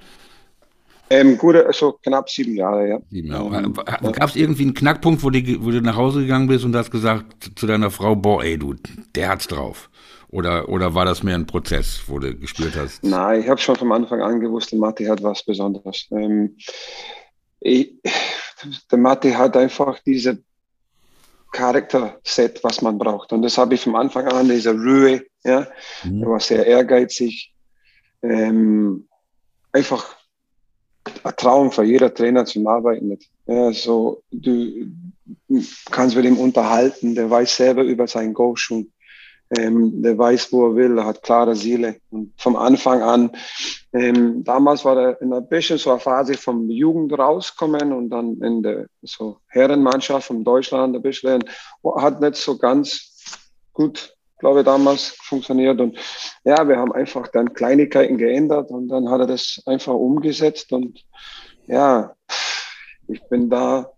Ähm, 1.10 1.38
gute, 1.38 1.66
also 1.66 1.92
knapp 2.02 2.28
sieben 2.28 2.54
Jahre, 2.54 2.88
ja. 2.88 2.98
Sieben 3.10 3.28
Jahre. 3.28 3.56
Ähm, 3.56 3.74
Gab 3.74 4.28
es 4.28 4.36
irgendwie 4.36 4.64
einen 4.64 4.74
Knackpunkt, 4.74 5.22
wo, 5.22 5.30
die, 5.30 5.62
wo, 5.64 5.70
du 5.70 5.80
nach 5.80 5.96
Hause 5.96 6.20
gegangen 6.20 6.48
bist 6.48 6.64
und 6.64 6.76
hast 6.76 6.90
gesagt 6.90 7.50
zu 7.56 7.66
deiner 7.66 7.90
Frau, 7.90 8.14
boah, 8.14 8.42
ey, 8.42 8.58
du, 8.58 8.74
der 9.14 9.30
hat's 9.30 9.46
drauf? 9.46 9.90
Oder, 10.30 10.68
oder 10.68 10.94
war 10.94 11.06
das 11.06 11.22
mehr 11.22 11.34
ein 11.34 11.46
Prozess, 11.46 12.02
wo 12.06 12.18
du 12.18 12.36
gespielt 12.36 12.76
hast? 12.76 13.02
Nein, 13.02 13.40
ich 13.40 13.48
habe 13.48 13.60
schon 13.60 13.76
von 13.76 13.92
Anfang 13.92 14.20
an 14.20 14.40
gewusst, 14.40 14.72
der 14.72 14.78
Matti 14.78 15.04
hat 15.04 15.22
was 15.22 15.42
Besonderes. 15.42 16.06
Ähm, 16.10 16.56
ich, 17.60 17.94
der 18.90 18.98
Matti 18.98 19.32
hat 19.32 19.56
einfach 19.56 19.98
diese 20.04 20.42
Charakter-Set, 21.52 22.62
was 22.62 22.82
man 22.82 22.98
braucht. 22.98 23.32
Und 23.32 23.40
das 23.40 23.56
habe 23.56 23.74
ich 23.74 23.80
von 23.80 23.96
Anfang 23.96 24.28
an, 24.28 24.48
diese 24.48 24.72
Ruhe, 24.72 25.24
ja. 25.44 25.66
Mhm. 26.04 26.22
Er 26.22 26.28
war 26.28 26.40
sehr 26.40 26.66
ehrgeizig. 26.66 27.54
Ähm, 28.22 29.08
einfach 29.72 30.17
ein 31.22 31.36
Traum 31.36 31.70
für 31.70 31.84
jeder 31.84 32.12
Trainer 32.12 32.44
zum 32.44 32.66
Arbeiten. 32.66 33.18
Ja, 33.46 33.72
so, 33.72 34.22
du 34.30 34.86
kannst 35.90 36.16
mit 36.16 36.24
ihm 36.24 36.38
unterhalten, 36.38 37.14
der 37.14 37.30
weiß 37.30 37.56
selber 37.56 37.82
über 37.82 38.06
sein 38.06 38.34
Go 38.34 38.56
schon. 38.56 38.92
Ähm, 39.56 40.02
der 40.02 40.18
weiß, 40.18 40.52
wo 40.52 40.66
er 40.66 40.76
will, 40.76 40.98
er 40.98 41.06
hat 41.06 41.22
klare 41.22 41.56
Seele. 41.56 41.96
Und 42.10 42.34
vom 42.36 42.54
Anfang 42.54 43.00
an, 43.00 43.30
ähm, 43.94 44.44
damals 44.44 44.84
war 44.84 44.98
er 44.98 45.22
in 45.22 45.32
ein 45.32 45.48
bisschen 45.48 45.78
so 45.78 45.90
eine 45.90 46.00
Phase 46.00 46.34
vom 46.34 46.68
Jugend 46.68 47.18
rauskommen 47.18 47.94
und 47.94 48.10
dann 48.10 48.42
in 48.42 48.62
der 48.62 48.88
so 49.00 49.38
Herrenmannschaft 49.46 50.26
von 50.26 50.44
Deutschland 50.44 50.94
ein 50.94 51.00
bisschen, 51.00 51.42
hat 51.96 52.20
nicht 52.20 52.36
so 52.36 52.58
ganz 52.58 53.46
gut 53.72 54.17
glaube 54.38 54.60
ich, 54.60 54.64
damals 54.64 55.16
funktioniert. 55.20 55.80
Und 55.80 55.96
ja, 56.44 56.66
wir 56.68 56.76
haben 56.76 56.92
einfach 56.92 57.28
dann 57.28 57.52
Kleinigkeiten 57.52 58.18
geändert 58.18 58.70
und 58.70 58.88
dann 58.88 59.08
hat 59.10 59.20
er 59.20 59.26
das 59.26 59.62
einfach 59.66 59.94
umgesetzt. 59.94 60.72
Und 60.72 61.04
ja, 61.66 62.14
ich 63.08 63.20
bin 63.28 63.50
da, 63.50 63.90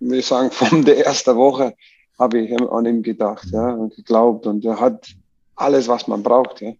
würde 0.00 0.18
ich 0.18 0.26
sagen, 0.26 0.50
von 0.52 0.84
der 0.84 1.04
ersten 1.04 1.36
Woche 1.36 1.74
habe 2.18 2.40
ich 2.40 2.60
an 2.60 2.86
ihm 2.86 3.02
gedacht 3.02 3.46
ja, 3.52 3.70
und 3.70 3.94
geglaubt. 3.96 4.46
Und 4.46 4.64
er 4.64 4.78
hat 4.78 5.08
alles, 5.56 5.88
was 5.88 6.06
man 6.06 6.22
braucht. 6.22 6.60
Ja. 6.60 6.72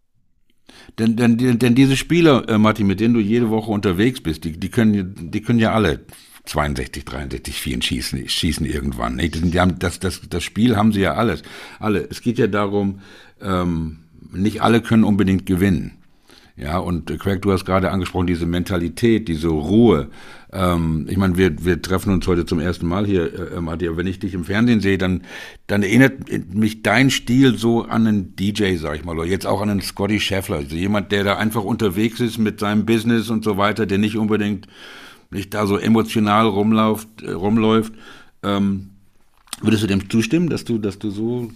Denn, 0.99 1.17
denn, 1.17 1.37
denn 1.59 1.75
diese 1.75 1.97
Spieler, 1.97 2.49
äh, 2.49 2.59
Martin, 2.59 2.87
mit 2.87 3.01
denen 3.01 3.15
du 3.15 3.21
jede 3.21 3.51
Woche 3.51 3.71
unterwegs 3.71 4.23
bist, 4.23 4.45
die, 4.45 4.59
die, 4.59 4.71
können, 4.71 5.31
die 5.31 5.43
können 5.43 5.59
ja 5.59 5.73
alle 5.73 6.07
62, 6.45 7.05
63, 7.05 7.61
4 7.61 7.83
schießen, 7.83 8.29
schießen 8.29 8.67
irgendwann. 8.67 9.19
Die 9.19 9.61
haben, 9.61 9.79
das, 9.79 10.01
das, 10.01 10.21
das 10.29 10.43
Spiel 10.43 10.77
haben 10.77 10.93
sie 10.93 11.01
ja 11.01 11.15
alles. 11.15 11.43
Alle. 11.79 12.07
Es 12.11 12.21
geht 12.21 12.39
ja 12.39 12.49
darum, 12.49 13.01
ähm, 13.41 13.99
nicht 14.33 14.63
alle 14.63 14.81
können 14.81 15.05
unbedingt 15.05 15.47
gewinnen. 15.47 15.93
Ja, 16.57 16.79
und 16.79 17.11
äh, 17.11 17.17
Craig, 17.17 17.41
du 17.43 17.53
hast 17.53 17.65
gerade 17.65 17.91
angesprochen, 17.91 18.27
diese 18.27 18.45
Mentalität, 18.45 19.29
diese 19.29 19.49
Ruhe. 19.49 20.11
Ähm, 20.53 21.07
ich 21.09 21.17
meine, 21.17 21.39
wir, 21.39 21.65
wir 21.65 21.81
treffen 21.81 22.13
uns 22.13 22.27
heute 22.27 22.45
zum 22.45 22.61
ersten 22.61 22.87
Mal 22.87 23.07
hier, 23.07 23.53
äh, 23.53 23.61
Matthias. 23.61 23.97
Wenn 23.97 24.07
ich 24.07 24.19
dich 24.19 24.35
im 24.35 24.45
Fernsehen 24.45 24.81
sehe, 24.81 24.99
dann, 24.99 25.23
dann 25.67 25.83
erinnert 25.83 26.31
mich 26.53 26.83
dein 26.83 27.11
Stil 27.11 27.57
so 27.57 27.83
an 27.85 28.07
einen 28.07 28.37
DJ, 28.37 28.77
sag 28.77 28.97
ich 28.97 29.05
mal, 29.05 29.17
oder 29.17 29.27
jetzt 29.27 29.47
auch 29.47 29.63
an 29.63 29.71
einen 29.71 29.81
Scotty 29.81 30.21
Scheffler. 30.21 30.57
Also 30.57 30.77
jemand, 30.77 31.11
der 31.11 31.25
da 31.25 31.37
einfach 31.37 31.65
unterwegs 31.65 32.21
ist 32.21 32.37
mit 32.37 32.61
seinem 32.61 32.85
Business 32.85 33.31
und 33.31 33.45
so 33.45 33.57
weiter, 33.57 33.87
der 33.87 33.99
nicht 33.99 34.19
unbedingt 34.19 34.67
nicht 35.33 35.55
da 35.55 35.67
so 35.67 35.79
emotional 35.79 36.47
rumläuft, 36.47 37.23
äh, 37.23 37.33
rumläuft. 37.33 37.93
Ähm, 38.43 38.91
würdest 39.61 39.83
du 39.83 39.87
dem 39.87 40.09
zustimmen, 40.11 40.49
dass 40.49 40.65
du, 40.65 40.79
dass 40.79 40.99
du 40.99 41.11
so 41.11 41.51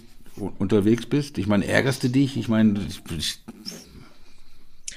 unterwegs 0.59 1.05
bist? 1.05 1.37
Ich 1.37 1.47
meine, 1.47 1.65
ärgerst 1.65 2.03
du 2.03 2.09
dich? 2.09 2.37
Ich 2.37 2.47
meine, 2.47 2.79
ich, 2.87 3.41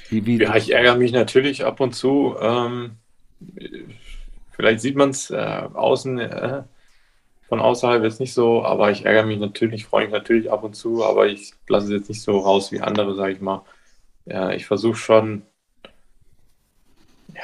wie, 0.09 0.25
wie, 0.25 0.41
ja, 0.41 0.55
ich 0.55 0.73
ärgere 0.73 0.97
mich 0.97 1.11
natürlich 1.11 1.65
ab 1.65 1.79
und 1.79 1.93
zu. 1.93 2.35
Ähm, 2.39 2.91
vielleicht 4.51 4.81
sieht 4.81 4.95
man 4.95 5.09
es 5.09 5.29
äh, 5.29 5.63
außen 5.73 6.19
äh, 6.19 6.63
von 7.47 7.59
außerhalb 7.59 8.03
jetzt 8.03 8.19
nicht 8.19 8.33
so, 8.33 8.63
aber 8.63 8.91
ich 8.91 9.05
ärgere 9.05 9.25
mich 9.25 9.39
natürlich, 9.39 9.85
freue 9.85 10.05
mich 10.05 10.13
natürlich 10.13 10.51
ab 10.51 10.63
und 10.63 10.75
zu, 10.75 11.03
aber 11.03 11.27
ich 11.27 11.53
lasse 11.67 11.87
es 11.87 11.91
jetzt 11.91 12.09
nicht 12.09 12.21
so 12.21 12.39
raus 12.39 12.71
wie 12.71 12.79
andere, 12.79 13.15
sage 13.15 13.33
ich 13.33 13.41
mal. 13.41 13.63
Ja, 14.25 14.51
ich 14.51 14.65
versuche 14.65 14.95
schon 14.95 15.41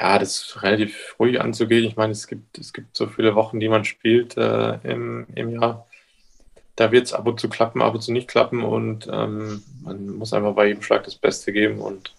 ja, 0.00 0.18
das 0.18 0.42
ist 0.42 0.62
relativ 0.62 1.16
ruhig 1.18 1.40
anzugehen. 1.40 1.84
Ich 1.84 1.96
meine, 1.96 2.12
es 2.12 2.26
gibt, 2.26 2.58
es 2.58 2.72
gibt 2.72 2.96
so 2.96 3.06
viele 3.06 3.34
Wochen, 3.34 3.60
die 3.60 3.68
man 3.68 3.84
spielt 3.84 4.36
äh, 4.36 4.74
im, 4.84 5.26
im 5.34 5.50
Jahr. 5.50 5.86
Da 6.76 6.92
wird 6.92 7.06
es 7.06 7.12
ab 7.12 7.26
und 7.26 7.40
zu 7.40 7.48
klappen, 7.48 7.82
ab 7.82 7.94
und 7.94 8.02
zu 8.02 8.12
nicht 8.12 8.28
klappen 8.28 8.62
und 8.62 9.08
ähm, 9.12 9.62
man 9.82 10.10
muss 10.10 10.32
einfach 10.32 10.54
bei 10.54 10.68
jedem 10.68 10.82
Schlag 10.82 11.02
das 11.04 11.16
Beste 11.16 11.52
geben 11.52 11.80
und 11.80 12.14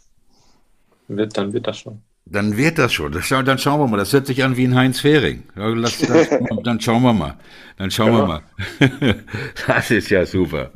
wird, 1.08 1.38
dann 1.38 1.54
wird 1.54 1.68
das 1.68 1.80
schon. 1.80 2.02
Dann 2.26 2.58
wird 2.58 2.78
das 2.78 2.94
schon. 2.94 3.12
dann 3.12 3.58
schauen 3.58 3.80
wir 3.80 3.88
mal. 3.88 3.98
Das 3.98 4.14
hört 4.14 4.28
sich 4.28 4.44
an 4.44 4.56
wie 4.56 4.66
ein 4.66 4.76
Heinz 4.76 5.00
Fehring. 5.00 5.44
dann 5.56 6.80
schauen 6.80 7.02
wir 7.02 7.14
mal. 7.14 7.36
Dann 7.78 7.90
schauen 7.90 8.14
ja. 8.14 8.20
wir 8.20 8.28
mal. 8.28 8.44
das 9.68 9.90
ist 9.90 10.10
ja 10.10 10.26
super. 10.26 10.72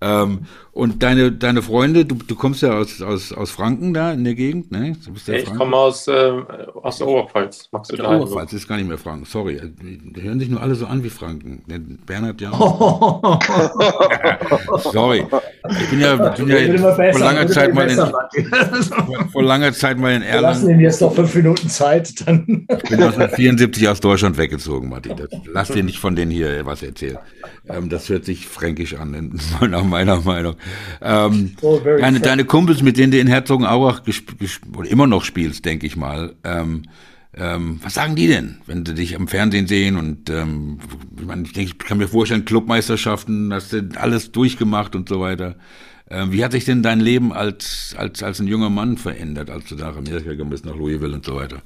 Ähm, 0.00 0.46
und 0.74 1.04
deine, 1.04 1.30
deine 1.30 1.62
Freunde, 1.62 2.04
du, 2.04 2.16
du 2.16 2.34
kommst 2.34 2.60
ja 2.62 2.72
aus, 2.76 3.00
aus, 3.00 3.32
aus 3.32 3.52
Franken 3.52 3.94
da 3.94 4.12
in 4.12 4.24
der 4.24 4.34
Gegend, 4.34 4.72
ne? 4.72 4.96
Ja 5.26 5.34
ich 5.34 5.44
komme 5.54 5.76
aus, 5.76 6.08
äh, 6.08 6.32
aus 6.82 6.98
der 6.98 7.06
Oberpfalz. 7.06 7.68
Magst 7.70 7.92
du 7.92 7.96
der 7.96 8.10
Oberpfalz 8.10 8.52
ist 8.54 8.66
gar 8.66 8.76
nicht 8.76 8.88
mehr 8.88 8.98
Franken, 8.98 9.24
sorry. 9.24 9.60
Die 9.62 10.22
hören 10.22 10.40
sich 10.40 10.48
nur 10.48 10.60
alle 10.60 10.74
so 10.74 10.86
an 10.86 11.04
wie 11.04 11.10
Franken. 11.10 11.62
Bernhard 12.04 12.40
ja. 12.40 12.50
sorry. 14.92 15.24
Ich 15.80 15.90
bin 15.90 16.00
ja, 16.00 16.16
bin 16.16 16.48
ja 16.48 16.94
vor 17.12 17.20
langer 17.20 17.46
Zeit 17.46 17.72
mal 17.72 17.88
in, 17.88 17.98
vor 19.30 19.44
langer 19.44 19.72
Zeit 19.72 19.96
mal 19.96 20.12
in 20.12 20.22
Erlangen. 20.22 20.32
Wir 20.32 20.40
lassen 20.40 20.70
ihm 20.70 20.80
jetzt 20.80 21.00
noch 21.00 21.14
fünf 21.14 21.32
Minuten 21.36 21.68
Zeit, 21.68 22.26
dann. 22.26 22.66
ich 22.68 22.90
bin 22.90 23.00
1974 23.00 23.88
aus 23.88 24.00
Deutschland 24.00 24.36
weggezogen, 24.38 24.88
Martin. 24.88 25.14
Lass 25.52 25.68
dir 25.68 25.84
nicht 25.84 26.00
von 26.00 26.16
denen 26.16 26.32
hier 26.32 26.66
was 26.66 26.82
erzählen. 26.82 27.18
Ähm, 27.68 27.88
das 27.88 28.08
hört 28.08 28.24
sich 28.24 28.46
fränkisch 28.46 28.94
an, 28.94 29.40
nach 29.68 29.84
meiner 29.84 30.20
Meinung. 30.20 30.56
Ähm, 31.00 31.56
oh, 31.62 31.80
deine, 31.84 32.20
deine, 32.20 32.44
Kumpels, 32.44 32.82
mit 32.82 32.96
denen 32.96 33.12
du 33.12 33.18
in 33.18 33.26
Herzogenaurach 33.26 34.02
oder 34.76 34.90
immer 34.90 35.06
noch 35.06 35.24
spielst, 35.24 35.64
denke 35.64 35.86
ich 35.86 35.96
mal, 35.96 36.34
ähm, 36.44 36.82
ähm, 37.36 37.80
was 37.82 37.94
sagen 37.94 38.14
die 38.14 38.28
denn, 38.28 38.58
wenn 38.66 38.86
sie 38.86 38.94
dich 38.94 39.16
am 39.16 39.26
Fernsehen 39.26 39.66
sehen? 39.66 39.96
Und 39.96 40.30
ähm, 40.30 40.78
ich, 41.18 41.26
meine, 41.26 41.42
ich, 41.42 41.52
denke, 41.52 41.72
ich 41.72 41.78
kann 41.78 41.98
mir 41.98 42.08
vorstellen, 42.08 42.44
Clubmeisterschaften, 42.44 43.52
hast 43.52 43.72
du 43.72 43.88
alles 43.96 44.30
durchgemacht 44.30 44.94
und 44.94 45.08
so 45.08 45.20
weiter. 45.20 45.56
Ähm, 46.10 46.32
wie 46.32 46.44
hat 46.44 46.52
sich 46.52 46.64
denn 46.64 46.82
dein 46.82 47.00
Leben 47.00 47.32
als, 47.32 47.94
als, 47.98 48.22
als 48.22 48.38
ein 48.38 48.46
junger 48.46 48.70
Mann 48.70 48.98
verändert, 48.98 49.50
als 49.50 49.64
du 49.66 49.74
nach 49.74 49.96
Amerika 49.96 50.30
gekommen 50.30 50.50
bist, 50.50 50.64
nach 50.64 50.76
Louisville 50.76 51.14
und 51.14 51.24
so 51.24 51.34
weiter? 51.34 51.62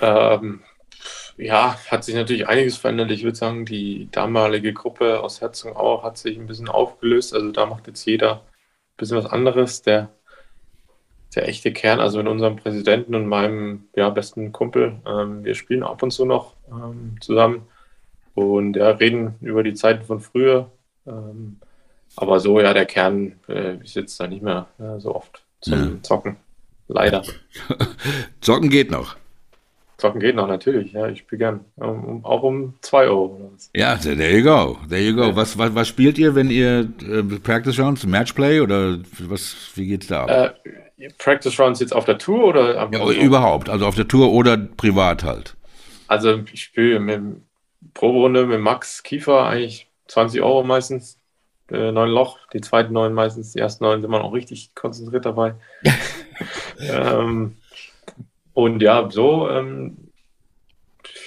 Ähm, 0.00 0.60
ja, 1.36 1.76
hat 1.90 2.04
sich 2.04 2.14
natürlich 2.14 2.48
einiges 2.48 2.76
verändert. 2.76 3.10
Ich 3.10 3.24
würde 3.24 3.36
sagen, 3.36 3.64
die 3.64 4.08
damalige 4.10 4.72
Gruppe 4.72 5.20
aus 5.20 5.40
Herzogenaurach 5.40 6.04
hat 6.04 6.18
sich 6.18 6.38
ein 6.38 6.46
bisschen 6.46 6.68
aufgelöst. 6.68 7.34
Also 7.34 7.50
da 7.50 7.66
macht 7.66 7.86
jetzt 7.86 8.04
jeder 8.04 8.34
ein 8.36 8.96
bisschen 8.96 9.16
was 9.16 9.26
anderes. 9.26 9.82
Der, 9.82 10.10
der 11.34 11.48
echte 11.48 11.72
Kern, 11.72 12.00
also 12.00 12.18
mit 12.18 12.28
unserem 12.28 12.56
Präsidenten 12.56 13.14
und 13.14 13.26
meinem 13.26 13.88
ja, 13.96 14.10
besten 14.10 14.52
Kumpel, 14.52 15.00
ähm, 15.06 15.44
wir 15.44 15.54
spielen 15.54 15.82
ab 15.82 16.02
und 16.02 16.10
zu 16.10 16.24
noch 16.24 16.54
ähm, 16.70 17.16
zusammen 17.20 17.66
und 18.34 18.76
ja, 18.76 18.90
reden 18.90 19.36
über 19.40 19.62
die 19.62 19.74
Zeiten 19.74 20.04
von 20.04 20.20
früher. 20.20 20.70
Ähm, 21.06 21.58
aber 22.16 22.40
so, 22.40 22.60
ja, 22.60 22.74
der 22.74 22.86
Kern 22.86 23.40
äh, 23.48 23.76
ist 23.78 23.94
jetzt 23.94 24.20
da 24.20 24.26
nicht 24.26 24.42
mehr 24.42 24.66
äh, 24.78 25.00
so 25.00 25.14
oft 25.14 25.42
zum 25.60 25.94
ja. 25.94 26.02
Zocken. 26.02 26.36
Leider. 26.88 27.22
Zocken 28.40 28.68
geht 28.68 28.90
noch. 28.90 29.16
Zocken 30.02 30.20
geht 30.20 30.34
noch, 30.34 30.48
natürlich. 30.48 30.92
Ja, 30.92 31.06
ich 31.06 31.20
spiele 31.20 31.38
gern. 31.38 31.60
Um, 31.76 32.24
auch 32.24 32.42
um 32.42 32.74
2 32.80 33.04
Euro. 33.04 33.52
Ja, 33.72 33.94
there 33.94 34.36
you 34.36 34.42
go. 34.42 34.76
There 34.88 35.00
you 35.00 35.14
go. 35.14 35.36
Was, 35.36 35.56
was, 35.56 35.72
was 35.76 35.86
spielt 35.86 36.18
ihr, 36.18 36.34
wenn 36.34 36.50
ihr 36.50 36.88
äh, 37.08 37.22
Practice 37.38 37.78
Rounds? 37.78 38.04
Matchplay 38.04 38.60
oder 38.60 38.98
was, 39.20 39.54
wie 39.76 39.86
geht's 39.86 40.08
da 40.08 40.24
ab? 40.24 40.58
Äh, 40.98 41.08
Practice 41.18 41.56
Rounds 41.60 41.78
jetzt 41.78 41.94
auf 41.94 42.04
der 42.04 42.18
Tour 42.18 42.46
oder? 42.46 42.74
Ja, 42.74 43.10
überhaupt. 43.12 43.68
Also 43.68 43.86
auf 43.86 43.94
der 43.94 44.08
Tour 44.08 44.32
oder 44.32 44.56
privat 44.56 45.22
halt. 45.22 45.54
Also 46.08 46.42
ich 46.52 46.64
spiele 46.64 46.98
mit 46.98 47.20
Proberunde 47.94 48.46
mit 48.46 48.60
Max 48.60 49.04
Kiefer 49.04 49.46
eigentlich 49.46 49.86
20 50.08 50.42
Euro 50.42 50.64
meistens. 50.64 51.16
Äh, 51.70 51.92
neun 51.92 52.10
Loch, 52.10 52.38
die 52.52 52.60
zweiten 52.60 52.92
neun 52.92 53.14
meistens, 53.14 53.52
die 53.52 53.60
ersten 53.60 53.84
neun 53.84 54.00
sind 54.00 54.10
man 54.10 54.20
auch 54.20 54.32
richtig 54.32 54.74
konzentriert 54.74 55.26
dabei. 55.26 55.54
ähm, 56.80 57.56
und 58.54 58.82
ja, 58.82 59.10
so, 59.10 59.48
ähm, 59.48 59.96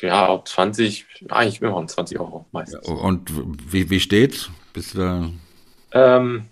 ja, 0.01 0.41
20, 0.43 1.05
eigentlich 1.29 1.61
immer 1.61 1.75
um 1.75 1.87
20 1.87 2.19
Euro 2.19 2.45
meistens. 2.51 2.87
Und 2.87 3.31
wie, 3.71 3.89
wie 3.89 3.99
steht's? 3.99 4.49
Bist 4.73 4.93
du 4.93 4.99
da? 4.99 5.31
Ähm, 5.91 6.45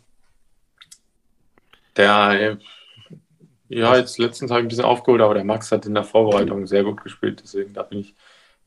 der, 1.96 2.58
ja, 3.70 3.98
jetzt 3.98 4.18
letztens 4.18 4.52
habe 4.52 4.62
ich 4.62 4.66
ein 4.66 4.70
bisschen 4.70 4.86
aufgeholt, 4.86 5.22
aber 5.22 5.34
der 5.34 5.44
Max 5.44 5.72
hat 5.72 5.86
in 5.86 5.94
der 5.94 6.04
Vorbereitung 6.04 6.66
sehr 6.68 6.84
gut 6.84 7.04
gespielt, 7.04 7.42
deswegen 7.44 7.74
da 7.74 7.84
bin 7.84 8.00
ich 8.00 8.16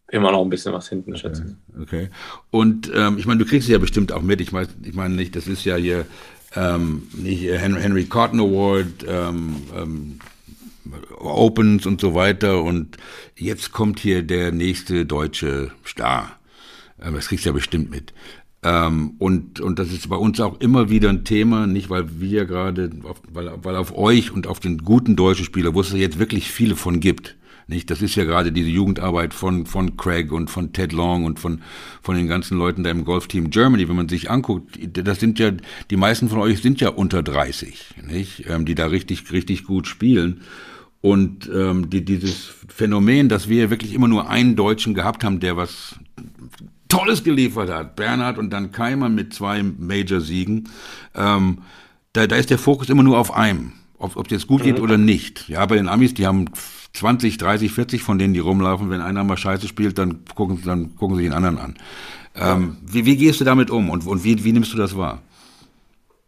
immer 0.08 0.30
noch 0.30 0.42
ein 0.42 0.50
bisschen 0.50 0.72
was 0.72 0.88
hinten, 0.88 1.12
okay. 1.12 1.20
schätze 1.20 1.56
Okay. 1.80 2.10
Und 2.50 2.90
ähm, 2.94 3.18
ich 3.18 3.26
meine, 3.26 3.38
du 3.38 3.44
kriegst 3.44 3.68
es 3.68 3.72
ja 3.72 3.78
bestimmt 3.78 4.12
auch 4.12 4.22
mit. 4.22 4.40
Ich 4.40 4.52
meine, 4.52 4.68
ich 4.84 4.94
meine 4.94 5.14
nicht, 5.14 5.34
das 5.34 5.48
ist 5.48 5.64
ja 5.64 5.76
hier 5.76 6.06
ähm, 6.54 7.08
nicht 7.12 7.42
Henry, 7.44 7.80
Henry 7.80 8.04
Cotton 8.04 8.40
Award, 8.40 9.04
ähm, 9.08 9.56
ähm, 9.76 10.18
Opens 11.18 11.86
und 11.86 12.00
so 12.00 12.14
weiter. 12.14 12.62
Und 12.62 12.96
jetzt 13.36 13.72
kommt 13.72 14.00
hier 14.00 14.22
der 14.22 14.52
nächste 14.52 15.06
deutsche 15.06 15.70
Star. 15.86 16.38
Ähm, 17.00 17.14
das 17.14 17.28
kriegst 17.28 17.44
du 17.44 17.50
ja 17.50 17.54
bestimmt 17.54 17.90
mit. 17.90 18.12
Ähm, 18.62 19.14
und, 19.18 19.60
und 19.60 19.78
das 19.78 19.92
ist 19.92 20.08
bei 20.08 20.16
uns 20.16 20.40
auch 20.40 20.60
immer 20.60 20.90
wieder 20.90 21.10
ein 21.10 21.24
Thema, 21.24 21.66
nicht 21.66 21.90
weil 21.90 22.20
wir 22.20 22.46
gerade, 22.46 22.90
weil, 23.32 23.52
weil 23.62 23.76
auf 23.76 23.96
euch 23.96 24.32
und 24.32 24.46
auf 24.46 24.60
den 24.60 24.78
guten 24.78 25.14
deutschen 25.14 25.44
Spieler, 25.44 25.74
wo 25.74 25.80
es 25.80 25.92
jetzt 25.92 26.18
wirklich 26.18 26.50
viele 26.50 26.74
von 26.74 27.00
gibt, 27.00 27.36
nicht? 27.68 27.90
Das 27.90 28.00
ist 28.00 28.14
ja 28.14 28.24
gerade 28.24 28.52
diese 28.52 28.70
Jugendarbeit 28.70 29.34
von, 29.34 29.66
von 29.66 29.96
Craig 29.96 30.30
und 30.30 30.50
von 30.50 30.72
Ted 30.72 30.92
Long 30.92 31.24
und 31.24 31.40
von, 31.40 31.62
von 32.00 32.16
den 32.16 32.28
ganzen 32.28 32.56
Leuten 32.56 32.84
da 32.84 32.90
im 32.90 33.04
Golfteam 33.04 33.50
Germany. 33.50 33.88
Wenn 33.88 33.96
man 33.96 34.08
sich 34.08 34.30
anguckt, 34.30 34.78
das 34.92 35.18
sind 35.18 35.38
ja, 35.40 35.50
die 35.90 35.96
meisten 35.96 36.28
von 36.28 36.38
euch 36.38 36.62
sind 36.62 36.80
ja 36.80 36.90
unter 36.90 37.24
30, 37.24 37.96
nicht? 38.06 38.44
Ähm, 38.48 38.66
die 38.66 38.76
da 38.76 38.86
richtig, 38.86 39.32
richtig 39.32 39.64
gut 39.64 39.88
spielen. 39.88 40.42
Und 41.06 41.48
ähm, 41.54 41.88
die, 41.88 42.04
dieses 42.04 42.52
Phänomen, 42.66 43.28
dass 43.28 43.48
wir 43.48 43.70
wirklich 43.70 43.94
immer 43.94 44.08
nur 44.08 44.28
einen 44.28 44.56
Deutschen 44.56 44.92
gehabt 44.92 45.22
haben, 45.22 45.38
der 45.38 45.56
was 45.56 45.94
Tolles 46.88 47.22
geliefert 47.22 47.70
hat, 47.70 47.94
Bernhard 47.94 48.38
und 48.38 48.50
dann 48.50 48.72
Keimer 48.72 49.08
mit 49.08 49.32
zwei 49.32 49.62
Major-Siegen, 49.62 50.68
ähm, 51.14 51.58
da, 52.12 52.26
da 52.26 52.34
ist 52.34 52.50
der 52.50 52.58
Fokus 52.58 52.88
immer 52.88 53.04
nur 53.04 53.18
auf 53.18 53.32
einem, 53.32 53.74
ob 53.98 54.16
es 54.16 54.32
jetzt 54.32 54.48
gut 54.48 54.64
geht 54.64 54.78
mhm. 54.78 54.82
oder 54.82 54.98
nicht. 54.98 55.48
Ja, 55.48 55.64
bei 55.66 55.76
den 55.76 55.86
Amis, 55.86 56.12
die 56.12 56.26
haben 56.26 56.46
20, 56.92 57.38
30, 57.38 57.70
40 57.70 58.02
von 58.02 58.18
denen, 58.18 58.34
die 58.34 58.40
rumlaufen, 58.40 58.90
wenn 58.90 59.00
einer 59.00 59.22
mal 59.22 59.36
Scheiße 59.36 59.68
spielt, 59.68 59.98
dann 59.98 60.24
gucken, 60.34 60.60
dann 60.64 60.96
gucken 60.96 61.16
sie 61.16 61.22
den 61.22 61.34
anderen 61.34 61.58
an. 61.58 61.74
Ähm, 62.34 62.78
wie, 62.84 63.06
wie, 63.06 63.16
gehst 63.16 63.38
du 63.38 63.44
damit 63.44 63.70
um 63.70 63.90
und, 63.90 64.04
und 64.04 64.24
wie, 64.24 64.42
wie, 64.42 64.50
nimmst 64.50 64.72
du 64.72 64.76
das 64.76 64.96
wahr? 64.96 65.22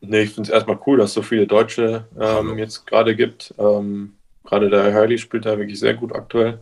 Nee, 0.02 0.22
ich 0.22 0.30
finde 0.30 0.50
es 0.50 0.54
erstmal 0.54 0.78
cool, 0.86 0.98
dass 0.98 1.10
es 1.10 1.14
so 1.14 1.22
viele 1.22 1.48
Deutsche 1.48 2.06
ähm, 2.16 2.56
jetzt 2.58 2.86
gerade 2.86 3.16
gibt. 3.16 3.52
Ähm, 3.58 4.12
gerade 4.48 4.70
der 4.70 4.94
Hurley 4.94 5.18
spielt 5.18 5.46
da 5.46 5.58
wirklich 5.58 5.78
sehr 5.78 5.94
gut 5.94 6.14
aktuell. 6.14 6.60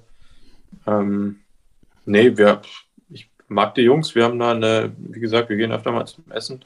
Ähm, 0.86 1.40
nee, 2.04 2.36
wir, 2.36 2.60
ich 3.10 3.30
mag 3.48 3.74
die 3.76 3.82
Jungs. 3.82 4.14
Wir 4.14 4.24
haben 4.24 4.38
da 4.38 4.50
eine, 4.50 4.92
wie 4.98 5.20
gesagt, 5.20 5.48
wir 5.48 5.56
gehen 5.56 5.72
öfter 5.72 5.92
mal 5.92 6.06
zum 6.06 6.24
Essen. 6.30 6.64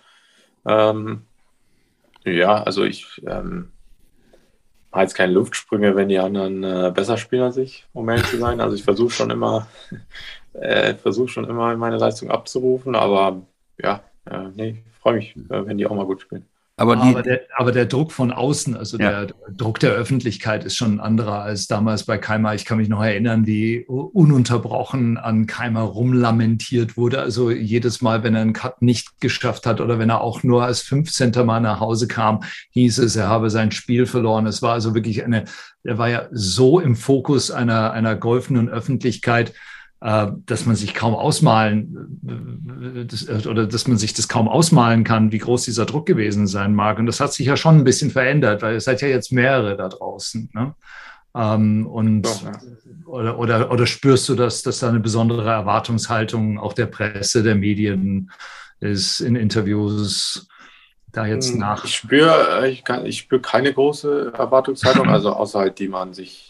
Ähm, 0.66 1.22
ja, 2.24 2.62
also 2.62 2.84
ich, 2.84 3.22
ähm, 3.26 3.70
mache 4.90 5.02
jetzt 5.02 5.14
keine 5.14 5.32
Luftsprünge, 5.32 5.94
wenn 5.94 6.08
die 6.08 6.18
anderen 6.18 6.64
äh, 6.64 6.92
besser 6.94 7.16
spielen 7.16 7.42
als 7.42 7.56
ich, 7.56 7.86
um 7.92 8.08
ehrlich 8.08 8.26
zu 8.26 8.38
sein. 8.38 8.60
Also 8.60 8.76
ich 8.76 8.82
versuche 8.84 9.10
schon 9.10 9.30
immer, 9.30 9.68
äh, 10.54 10.94
versuche 10.94 11.28
schon 11.28 11.44
immer 11.44 11.76
meine 11.76 11.98
Leistung 11.98 12.30
abzurufen, 12.30 12.94
aber 12.94 13.42
ja, 13.78 14.02
äh, 14.24 14.48
nee, 14.54 14.82
freue 15.00 15.16
mich, 15.16 15.36
äh, 15.36 15.66
wenn 15.66 15.78
die 15.78 15.86
auch 15.86 15.94
mal 15.94 16.06
gut 16.06 16.22
spielen. 16.22 16.46
Aber, 16.80 16.96
die, 16.96 17.10
aber, 17.10 17.22
der, 17.22 17.40
aber, 17.56 17.72
der, 17.72 17.84
Druck 17.84 18.10
von 18.10 18.32
außen, 18.32 18.74
also 18.74 18.96
ja. 18.96 19.26
der 19.26 19.34
Druck 19.54 19.80
der 19.80 19.92
Öffentlichkeit 19.92 20.64
ist 20.64 20.76
schon 20.76 20.94
ein 20.94 21.00
anderer 21.00 21.42
als 21.42 21.66
damals 21.66 22.04
bei 22.04 22.16
Keimer. 22.16 22.54
Ich 22.54 22.64
kann 22.64 22.78
mich 22.78 22.88
noch 22.88 23.02
erinnern, 23.02 23.46
wie 23.46 23.84
ununterbrochen 23.84 25.18
an 25.18 25.46
Keimer 25.46 25.82
rumlamentiert 25.82 26.96
wurde. 26.96 27.20
Also 27.20 27.50
jedes 27.50 28.00
Mal, 28.00 28.22
wenn 28.22 28.34
er 28.34 28.40
einen 28.40 28.54
Cut 28.54 28.80
nicht 28.80 29.20
geschafft 29.20 29.66
hat 29.66 29.82
oder 29.82 29.98
wenn 29.98 30.08
er 30.08 30.22
auch 30.22 30.42
nur 30.42 30.64
als 30.64 30.80
15. 30.80 31.32
Mal 31.44 31.60
nach 31.60 31.80
Hause 31.80 32.08
kam, 32.08 32.44
hieß 32.70 32.96
es, 33.00 33.14
er 33.14 33.28
habe 33.28 33.50
sein 33.50 33.72
Spiel 33.72 34.06
verloren. 34.06 34.46
Es 34.46 34.62
war 34.62 34.72
also 34.72 34.94
wirklich 34.94 35.22
eine, 35.22 35.44
er 35.84 35.98
war 35.98 36.08
ja 36.08 36.28
so 36.30 36.80
im 36.80 36.96
Fokus 36.96 37.50
einer, 37.50 37.92
einer 37.92 38.16
golfenden 38.16 38.70
Öffentlichkeit 38.70 39.52
äh, 40.00 40.28
dass 40.46 40.64
man 40.64 40.76
sich 40.76 40.94
kaum 40.94 41.14
ausmalen 41.14 42.20
äh, 42.26 43.46
oder 43.46 43.66
dass 43.66 43.86
man 43.86 43.98
sich 43.98 44.14
das 44.14 44.28
kaum 44.28 44.48
ausmalen 44.48 45.04
kann, 45.04 45.30
wie 45.30 45.38
groß 45.38 45.64
dieser 45.64 45.84
Druck 45.84 46.06
gewesen 46.06 46.46
sein 46.46 46.74
mag. 46.74 46.98
Und 46.98 47.06
das 47.06 47.20
hat 47.20 47.34
sich 47.34 47.46
ja 47.46 47.56
schon 47.56 47.76
ein 47.76 47.84
bisschen 47.84 48.10
verändert, 48.10 48.62
weil 48.62 48.76
es 48.76 48.84
seid 48.84 49.02
ja 49.02 49.08
jetzt 49.08 49.30
mehrere 49.30 49.76
da 49.76 49.88
draußen. 49.88 50.48
Ne? 50.54 50.74
Ähm, 51.34 51.86
und 51.86 52.26
oder, 53.04 53.38
oder, 53.38 53.70
oder 53.70 53.86
spürst 53.86 54.28
du, 54.28 54.34
dass, 54.34 54.62
dass 54.62 54.78
da 54.78 54.88
eine 54.88 55.00
besondere 55.00 55.48
Erwartungshaltung 55.50 56.58
auch 56.58 56.72
der 56.72 56.86
Presse, 56.86 57.42
der 57.42 57.54
Medien 57.54 58.30
ist 58.80 59.20
in 59.20 59.36
Interviews? 59.36 60.48
Da 61.12 61.26
jetzt 61.26 61.50
hm, 61.50 61.58
nach. 61.58 61.84
Ich 61.84 61.96
spüre 61.96 62.68
ich, 62.68 62.84
ich 63.04 63.18
spür 63.18 63.42
keine 63.42 63.72
große 63.72 64.32
Erwartungshaltung, 64.32 65.08
also 65.10 65.32
außer 65.32 65.58
halt 65.58 65.78
die 65.80 65.88
man 65.88 66.14
sich 66.14 66.49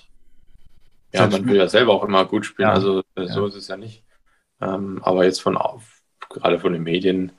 ja, 1.13 1.27
man 1.27 1.47
will 1.47 1.57
ja 1.57 1.69
selber 1.69 1.93
auch 1.93 2.05
immer 2.05 2.25
gut 2.25 2.47
spielen, 2.47 2.69
ja. 2.69 2.75
also 2.75 3.03
äh, 3.17 3.27
so 3.27 3.43
ja. 3.43 3.49
ist 3.49 3.57
es 3.57 3.69
ja 3.69 3.77
nicht. 3.77 4.05
Ähm, 4.61 5.01
aber 5.03 5.25
jetzt 5.25 5.41
von 5.43 5.57
auf, 5.57 6.03
gerade 6.29 6.59
von 6.59 6.73
den 6.73 6.83
Medien 6.83 7.33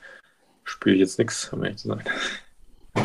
spiele 0.63 0.95
ich 0.95 1.01
jetzt 1.01 1.19
nichts, 1.19 1.51
um 1.53 1.63
ehrlich 1.63 1.77
zu 1.77 1.89
sein. 1.89 2.03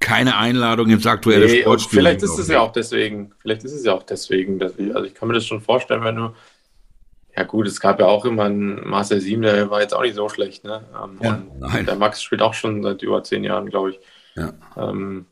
Keine 0.00 0.36
Einladung 0.36 0.90
ins 0.90 1.06
aktuelle 1.06 1.46
nee, 1.46 1.62
Sportspiel. 1.62 2.00
Vielleicht 2.00 2.22
ist 2.22 2.38
es 2.38 2.48
ja 2.48 2.60
auch 2.60 2.72
deswegen, 2.72 3.32
vielleicht 3.38 3.64
ist 3.64 3.72
es 3.72 3.84
ja 3.84 3.94
auch 3.94 4.02
deswegen, 4.02 4.58
dass 4.58 4.78
ich, 4.78 4.94
also 4.94 5.06
ich 5.06 5.14
kann 5.14 5.28
mir 5.28 5.34
das 5.34 5.46
schon 5.46 5.62
vorstellen, 5.62 6.04
wenn 6.04 6.16
du, 6.16 6.34
ja 7.34 7.44
gut, 7.44 7.66
es 7.66 7.80
gab 7.80 8.00
ja 8.00 8.06
auch 8.06 8.24
immer 8.24 8.44
einen 8.44 8.86
Marcel 8.86 9.20
Sieben, 9.20 9.42
der 9.42 9.70
war 9.70 9.80
jetzt 9.80 9.94
auch 9.94 10.02
nicht 10.02 10.14
so 10.14 10.28
schlecht, 10.28 10.64
ne? 10.64 10.84
Ähm, 11.02 11.18
ja, 11.22 11.42
und 11.78 11.86
der 11.86 11.96
Max 11.96 12.22
spielt 12.22 12.42
auch 12.42 12.54
schon 12.54 12.82
seit 12.82 13.02
über 13.02 13.24
zehn 13.24 13.44
Jahren, 13.44 13.70
glaube 13.70 13.90
ich. 13.90 14.00
Ja. 14.36 14.52
Ähm, 14.76 15.26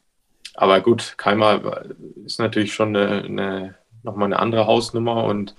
aber 0.55 0.81
gut, 0.81 1.15
Keimer 1.17 1.85
ist 2.25 2.39
natürlich 2.39 2.75
schon 2.75 2.97
eine, 2.97 3.25
eine 3.25 3.75
nochmal 4.03 4.27
eine 4.27 4.39
andere 4.39 4.67
Hausnummer. 4.67 5.25
Und 5.25 5.55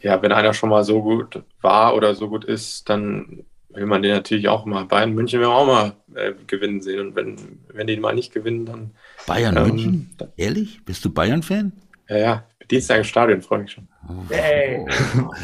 ja, 0.00 0.20
wenn 0.22 0.32
einer 0.32 0.54
schon 0.54 0.70
mal 0.70 0.84
so 0.84 1.02
gut 1.02 1.42
war 1.60 1.94
oder 1.94 2.14
so 2.14 2.28
gut 2.28 2.44
ist, 2.44 2.88
dann 2.88 3.44
will 3.70 3.86
man 3.86 4.02
den 4.02 4.12
natürlich 4.12 4.48
auch 4.48 4.64
mal. 4.64 4.84
Bayern 4.84 5.14
München 5.14 5.40
will 5.40 5.48
man 5.48 5.56
auch 5.56 5.66
mal 5.66 5.92
äh, 6.14 6.32
gewinnen 6.46 6.80
sehen. 6.80 7.00
Und 7.00 7.16
wenn, 7.16 7.36
wenn 7.72 7.86
die 7.86 7.96
mal 7.96 8.14
nicht 8.14 8.32
gewinnen, 8.32 8.66
dann. 8.66 8.90
Bayern 9.26 9.56
ähm, 9.56 9.62
München? 9.64 10.16
Ehrlich? 10.36 10.84
Bist 10.84 11.04
du 11.04 11.10
Bayern-Fan? 11.10 11.72
Ja, 12.08 12.16
ja. 12.16 12.44
Dienstag 12.70 12.98
im 12.98 13.04
Stadion, 13.04 13.42
freue 13.42 13.60
mich 13.60 13.72
schon. 13.72 13.88
Oh, 14.08 14.14
hey. 14.30 14.86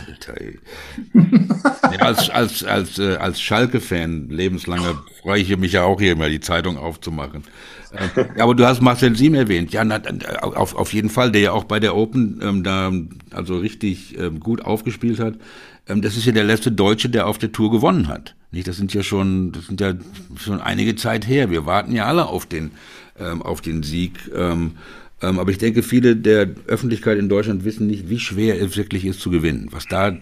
Alter, 0.09 0.41
ey. 0.41 0.59
ja, 1.93 1.99
als 1.99 2.31
als, 2.31 2.65
als, 2.65 2.99
äh, 2.99 3.17
als 3.17 3.41
Schalke-Fan, 3.41 4.31
lebenslanger, 4.31 5.03
freue 5.21 5.41
ich 5.41 5.55
mich 5.57 5.73
ja 5.73 5.85
auch 5.85 6.01
hier 6.01 6.17
mal 6.17 6.31
die 6.31 6.41
Zeitung 6.41 6.79
aufzumachen. 6.79 7.45
Ja, 8.37 8.45
aber 8.45 8.55
du 8.55 8.67
hast 8.67 8.81
Marcel 8.81 9.17
Siem 9.17 9.35
erwähnt. 9.35 9.73
Ja, 9.73 9.85
na, 9.85 10.01
auf, 10.43 10.75
auf 10.75 10.93
jeden 10.93 11.11
Fall, 11.11 11.33
der 11.33 11.41
ja 11.41 11.53
auch 11.53 11.65
bei 11.65 11.81
der 11.81 11.97
Open 11.97 12.41
ähm, 12.43 12.63
da 12.63 12.93
also 13.31 13.59
richtig 13.59 14.19
ähm, 14.19 14.41
gut 14.41 14.63
aufgespielt 14.63 15.21
hat. 15.21 15.35
Ähm, 15.89 16.03
das 16.03 16.17
ist 16.17 16.27
ja 16.27 16.33
der 16.33 16.45
letzte 16.45 16.73
Deutsche, 16.73 17.09
der 17.09 17.27
auf 17.27 17.39
der 17.39 17.53
Tour 17.53 17.71
gewonnen 17.71 18.09
hat. 18.09 18.35
Nicht, 18.51 18.69
das 18.69 18.77
sind 18.77 18.95
ja 18.95 19.03
schon, 19.03 19.53
das 19.53 19.67
sind 19.67 19.81
ja 19.81 19.95
schon 20.37 20.61
einige 20.61 20.97
Zeit 20.97 21.27
her. 21.27 21.51
Wir 21.51 21.67
warten 21.67 21.93
ja 21.93 22.07
alle 22.07 22.27
auf 22.27 22.47
den, 22.47 22.71
ähm, 23.19 23.43
auf 23.43 23.61
den 23.61 23.83
Sieg. 23.83 24.31
Ähm, 24.35 24.73
ähm, 25.21 25.39
aber 25.39 25.51
ich 25.51 25.59
denke, 25.59 25.83
viele 25.83 26.17
der 26.17 26.49
Öffentlichkeit 26.67 27.19
in 27.19 27.29
Deutschland 27.29 27.65
wissen 27.65 27.87
nicht, 27.87 28.09
wie 28.09 28.21
schwer 28.21 28.61
es 28.61 28.77
wirklich 28.77 29.05
ist 29.05 29.21
zu 29.21 29.31
gewinnen. 29.31 29.69
Was 29.71 29.87
da 29.87 30.17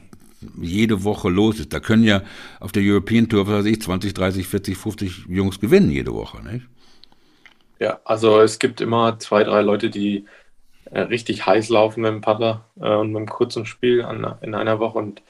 jede 0.61 1.05
Woche 1.05 1.29
los 1.29 1.61
ist. 1.61 1.73
Da 1.73 1.81
können 1.81 2.05
ja 2.05 2.23
auf 2.61 2.73
der 2.73 2.83
European 2.83 3.29
Tour, 3.29 3.47
was 3.47 3.65
weiß 3.65 3.67
ich, 3.67 3.83
20, 3.83 4.15
30, 4.15 4.47
40, 4.47 4.77
50 4.77 5.25
Jungs 5.29 5.61
gewinnen 5.61 5.91
jede 5.91 6.13
Woche, 6.13 6.43
nicht? 6.45 6.67
Ja, 7.79 8.01
also 8.05 8.41
es 8.41 8.59
gibt 8.59 8.81
immer 8.81 9.19
zwei, 9.19 9.45
drei 9.45 9.61
Leute, 9.63 9.91
die 9.91 10.27
äh, 10.91 11.01
richtig 11.01 11.47
heiß 11.47 11.69
laufen 11.69 12.03
mit 12.03 12.11
dem 12.11 12.21
Putter 12.21 12.65
äh, 12.81 12.95
und 12.95 13.13
mit 13.13 13.21
dem 13.21 13.29
kurzen 13.29 13.67
Spiel 13.67 14.03
an, 14.03 14.37
in 14.41 14.55
einer 14.55 14.79
Woche 14.79 14.99
und 14.99 15.23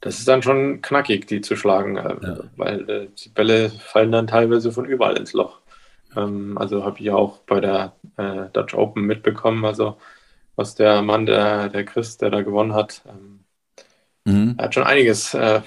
das 0.00 0.18
ist 0.18 0.28
dann 0.28 0.42
schon 0.42 0.82
knackig, 0.82 1.26
die 1.26 1.40
zu 1.40 1.56
schlagen, 1.56 1.96
äh, 1.96 2.16
ja. 2.22 2.36
weil 2.56 2.90
äh, 2.90 3.08
die 3.16 3.30
Bälle 3.30 3.70
fallen 3.70 4.12
dann 4.12 4.26
teilweise 4.26 4.70
von 4.70 4.84
überall 4.84 5.16
ins 5.16 5.32
Loch. 5.32 5.60
Ähm, 6.16 6.58
also 6.58 6.84
habe 6.84 7.00
ich 7.00 7.10
auch 7.10 7.38
bei 7.40 7.60
der 7.60 7.92
äh, 8.16 8.50
Dutch 8.52 8.74
Open 8.74 9.04
mitbekommen, 9.04 9.64
also 9.64 9.96
was 10.56 10.74
der 10.74 11.02
Mann, 11.02 11.26
der, 11.26 11.68
der 11.68 11.84
Chris, 11.84 12.18
der 12.18 12.30
da 12.30 12.42
gewonnen 12.42 12.74
hat, 12.74 13.02
ähm, 13.08 13.40
mhm. 14.24 14.56
hat 14.58 14.74
schon 14.74 14.84
einiges 14.84 15.34
äh, 15.34 15.62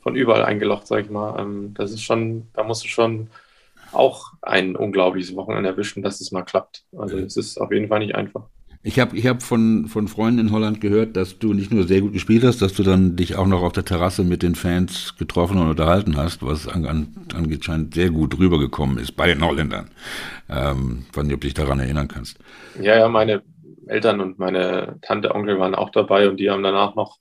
von 0.00 0.16
überall 0.16 0.44
eingelocht, 0.44 0.86
sag 0.86 1.04
ich 1.04 1.10
mal. 1.10 1.38
Ähm, 1.38 1.74
das 1.74 1.92
ist 1.92 2.02
schon, 2.02 2.48
da 2.54 2.64
musst 2.64 2.84
du 2.84 2.88
schon 2.88 3.30
auch 3.98 4.32
ein 4.42 4.76
unglaubliches 4.76 5.34
Wochenende 5.34 5.68
erwischen, 5.68 6.02
dass 6.02 6.20
es 6.20 6.32
mal 6.32 6.42
klappt. 6.42 6.84
Also 6.96 7.18
es 7.18 7.36
ist 7.36 7.58
auf 7.58 7.72
jeden 7.72 7.88
Fall 7.88 8.00
nicht 8.00 8.14
einfach. 8.14 8.48
Ich 8.84 9.00
habe 9.00 9.16
ich 9.16 9.26
hab 9.26 9.42
von, 9.42 9.86
von 9.88 10.06
Freunden 10.06 10.38
in 10.38 10.52
Holland 10.52 10.80
gehört, 10.80 11.16
dass 11.16 11.38
du 11.38 11.52
nicht 11.52 11.72
nur 11.72 11.86
sehr 11.88 12.00
gut 12.00 12.12
gespielt 12.12 12.44
hast, 12.44 12.62
dass 12.62 12.74
du 12.74 12.84
dann 12.84 13.16
dich 13.16 13.34
auch 13.34 13.46
noch 13.46 13.62
auf 13.62 13.72
der 13.72 13.84
Terrasse 13.84 14.22
mit 14.22 14.42
den 14.42 14.54
Fans 14.54 15.16
getroffen 15.18 15.58
und 15.58 15.68
unterhalten 15.68 16.16
hast, 16.16 16.44
was 16.46 16.68
an, 16.68 16.86
an, 16.86 17.08
anscheinend 17.34 17.94
sehr 17.94 18.10
gut 18.10 18.38
rübergekommen 18.38 18.98
ist 18.98 19.16
bei 19.16 19.26
den 19.26 19.44
Holländern. 19.44 19.90
Ähm, 20.48 21.06
weiß 21.12 21.24
nicht, 21.24 21.34
ob 21.34 21.40
du 21.40 21.48
dich 21.48 21.54
daran 21.54 21.80
erinnern 21.80 22.06
kannst. 22.06 22.38
Ja, 22.80 22.96
ja, 22.96 23.08
meine 23.08 23.42
Eltern 23.88 24.20
und 24.20 24.38
meine 24.38 24.96
Tante, 25.02 25.34
Onkel 25.34 25.58
waren 25.58 25.74
auch 25.74 25.90
dabei 25.90 26.28
und 26.28 26.38
die 26.38 26.48
haben 26.48 26.62
danach 26.62 26.94
noch 26.94 27.18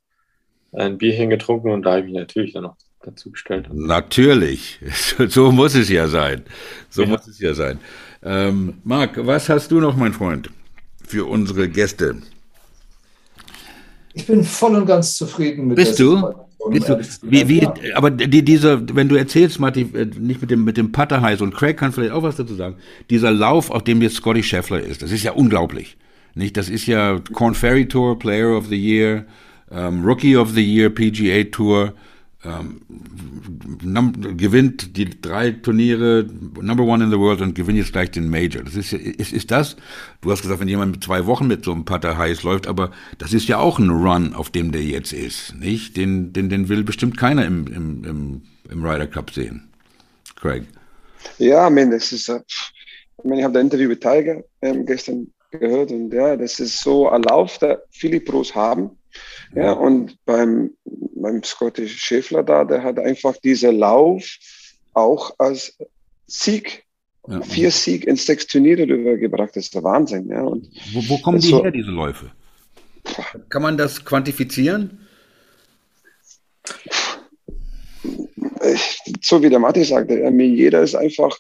ein 0.73 0.99
Bierchen 0.99 1.30
getrunken 1.30 1.71
und 1.71 1.84
da 1.84 1.91
habe 1.91 2.01
ich 2.01 2.05
mich 2.05 2.15
natürlich 2.15 2.53
dann 2.53 2.63
noch 2.63 2.78
dazu 3.08 3.32
gestellt. 3.32 3.70
Natürlich, 3.74 4.80
so 5.30 5.51
muss 5.51 5.76
es 5.76 5.89
ja 5.89 6.08
sein. 6.08 6.43
So 6.89 7.03
ja. 7.03 7.10
muss 7.10 7.28
es 7.28 7.39
ja 7.39 7.53
sein. 7.53 7.80
Ähm, 8.24 8.76
Marc, 8.84 9.26
was 9.26 9.49
hast 9.49 9.72
du 9.72 9.80
noch, 9.80 9.95
mein 9.95 10.14
Freund? 10.14 10.49
für 11.08 11.26
unsere 11.26 11.70
Gäste? 11.70 12.18
Ich 14.14 14.28
bin 14.28 14.43
voll 14.43 14.76
und 14.76 14.86
ganz 14.86 15.16
zufrieden 15.16 15.68
mit 15.68 15.78
Bist 15.78 15.99
du? 15.99 16.34
Bist 16.70 16.89
du? 16.89 16.97
Wie, 17.22 17.47
wie, 17.47 17.68
aber 17.93 18.12
die, 18.12 18.43
dieser, 18.43 18.82
wenn 18.95 19.08
du 19.08 19.16
erzählst, 19.16 19.60
Marty, 19.60 19.88
äh, 19.93 20.05
nicht 20.05 20.41
mit 20.41 20.51
dem, 20.51 20.66
mit 20.66 20.76
dem 20.76 20.91
Putter 20.91 21.22
heiß 21.22 21.39
und 21.41 21.53
Craig 21.53 21.78
kann 21.78 21.93
vielleicht 21.93 22.12
auch 22.12 22.24
was 22.24 22.36
dazu 22.36 22.55
sagen. 22.55 22.76
Dieser 23.10 23.32
Lauf, 23.32 23.72
auf 23.72 23.84
dem 23.84 24.01
jetzt 24.01 24.16
Scotty 24.16 24.43
Scheffler 24.43 24.82
ist, 24.82 25.01
das 25.01 25.12
ist 25.12 25.24
ja 25.24 25.32
unglaublich. 25.32 25.97
Nicht? 26.34 26.58
Das 26.58 26.68
ist 26.68 26.86
ja 26.88 27.22
Corn 27.32 27.55
Ferry 27.55 27.88
Tour, 27.88 28.20
Player 28.20 28.58
of 28.58 28.68
the 28.68 28.76
Year, 28.76 29.26
um, 29.70 29.78
ähm, 29.78 30.05
Rookie 30.05 30.36
of 30.36 30.51
the 30.51 30.64
Year, 30.64 30.89
PGA 30.89 31.43
Tour, 31.49 31.93
ähm, 32.48 34.38
gewinnt 34.38 34.95
die 34.98 35.22
drei 35.22 35.52
Turniere, 35.52 36.26
Number 36.62 36.84
One 36.84 37.04
in 37.04 37.12
the 37.12 37.18
World 37.18 37.41
und 37.41 37.56
gewinnt 37.56 37.78
jetzt 37.78 37.91
gleich 37.91 38.12
den 38.12 38.30
Major. 38.30 38.64
Das 38.64 38.76
ist, 38.76 38.93
ist, 38.93 39.34
ist 39.34 39.52
das, 39.52 39.76
du 40.22 40.32
hast 40.32 40.41
gesagt, 40.41 40.60
wenn 40.60 40.68
jemand 40.68 40.91
mit 40.91 41.04
zwei 41.04 41.26
Wochen 41.26 41.48
mit 41.48 41.66
so 41.66 41.72
einem 41.72 41.86
Putter 41.86 42.18
heiß 42.18 42.43
läuft, 42.43 42.68
aber 42.68 42.91
das 43.18 43.34
ist 43.34 43.48
ja 43.48 43.58
auch 43.58 43.80
ein 43.80 43.89
Run, 43.89 44.34
auf 44.34 44.50
dem 44.50 44.72
der 44.72 44.84
jetzt 44.84 45.14
ist, 45.14 45.56
nicht? 45.56 45.98
Den, 45.98 46.34
den, 46.34 46.50
den 46.50 46.70
will 46.70 46.84
bestimmt 46.84 47.18
keiner 47.18 47.45
im, 47.45 47.68
im, 47.68 48.04
im, 48.04 48.41
im 48.70 48.86
Ryder 48.86 49.08
Cup 49.08 49.32
sehen. 49.32 49.70
Craig. 50.36 50.64
Ja, 51.39 51.68
ich 51.68 51.74
meine, 51.74 51.95
das 51.95 52.12
ist, 52.12 52.30
äh, 52.30 52.39
ich, 52.48 53.24
meine, 53.24 53.39
ich 53.39 53.43
habe 53.43 53.54
das 53.54 53.64
Interview 53.64 53.89
mit 53.89 54.02
Tiger 54.02 54.43
ähm, 54.62 54.86
gestern 54.86 55.28
gehört 55.52 55.91
und 55.91 56.14
ja, 56.14 56.36
das 56.36 56.60
ist 56.60 56.80
so 56.80 57.10
ein 57.10 57.24
Lauf, 57.24 57.58
der 57.60 57.84
viele 57.89 58.20
Pros 58.20 58.54
haben. 58.54 58.97
Ja, 59.55 59.72
und 59.72 60.18
beim, 60.26 60.72
beim 60.84 61.43
Scottish 61.43 61.97
Schäfler 61.97 62.43
da, 62.43 62.63
der 62.65 62.84
hat 62.84 62.99
einfach 62.99 63.38
diesen 63.38 63.78
Lauf 63.78 64.24
auch 64.93 65.34
als 65.38 65.78
Sieg, 66.26 66.86
ja. 67.28 67.41
vier 67.41 67.72
Sieg 67.72 68.05
in 68.05 68.15
sechs 68.18 68.47
Turniere 68.47 68.84
übergebracht. 68.84 69.51
Das 69.55 69.65
ist 69.65 69.76
der 69.76 69.84
Wahnsinn. 69.84 70.30
Ja. 70.30 70.41
Und 70.41 70.70
wo, 70.93 71.09
wo 71.09 71.18
kommen 71.20 71.39
die 71.39 71.47
so, 71.47 71.63
her, 71.63 71.72
diese 71.72 71.91
Läufe? 71.91 72.32
Kann 73.49 73.61
man 73.61 73.78
das 73.78 74.03
quantifizieren? 74.03 75.07
So 79.22 79.41
wie 79.41 79.49
der 79.49 79.59
Matti 79.59 79.84
sagte, 79.86 80.15
jeder 80.15 80.82
ist 80.82 80.95
einfach, 80.95 81.38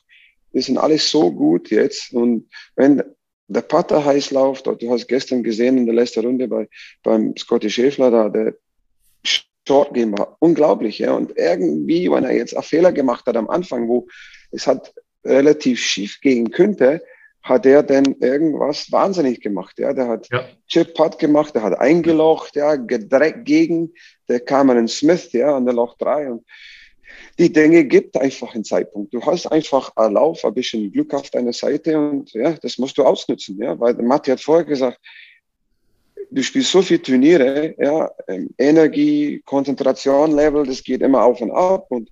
wir 0.53 0.61
sind 0.61 0.77
alles 0.77 1.09
so 1.11 1.31
gut 1.31 1.69
jetzt. 1.71 2.13
Und 2.13 2.49
wenn 2.75 3.03
der 3.47 3.61
Pater 3.61 4.03
heiß 4.03 4.31
läuft, 4.31 4.67
du 4.67 4.91
hast 4.91 5.07
gestern 5.07 5.43
gesehen 5.43 5.77
in 5.77 5.85
der 5.85 5.95
letzten 5.95 6.25
Runde 6.25 6.47
bei, 6.47 6.67
beim 7.03 7.35
Scotty 7.37 7.69
Schäfler 7.69 8.11
da, 8.11 8.29
der 8.29 8.55
Short 9.67 9.93
Game 9.93 10.17
war 10.17 10.37
unglaublich, 10.39 10.99
ja. 10.99 11.13
Und 11.13 11.37
irgendwie, 11.37 12.09
wenn 12.09 12.23
er 12.23 12.33
jetzt 12.33 12.55
einen 12.55 12.63
Fehler 12.63 12.91
gemacht 12.91 13.25
hat 13.25 13.35
am 13.35 13.49
Anfang, 13.49 13.87
wo 13.87 14.07
es 14.51 14.65
hat 14.65 14.93
relativ 15.25 15.79
schief 15.79 16.19
gehen 16.21 16.51
könnte, 16.51 17.03
hat 17.43 17.65
er 17.65 17.83
dann 17.83 18.15
irgendwas 18.19 18.91
wahnsinnig 18.91 19.41
gemacht, 19.41 19.77
ja. 19.79 19.93
Der 19.93 20.07
hat 20.07 20.27
ja. 20.31 20.45
Chip 20.67 20.93
Putt 20.93 21.19
gemacht, 21.19 21.55
der 21.55 21.63
hat 21.63 21.79
eingelocht, 21.79 22.55
ja, 22.55 22.75
gedreckt 22.75 23.45
gegen 23.45 23.93
der 24.29 24.39
Cameron 24.39 24.87
Smith, 24.87 25.31
ja, 25.33 25.55
an 25.55 25.65
der 25.65 25.73
Loch 25.73 25.97
3 25.97 26.31
und 26.31 26.45
die 27.39 27.51
Dinge 27.51 27.85
gibt 27.85 28.17
einfach 28.17 28.53
einen 28.53 28.63
Zeitpunkt. 28.63 29.13
Du 29.13 29.21
hast 29.25 29.47
einfach 29.47 29.91
einen 29.95 30.15
Lauf, 30.15 30.43
ein 30.43 30.53
bisschen 30.53 30.91
Glück 30.91 31.13
auf 31.13 31.29
deiner 31.29 31.53
Seite 31.53 31.97
und 31.97 32.33
ja, 32.33 32.53
das 32.53 32.77
musst 32.77 32.97
du 32.97 33.03
ausnutzen, 33.03 33.57
ja, 33.61 33.79
weil 33.79 33.93
Matti 33.95 34.31
hat 34.31 34.41
vorher 34.41 34.65
gesagt, 34.65 34.99
du 36.29 36.43
spielst 36.43 36.71
so 36.71 36.81
viele 36.81 37.01
Turniere, 37.01 37.75
ja, 37.77 38.11
ähm, 38.27 38.49
Energie, 38.57 39.41
Konzentration, 39.45 40.35
Level, 40.35 40.65
das 40.65 40.83
geht 40.83 41.01
immer 41.01 41.23
auf 41.23 41.41
und 41.41 41.51
ab 41.51 41.85
und 41.89 42.09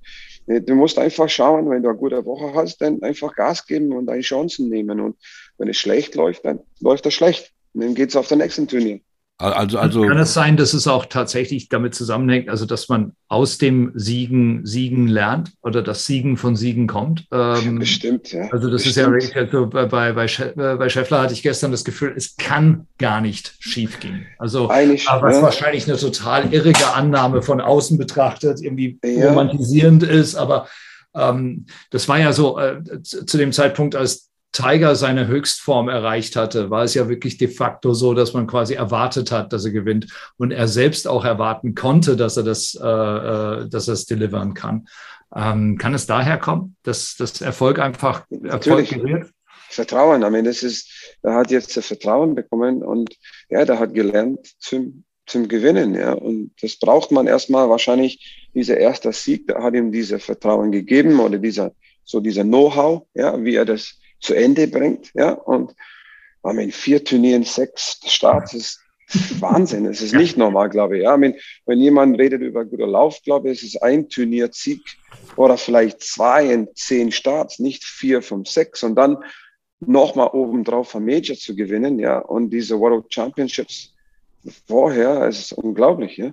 äh, 0.48 0.62
du 0.62 0.76
musst 0.76 0.98
einfach 0.98 1.30
schauen, 1.30 1.70
wenn 1.70 1.84
du 1.84 1.90
eine 1.90 1.98
gute 1.98 2.26
Woche 2.26 2.54
hast, 2.54 2.82
dann 2.82 3.02
einfach 3.02 3.36
Gas 3.36 3.66
geben 3.66 3.94
und 3.94 4.06
deine 4.06 4.22
Chancen 4.22 4.70
nehmen 4.70 5.00
und 5.00 5.18
wenn 5.58 5.70
es 5.70 5.78
schlecht 5.78 6.16
läuft, 6.16 6.46
dann 6.46 6.60
läuft 6.80 7.06
das 7.06 7.14
schlecht 7.14 7.52
und 7.74 7.82
dann 7.84 7.96
geht's 7.96 8.16
auf 8.16 8.28
den 8.28 8.40
nächsten 8.40 8.68
Turnier. 8.68 9.00
Also, 9.38 9.80
also 9.80 10.02
kann 10.04 10.18
es 10.18 10.34
sein, 10.34 10.56
dass 10.56 10.74
es 10.74 10.88
auch 10.88 11.08
tatsächlich 11.08 11.68
damit 11.68 11.94
zusammenhängt, 11.94 12.48
also 12.48 12.66
dass 12.66 12.88
man 12.88 13.12
aus 13.28 13.58
dem 13.58 13.92
Siegen 13.94 14.66
Siegen 14.66 15.08
lernt 15.08 15.52
oder 15.62 15.82
das 15.82 16.06
Siegen 16.06 16.38
von 16.38 16.56
Siegen 16.56 16.88
kommt? 16.88 17.28
Ähm, 17.34 17.80
Bestimmt, 17.80 18.32
ja. 18.32 18.48
Also 18.52 18.70
das 18.70 18.84
Bestimmt. 18.84 19.18
ist 19.18 19.34
ja 19.34 19.42
also 19.42 19.68
bei, 19.68 19.88
bei, 19.88 20.14
bei, 20.14 20.76
bei 20.78 20.90
Scheffler 20.90 21.22
hatte 21.22 21.34
ich 21.34 21.44
gestern 21.44 21.72
das 21.72 21.84
Gefühl, 21.84 22.14
es 22.16 22.38
kann 22.38 22.88
gar 22.98 23.20
nicht 23.20 23.56
schief 23.60 24.00
gehen. 24.00 24.26
Also 24.40 24.70
Eigentlich, 24.70 25.06
was 25.06 25.36
ja. 25.36 25.42
wahrscheinlich 25.42 25.86
eine 25.86 25.98
total 25.98 26.54
irrige 26.54 26.94
Annahme 26.94 27.42
von 27.42 27.60
außen 27.60 27.98
betrachtet, 27.98 28.62
irgendwie 28.62 29.00
ja. 29.04 29.28
romantisierend 29.28 30.04
ist, 30.04 30.36
aber 30.36 30.70
ähm, 31.14 31.66
das 31.90 32.08
war 32.08 32.20
ja 32.20 32.32
so 32.32 32.58
äh, 32.58 32.82
zu 33.02 33.38
dem 33.38 33.52
Zeitpunkt, 33.52 33.96
als 33.96 34.30
Tiger 34.56 34.96
seine 34.96 35.28
Höchstform 35.28 35.90
erreicht 35.90 36.38
hatte, 36.38 36.70
war 36.70 36.84
es 36.84 36.94
ja 36.94 37.10
wirklich 37.10 37.38
de 37.38 37.50
facto 37.50 37.94
so, 37.94 38.14
dass 38.14 38.34
man 38.34 38.48
quasi 38.48 38.74
erwartet 38.74 39.30
hat, 39.32 39.52
dass 39.52 39.66
er 39.66 39.72
gewinnt 39.72 40.08
und 40.38 40.52
er 40.52 40.70
selbst 40.70 41.10
auch 41.10 41.26
erwarten 41.26 41.76
konnte, 41.76 42.16
dass 42.16 42.38
er 42.38 42.44
das, 42.44 42.74
äh, 42.82 42.88
äh 42.88 43.70
dass 43.70 43.90
er 43.90 43.96
es 43.96 44.06
delivern 44.06 44.54
kann. 44.54 44.88
Ähm, 45.36 45.78
kann 45.78 45.94
es 45.94 46.06
daher 46.06 46.38
kommen, 46.38 46.78
dass 46.84 47.16
das 47.18 47.42
Erfolg 47.42 47.80
einfach 47.80 48.26
Erfolg 48.44 48.88
gerührt? 48.88 49.30
Vertrauen. 49.68 50.24
I 50.24 50.30
mean, 50.30 50.46
das 50.46 50.64
ist, 50.64 51.18
er 51.22 51.34
hat 51.34 51.52
jetzt 51.52 51.76
das 51.76 51.88
Vertrauen 51.88 52.34
bekommen 52.34 52.82
und 52.82 53.18
ja, 53.50 53.66
der 53.66 53.78
hat 53.78 53.94
gelernt 53.94 54.40
zum, 54.60 55.04
zum 55.26 55.50
Gewinnen. 55.50 55.96
Ja, 55.96 56.14
und 56.14 56.52
das 56.62 56.78
braucht 56.78 57.12
man 57.12 57.28
erstmal 57.28 57.70
wahrscheinlich. 57.70 58.42
Dieser 58.54 58.78
erste 58.78 59.12
Sieg, 59.12 59.48
der 59.48 59.62
hat 59.62 59.74
ihm 59.74 59.92
dieses 59.92 60.24
Vertrauen 60.24 60.72
gegeben 60.72 61.20
oder 61.20 61.38
dieser, 61.40 61.74
so 62.06 62.22
dieser 62.22 62.46
Know-how, 62.46 63.06
ja, 63.14 63.44
wie 63.44 63.56
er 63.56 63.66
das 63.66 64.00
zu 64.26 64.34
Ende 64.34 64.68
bringt. 64.68 65.12
Ja, 65.14 65.32
und 65.32 65.76
haben 66.44 66.60
in 66.60 66.72
vier 66.72 67.04
Turnieren 67.04 67.44
sechs 67.44 68.00
Starts 68.06 68.54
ist 68.54 68.80
Wahnsinn. 69.40 69.86
Es 69.86 70.02
ist 70.02 70.14
ja. 70.14 70.20
nicht 70.20 70.38
normal, 70.38 70.70
glaube 70.70 70.98
ich. 70.98 71.04
Ja, 71.04 71.20
wenn, 71.20 71.36
wenn 71.66 71.80
jemand 71.80 72.18
redet 72.20 72.42
über 72.42 72.66
guter 72.66 72.88
Lauf, 72.88 73.22
glaube 73.24 73.52
ich, 73.52 73.60
es 73.60 73.76
ist 73.76 73.84
ein 73.84 74.10
Turniersieg 74.10 74.82
oder 75.36 75.58
vielleicht 75.58 76.02
zwei 76.02 76.52
in 76.52 76.68
zehn 76.76 77.12
Starts, 77.12 77.60
nicht 77.60 77.84
vier, 77.84 78.22
fünf, 78.22 78.50
sechs 78.50 78.84
und 78.84 78.96
dann 78.96 79.18
nochmal 79.80 80.30
obendrauf 80.34 80.96
ein 80.96 81.06
Major 81.06 81.36
zu 81.36 81.56
gewinnen, 81.56 82.00
ja, 82.00 82.20
und 82.20 82.50
diese 82.50 82.80
World 82.80 83.14
Championships 83.14 83.95
vorher, 84.68 85.24
es 85.24 85.40
ist 85.40 85.54
unglaublich, 85.54 86.18
ja. 86.18 86.32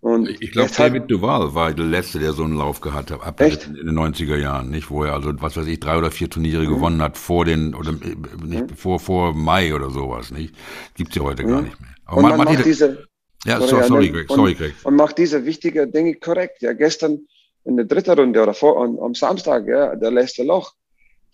Und 0.00 0.28
ich 0.40 0.52
glaube, 0.52 0.70
David 0.74 1.10
Duval 1.10 1.54
war 1.54 1.74
der 1.74 1.84
Letzte, 1.84 2.18
der 2.18 2.32
so 2.32 2.44
einen 2.44 2.56
Lauf 2.56 2.80
gehabt 2.80 3.10
hat, 3.10 3.22
ab 3.22 3.38
in 3.40 3.74
den 3.74 3.98
90er 3.98 4.36
Jahren, 4.36 4.70
nicht? 4.70 4.90
Wo 4.90 5.04
er 5.04 5.12
also, 5.12 5.30
was 5.42 5.56
weiß 5.58 5.66
ich, 5.66 5.78
drei 5.78 5.98
oder 5.98 6.10
vier 6.10 6.30
Turniere 6.30 6.64
mhm. 6.64 6.68
gewonnen 6.68 7.02
hat 7.02 7.18
vor 7.18 7.44
den, 7.44 7.74
oder 7.74 7.90
äh, 7.90 8.46
nicht, 8.46 8.70
mhm. 8.70 8.76
vor, 8.76 8.98
vor 8.98 9.34
Mai 9.34 9.74
oder 9.74 9.90
sowas, 9.90 10.30
nicht? 10.30 10.54
Gibt's 10.94 11.16
ja 11.16 11.22
heute 11.22 11.42
mhm. 11.42 11.48
gar 11.48 11.62
nicht 11.62 11.80
mehr. 11.80 11.90
Aber 12.06 12.16
und 12.16 12.22
man, 12.22 12.38
man 12.38 12.54
macht 12.54 12.64
diese, 12.64 13.06
ja, 13.44 13.60
sorry, 13.60 13.86
sorry, 13.86 14.08
Greg, 14.10 14.28
sorry, 14.28 14.54
Greg. 14.54 14.74
Und, 14.84 14.96
macht 14.96 15.18
diese 15.18 15.44
wichtigen 15.44 15.92
Dinge 15.92 16.14
korrekt. 16.14 16.62
Ja, 16.62 16.72
gestern 16.72 17.26
in 17.64 17.76
der 17.76 17.84
dritten 17.84 18.18
Runde 18.18 18.42
oder 18.42 18.54
vor, 18.54 18.82
am, 18.82 18.98
am 18.98 19.14
Samstag, 19.14 19.66
ja, 19.66 19.94
der 19.96 20.10
letzte 20.10 20.44
Loch, 20.44 20.72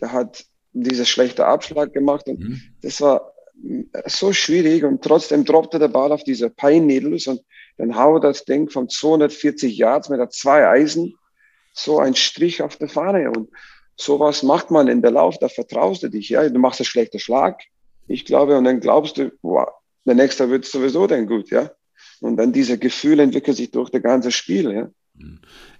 der 0.01 0.13
hat 0.13 0.45
diese 0.73 1.07
schlechte 1.07 1.47
Abschlag 1.47 1.93
gemacht 1.93 2.27
und 2.27 2.41
mhm. 2.41 2.61
das 2.83 3.01
war 3.01 3.33
so 4.07 4.33
schwierig 4.33 4.85
und 4.85 5.03
trotzdem 5.03 5.45
droppte 5.45 5.79
der 5.79 5.89
Ball 5.89 6.13
auf 6.13 6.25
diese 6.25 6.51
Pine 6.51 6.87
Needles 6.87 7.27
und 7.27 7.41
dann 7.79 7.97
haut 7.97 8.25
das 8.25 8.45
Ding 8.45 8.69
von 8.69 8.89
240 8.89 9.77
Yards 9.77 10.09
mit 10.09 10.21
der 10.21 10.31
zwei 10.31 10.67
Eisen 10.69 11.15
so 11.73 11.99
ein 11.99 12.15
Strich 12.15 12.63
auf 12.63 12.77
der 12.77 12.89
Fahne 12.89 13.31
und 13.31 13.49
sowas 13.97 14.43
macht 14.43 14.71
man 14.71 14.89
in 14.89 15.03
der 15.03 15.11
Lauf, 15.11 15.39
da 15.39 15.49
vertraust 15.49 16.03
du 16.03 16.09
dich, 16.09 16.29
ja, 16.29 16.49
du 16.49 16.59
machst 16.59 16.81
einen 16.81 16.87
schlechten 16.87 17.19
Schlag, 17.19 17.61
ich 18.09 18.25
glaube, 18.25 18.57
und 18.57 18.65
dann 18.65 18.81
glaubst 18.81 19.19
du, 19.19 19.33
wow, 19.43 19.69
der 20.05 20.15
nächste 20.15 20.49
wird 20.51 20.65
sowieso 20.65 21.07
dann 21.07 21.27
gut, 21.27 21.51
ja. 21.51 21.71
Und 22.21 22.37
dann 22.37 22.53
diese 22.53 22.79
Gefühle 22.79 23.23
entwickelt 23.23 23.57
sich 23.57 23.71
durch 23.71 23.91
das 23.91 24.03
ganze 24.03 24.31
Spiel. 24.31 24.73
Ja. 24.73 24.89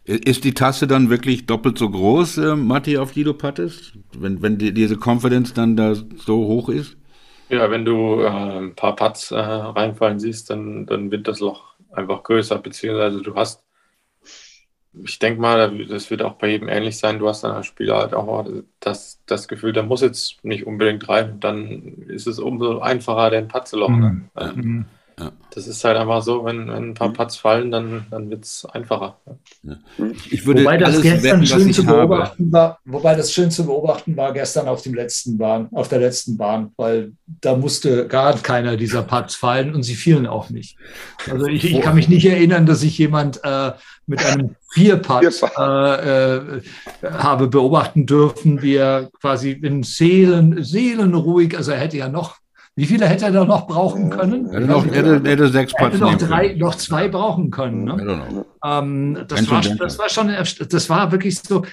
Ist 0.05 0.45
die 0.45 0.55
Tasse 0.55 0.87
dann 0.87 1.11
wirklich 1.11 1.47
doppelt 1.47 1.79
so 1.79 1.89
groß, 1.89 2.39
äh, 2.39 2.57
Matti, 2.57 2.99
auf 2.99 3.13
die 3.13 3.25
du 3.25 3.35
pattest? 3.35 3.93
Wenn, 4.17 4.43
wenn 4.43 4.59
die, 4.59 4.73
diese 4.73 4.97
Confidence 4.97 5.55
dann 5.55 5.77
da 5.77 5.95
so 5.95 6.47
hoch 6.47 6.69
ist? 6.69 6.97
Ja, 7.49 7.71
wenn 7.71 7.85
du 7.85 8.21
äh, 8.21 8.29
ein 8.29 8.75
paar 8.75 8.97
Putts 8.97 9.31
äh, 9.31 9.39
reinfallen 9.39 10.19
siehst, 10.19 10.51
dann, 10.51 10.87
dann 10.87 11.11
wird 11.11 11.29
das 11.29 11.41
Loch 11.41 11.75
einfach 11.93 12.23
größer, 12.23 12.59
beziehungsweise 12.59 13.23
du 13.23 13.35
hast, 13.35 13.63
ich 14.93 15.19
denke 15.19 15.41
mal, 15.41 15.87
das 15.87 16.11
wird 16.11 16.23
auch 16.23 16.35
bei 16.35 16.49
jedem 16.49 16.69
ähnlich 16.69 16.99
sein, 16.99 17.19
du 17.19 17.29
hast 17.29 17.45
dann 17.45 17.53
als 17.53 17.67
Spieler 17.67 17.99
halt 17.99 18.15
auch 18.15 18.47
das, 18.81 19.21
das 19.27 19.47
Gefühl, 19.47 19.73
der 19.73 19.83
muss 19.83 20.01
jetzt 20.01 20.45
nicht 20.45 20.67
unbedingt 20.67 21.09
rein, 21.09 21.39
dann 21.41 21.83
ist 22.09 22.27
es 22.27 22.39
umso 22.39 22.81
einfacher, 22.81 23.31
den 23.31 23.49
Putt 23.49 23.69
zu 23.69 23.79
lochen. 23.79 24.01
Mhm. 24.01 24.31
Ähm, 24.37 24.85
ja. 25.19 25.33
Das 25.51 25.67
ist 25.67 25.83
halt 25.83 25.97
einfach 25.97 26.21
so, 26.23 26.45
wenn, 26.45 26.69
wenn 26.69 26.91
ein 26.91 26.95
paar 26.95 27.11
Putts 27.11 27.37
fallen, 27.37 27.71
dann, 27.71 28.05
dann 28.11 28.29
wird 28.29 28.45
es 28.45 28.67
einfacher. 28.67 29.17
Ja. 29.63 29.77
Ich 30.31 30.45
würde 30.45 30.61
wobei 30.61 30.77
das 30.77 31.01
gestern 31.01 31.41
wetten, 31.41 31.47
schön 31.47 31.73
zu 31.73 31.87
beobachten 31.87 32.53
war, 32.53 32.79
wobei 32.85 33.15
das 33.15 33.33
schön 33.33 33.51
zu 33.51 33.65
beobachten 33.65 34.15
war 34.15 34.35
gestern 34.35 34.69
auf 34.69 34.83
dem 34.83 34.93
letzten 34.93 35.39
Bahn, 35.39 35.69
auf 35.73 35.89
der 35.89 36.01
letzten 36.01 36.37
Bahn, 36.37 36.73
weil 36.77 37.13
da 37.41 37.57
musste 37.57 38.07
gar 38.07 38.37
keiner 38.37 38.77
dieser 38.77 39.03
Putts 39.03 39.35
fallen 39.35 39.75
und 39.75 39.85
sie 39.85 39.95
fielen 39.95 40.27
auch 40.27 40.51
nicht. 40.51 40.77
Also 41.31 41.47
ich, 41.47 41.65
ich 41.65 41.81
kann 41.81 41.95
mich 41.95 42.09
nicht 42.09 42.27
erinnern, 42.27 42.67
dass 42.67 42.83
ich 42.83 42.99
jemand 42.99 43.41
äh, 43.43 43.73
mit 44.07 44.23
einem 44.23 44.57
Vierpad 44.73 45.25
äh, 45.59 46.37
äh, 46.37 46.63
habe 47.03 47.49
beobachten 47.49 48.05
dürfen, 48.05 48.61
wie 48.61 48.75
er 48.75 49.11
quasi 49.21 49.53
in 49.53 49.83
Seelen, 49.83 50.63
seelenruhig, 50.63 51.57
also 51.57 51.73
er 51.73 51.79
hätte 51.79 51.97
ja 51.97 52.11
noch 52.11 52.37
wie 52.77 52.85
viele 52.85 53.07
hätte 53.07 53.25
er 53.25 53.33
da 53.33 53.45
noch 53.47 53.67
brauchen 53.67 54.11
können? 54.11 54.47
Er 54.51 54.61
hätte, 54.61 54.67
noch, 54.67 54.85
hätte, 54.85 55.23
hätte 55.25 55.49
sechs 55.49 55.73
er 55.79 55.87
hätte 55.87 55.99
noch 55.99 56.17
drei, 56.17 56.55
noch 56.55 56.75
zwei 56.75 57.09
brauchen 57.09 57.51
können. 57.51 57.85
Ne? 57.85 58.45
Ähm, 58.63 59.19
das, 59.27 59.51
war, 59.51 59.63
das 59.63 59.99
war 59.99 60.11
schon, 60.11 60.31
das 60.69 60.91
war 60.91 61.11
wirklich 61.11 61.39
so, 61.39 61.65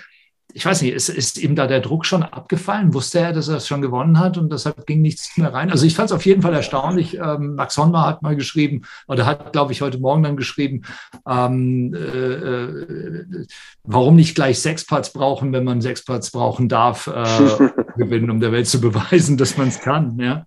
ich 0.54 0.66
weiß 0.66 0.82
nicht, 0.82 0.94
ist, 0.94 1.10
ist 1.10 1.38
ihm 1.38 1.56
da 1.56 1.68
der 1.68 1.82
Druck 1.82 2.06
schon 2.06 2.24
abgefallen? 2.24 2.94
Wusste 2.94 3.20
er, 3.20 3.34
dass 3.34 3.50
er 3.50 3.58
es 3.58 3.68
schon 3.68 3.82
gewonnen 3.82 4.18
hat 4.18 4.38
und 4.38 4.50
deshalb 4.54 4.86
ging 4.86 5.02
nichts 5.02 5.36
mehr 5.36 5.54
rein? 5.54 5.72
Also 5.72 5.86
ich 5.86 5.96
fand 5.96 6.10
es 6.10 6.16
auf 6.16 6.26
jeden 6.26 6.42
Fall 6.42 6.54
erstaunlich. 6.54 7.18
Ähm, 7.18 7.56
Max 7.56 7.76
Honma 7.78 8.06
hat 8.08 8.22
mal 8.22 8.38
geschrieben, 8.38 8.84
oder 9.10 9.26
hat, 9.26 9.52
glaube 9.52 9.74
ich, 9.74 9.82
heute 9.82 10.00
Morgen 10.00 10.24
dann 10.24 10.38
geschrieben, 10.38 10.84
ähm, 11.28 11.94
äh, 11.94 11.98
äh, 11.98 13.46
warum 13.84 14.16
nicht 14.16 14.36
gleich 14.36 14.60
sechs 14.60 14.86
Parts 14.86 15.12
brauchen, 15.12 15.52
wenn 15.52 15.66
man 15.66 15.82
sechs 15.82 16.06
Parts 16.06 16.32
brauchen 16.32 16.70
darf, 16.70 17.08
äh, 17.08 17.70
gewinnen, 17.98 18.30
um 18.30 18.40
der 18.40 18.54
Welt 18.54 18.68
zu 18.68 18.80
beweisen, 18.80 19.36
dass 19.36 19.58
man 19.58 19.68
es 19.68 19.82
kann. 19.82 20.18
Ja. 20.20 20.46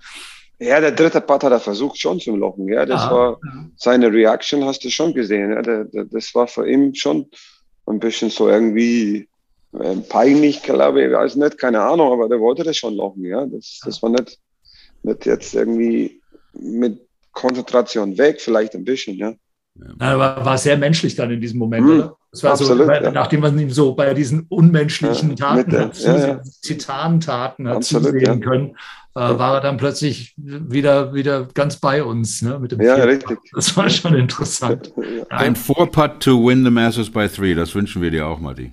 Ja, 0.59 0.81
der 0.81 0.93
dritte 0.93 1.21
Part 1.21 1.45
hat 1.45 1.53
er 1.53 1.61
versucht 1.61 2.01
schon 2.01 2.19
zu 2.19 2.35
lochen. 2.35 2.69
Ja, 2.69 2.87
das 2.87 3.03
ah, 3.03 3.11
war 3.11 3.41
seine 3.77 4.11
Reaction, 4.11 4.65
hast 4.65 4.85
du 4.85 4.91
schon 4.91 5.13
gesehen. 5.13 5.51
Ja, 5.53 5.63
der, 5.63 5.85
der, 5.85 6.05
das 6.07 6.35
war 6.35 6.47
für 6.47 6.69
ihn 6.69 6.95
schon 6.95 7.27
ein 7.87 7.99
bisschen 7.99 8.31
so 8.31 8.49
irgendwie 8.49 9.29
äh, 9.79 9.97
peinlich, 10.09 10.63
glaube 10.63 11.05
ich, 11.05 11.13
weiß 11.13 11.37
nicht, 11.37 11.59
keine 11.59 11.83
Ahnung, 11.83 12.13
aber 12.13 12.29
der 12.29 12.41
wollte 12.41 12.63
das 12.63 12.77
schon 12.77 12.95
lochen. 12.95 13.25
Ja, 13.25 13.45
das, 13.45 13.81
das 13.85 14.03
war 14.03 14.11
nicht, 14.11 14.39
nicht 15.03 15.27
jetzt 15.27 15.55
irgendwie 15.55 16.23
mit 16.55 17.07
Konzentration 17.33 18.17
weg, 18.17 18.41
vielleicht 18.41 18.75
ein 18.75 18.85
bisschen. 18.85 19.17
Ja. 19.17 19.35
Ja, 20.01 20.19
war, 20.19 20.43
war 20.43 20.57
sehr 20.57 20.79
menschlich 20.79 21.15
dann 21.17 21.31
in 21.31 21.41
diesem 21.41 21.59
Moment, 21.59 21.87
mhm. 21.87 21.93
oder? 21.93 22.17
Das 22.37 22.43
war 22.43 22.51
Absolut, 22.53 22.87
so, 22.87 22.93
ja. 22.93 23.11
nachdem 23.13 23.41
man 23.41 23.59
ihm 23.59 23.71
so 23.71 23.95
bei 23.95 24.13
diesen 24.13 24.45
unmenschlichen 24.51 25.31
ja, 25.31 25.37
Taten, 25.37 25.71
der, 25.71 25.81
hat, 25.87 25.99
ja, 25.99 26.41
Titantaten 26.61 27.67
hat 27.67 27.77
Absolut, 27.77 28.09
zusehen 28.09 28.41
können, 28.43 28.77
äh, 29.15 29.21
war 29.21 29.55
er 29.55 29.61
dann 29.63 29.79
plötzlich 29.79 30.35
wieder, 30.37 31.15
wieder 31.15 31.49
ganz 31.55 31.77
bei 31.77 32.05
uns. 32.05 32.43
Ne, 32.43 32.59
mit 32.59 32.73
dem 32.73 32.83
ja, 32.83 32.97
Vierpad. 32.97 33.31
richtig. 33.31 33.39
Das 33.55 33.75
war 33.75 33.89
schon 33.89 34.15
interessant. 34.17 34.93
Ein 35.31 35.57
Four-Putt 35.57 36.21
to 36.21 36.47
win 36.47 36.63
the 36.63 36.71
Masters 36.71 37.09
by 37.09 37.27
three, 37.27 37.55
das 37.55 37.75
wünschen 37.75 38.03
wir 38.03 38.11
dir 38.11 38.27
auch, 38.27 38.39
Matti. 38.39 38.71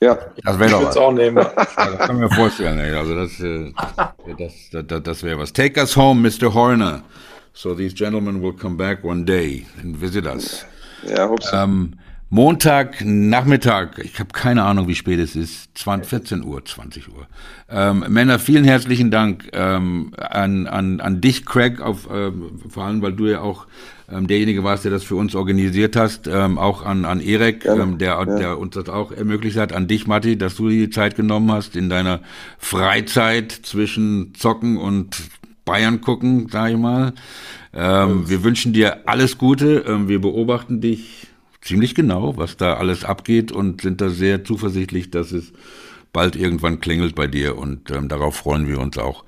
Ja, 0.00 0.16
das 0.44 0.56
wäre 0.60 0.70
doch 0.70 0.84
was. 0.84 0.96
auch 0.96 1.10
nehmen. 1.10 1.38
Ja, 1.38 1.52
das 1.56 1.74
kann 1.74 2.14
ich 2.14 2.22
mir 2.22 2.30
vorstellen. 2.30 2.78
Ey. 2.78 2.94
Also 2.94 3.16
das, 3.16 3.40
äh, 3.40 3.72
das, 4.38 4.86
das, 4.86 5.02
das 5.02 5.22
wäre 5.24 5.40
was. 5.40 5.52
Take 5.52 5.80
us 5.80 5.96
home, 5.96 6.30
Mr. 6.30 6.54
Horner. 6.54 7.02
So 7.54 7.74
these 7.74 7.92
gentlemen 7.92 8.40
will 8.40 8.52
come 8.52 8.76
back 8.76 9.02
one 9.02 9.24
day 9.24 9.66
and 9.82 10.00
visit 10.00 10.26
us. 10.26 10.64
Ja, 11.04 11.28
hope 11.28 11.42
so. 11.42 11.56
Ähm, 11.56 11.94
Montag 12.30 13.02
Nachmittag, 13.02 13.98
ich 14.04 14.20
habe 14.20 14.28
keine 14.34 14.62
Ahnung, 14.64 14.86
wie 14.86 14.94
spät 14.94 15.18
es 15.18 15.34
ist, 15.34 15.70
20, 15.78 16.10
14 16.10 16.44
Uhr, 16.44 16.62
20 16.62 17.08
Uhr. 17.08 17.26
Ähm, 17.70 18.04
Männer, 18.06 18.38
vielen 18.38 18.64
herzlichen 18.64 19.10
Dank 19.10 19.48
ähm, 19.54 20.12
an, 20.18 20.66
an, 20.66 21.00
an 21.00 21.22
dich, 21.22 21.46
Craig, 21.46 21.80
auf, 21.80 22.06
ähm, 22.12 22.60
vor 22.68 22.84
allem, 22.84 23.00
weil 23.00 23.14
du 23.14 23.28
ja 23.28 23.40
auch 23.40 23.66
ähm, 24.12 24.26
derjenige 24.26 24.62
warst, 24.62 24.84
der 24.84 24.90
das 24.90 25.04
für 25.04 25.16
uns 25.16 25.34
organisiert 25.34 25.96
hast, 25.96 26.26
ähm, 26.26 26.58
auch 26.58 26.84
an, 26.84 27.06
an 27.06 27.20
Erik, 27.20 27.64
ähm, 27.64 27.96
der, 27.96 28.18
ja. 28.18 28.24
der 28.26 28.58
uns 28.58 28.74
das 28.74 28.90
auch 28.90 29.10
ermöglicht 29.10 29.56
hat, 29.56 29.72
an 29.72 29.88
dich, 29.88 30.06
Matti, 30.06 30.36
dass 30.36 30.54
du 30.56 30.68
die 30.68 30.90
Zeit 30.90 31.16
genommen 31.16 31.50
hast 31.50 31.76
in 31.76 31.88
deiner 31.88 32.20
Freizeit 32.58 33.52
zwischen 33.52 34.34
Zocken 34.34 34.76
und 34.76 35.16
Bayern 35.64 36.02
gucken, 36.02 36.48
sage 36.50 36.72
ich 36.72 36.78
mal. 36.78 37.14
Ähm, 37.72 38.28
wir 38.28 38.44
wünschen 38.44 38.74
dir 38.74 39.08
alles 39.08 39.38
Gute. 39.38 39.84
Ähm, 39.86 40.08
wir 40.08 40.20
beobachten 40.20 40.82
dich 40.82 41.27
ziemlich 41.60 41.94
genau, 41.94 42.36
was 42.36 42.56
da 42.56 42.74
alles 42.74 43.04
abgeht 43.04 43.52
und 43.52 43.82
sind 43.82 44.00
da 44.00 44.10
sehr 44.10 44.44
zuversichtlich, 44.44 45.10
dass 45.10 45.32
es 45.32 45.52
bald 46.12 46.36
irgendwann 46.36 46.80
klingelt 46.80 47.14
bei 47.14 47.26
dir 47.26 47.56
und 47.56 47.90
ähm, 47.90 48.08
darauf 48.08 48.36
freuen 48.36 48.66
wir 48.66 48.80
uns 48.80 48.98
auch. 48.98 49.24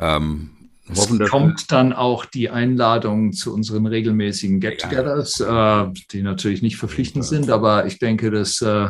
Ähm, 0.00 0.50
hoffen, 0.94 1.20
es 1.20 1.30
kommt 1.30 1.72
dann 1.72 1.92
auch 1.92 2.24
die 2.24 2.50
Einladung 2.50 3.32
zu 3.32 3.52
unseren 3.54 3.86
regelmäßigen 3.86 4.60
Get-Togethers, 4.60 5.38
ja. 5.38 5.84
äh, 5.84 5.92
die 6.12 6.22
natürlich 6.22 6.62
nicht 6.62 6.76
verpflichtend 6.76 7.24
sind, 7.24 7.50
aber 7.50 7.86
ich 7.86 7.98
denke, 7.98 8.30
dass 8.30 8.60
äh, 8.62 8.88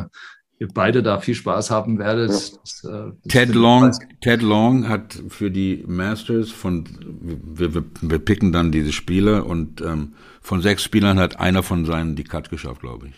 ihr 0.59 0.67
beide 0.73 1.03
da 1.03 1.19
viel 1.19 1.35
Spaß 1.35 1.69
haben 1.71 1.99
werdet. 1.99 2.31
Ja. 2.31 2.57
Das, 2.61 2.83
äh, 2.83 3.29
Ted 3.29 3.53
Long, 3.53 3.91
Ted 4.21 4.41
Long 4.41 4.89
hat 4.89 5.21
für 5.29 5.51
die 5.51 5.83
Masters 5.87 6.51
von, 6.51 6.85
wir, 6.99 7.73
wir, 7.73 7.83
wir 8.01 8.19
picken 8.19 8.51
dann 8.51 8.71
diese 8.71 8.91
Spieler 8.91 9.45
und 9.45 9.81
ähm, 9.81 10.13
von 10.41 10.61
sechs 10.61 10.83
Spielern 10.83 11.19
hat 11.19 11.39
einer 11.39 11.63
von 11.63 11.85
seinen 11.85 12.15
die 12.15 12.23
Cut 12.23 12.49
geschafft, 12.49 12.81
glaube 12.81 13.07
ich. 13.07 13.13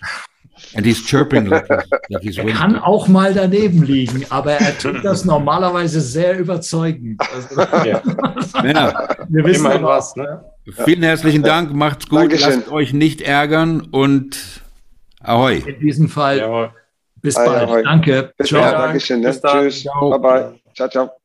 And 0.76 0.86
he's 0.86 1.06
chirping 1.06 1.46
like 1.46 1.68
he's, 1.68 1.90
like 2.10 2.22
he's 2.22 2.38
er 2.38 2.46
kann 2.48 2.76
auch 2.76 3.08
mal 3.08 3.34
daneben 3.34 3.82
liegen, 3.82 4.26
aber 4.30 4.52
er 4.54 4.78
tut 4.78 5.06
das 5.06 5.24
normalerweise 5.24 6.02
sehr 6.02 6.38
überzeugend. 6.38 7.22
Also, 7.34 7.62
ja. 7.88 8.02
ja. 8.66 9.16
Wir 9.30 9.46
wissen 9.46 9.66
Immerhin 9.66 9.84
was. 9.84 10.18
Ne? 10.18 10.44
Vielen 10.84 11.04
herzlichen 11.04 11.44
Dank, 11.44 11.74
macht's 11.74 12.10
gut, 12.10 12.20
Dankeschön. 12.20 12.56
lasst 12.58 12.72
euch 12.72 12.92
nicht 12.92 13.22
ärgern 13.22 13.88
und 13.90 14.62
ahoi. 15.22 15.64
In 15.66 15.80
diesem 15.80 16.10
Fall. 16.10 16.40
Jawohl. 16.40 16.72
Bis 17.22 17.36
bald. 17.36 17.86
Danke. 17.86 18.34
Bis 18.38 18.48
ciao. 18.50 18.62
Ja, 18.62 18.72
Dankeschön. 18.72 19.22
Ne? 19.22 19.32
Tschüss. 19.32 19.84
Ciao. 19.84 20.10
Bye 20.12 20.20
bye. 20.20 20.60
Ciao, 20.76 20.88
ciao. 20.88 21.19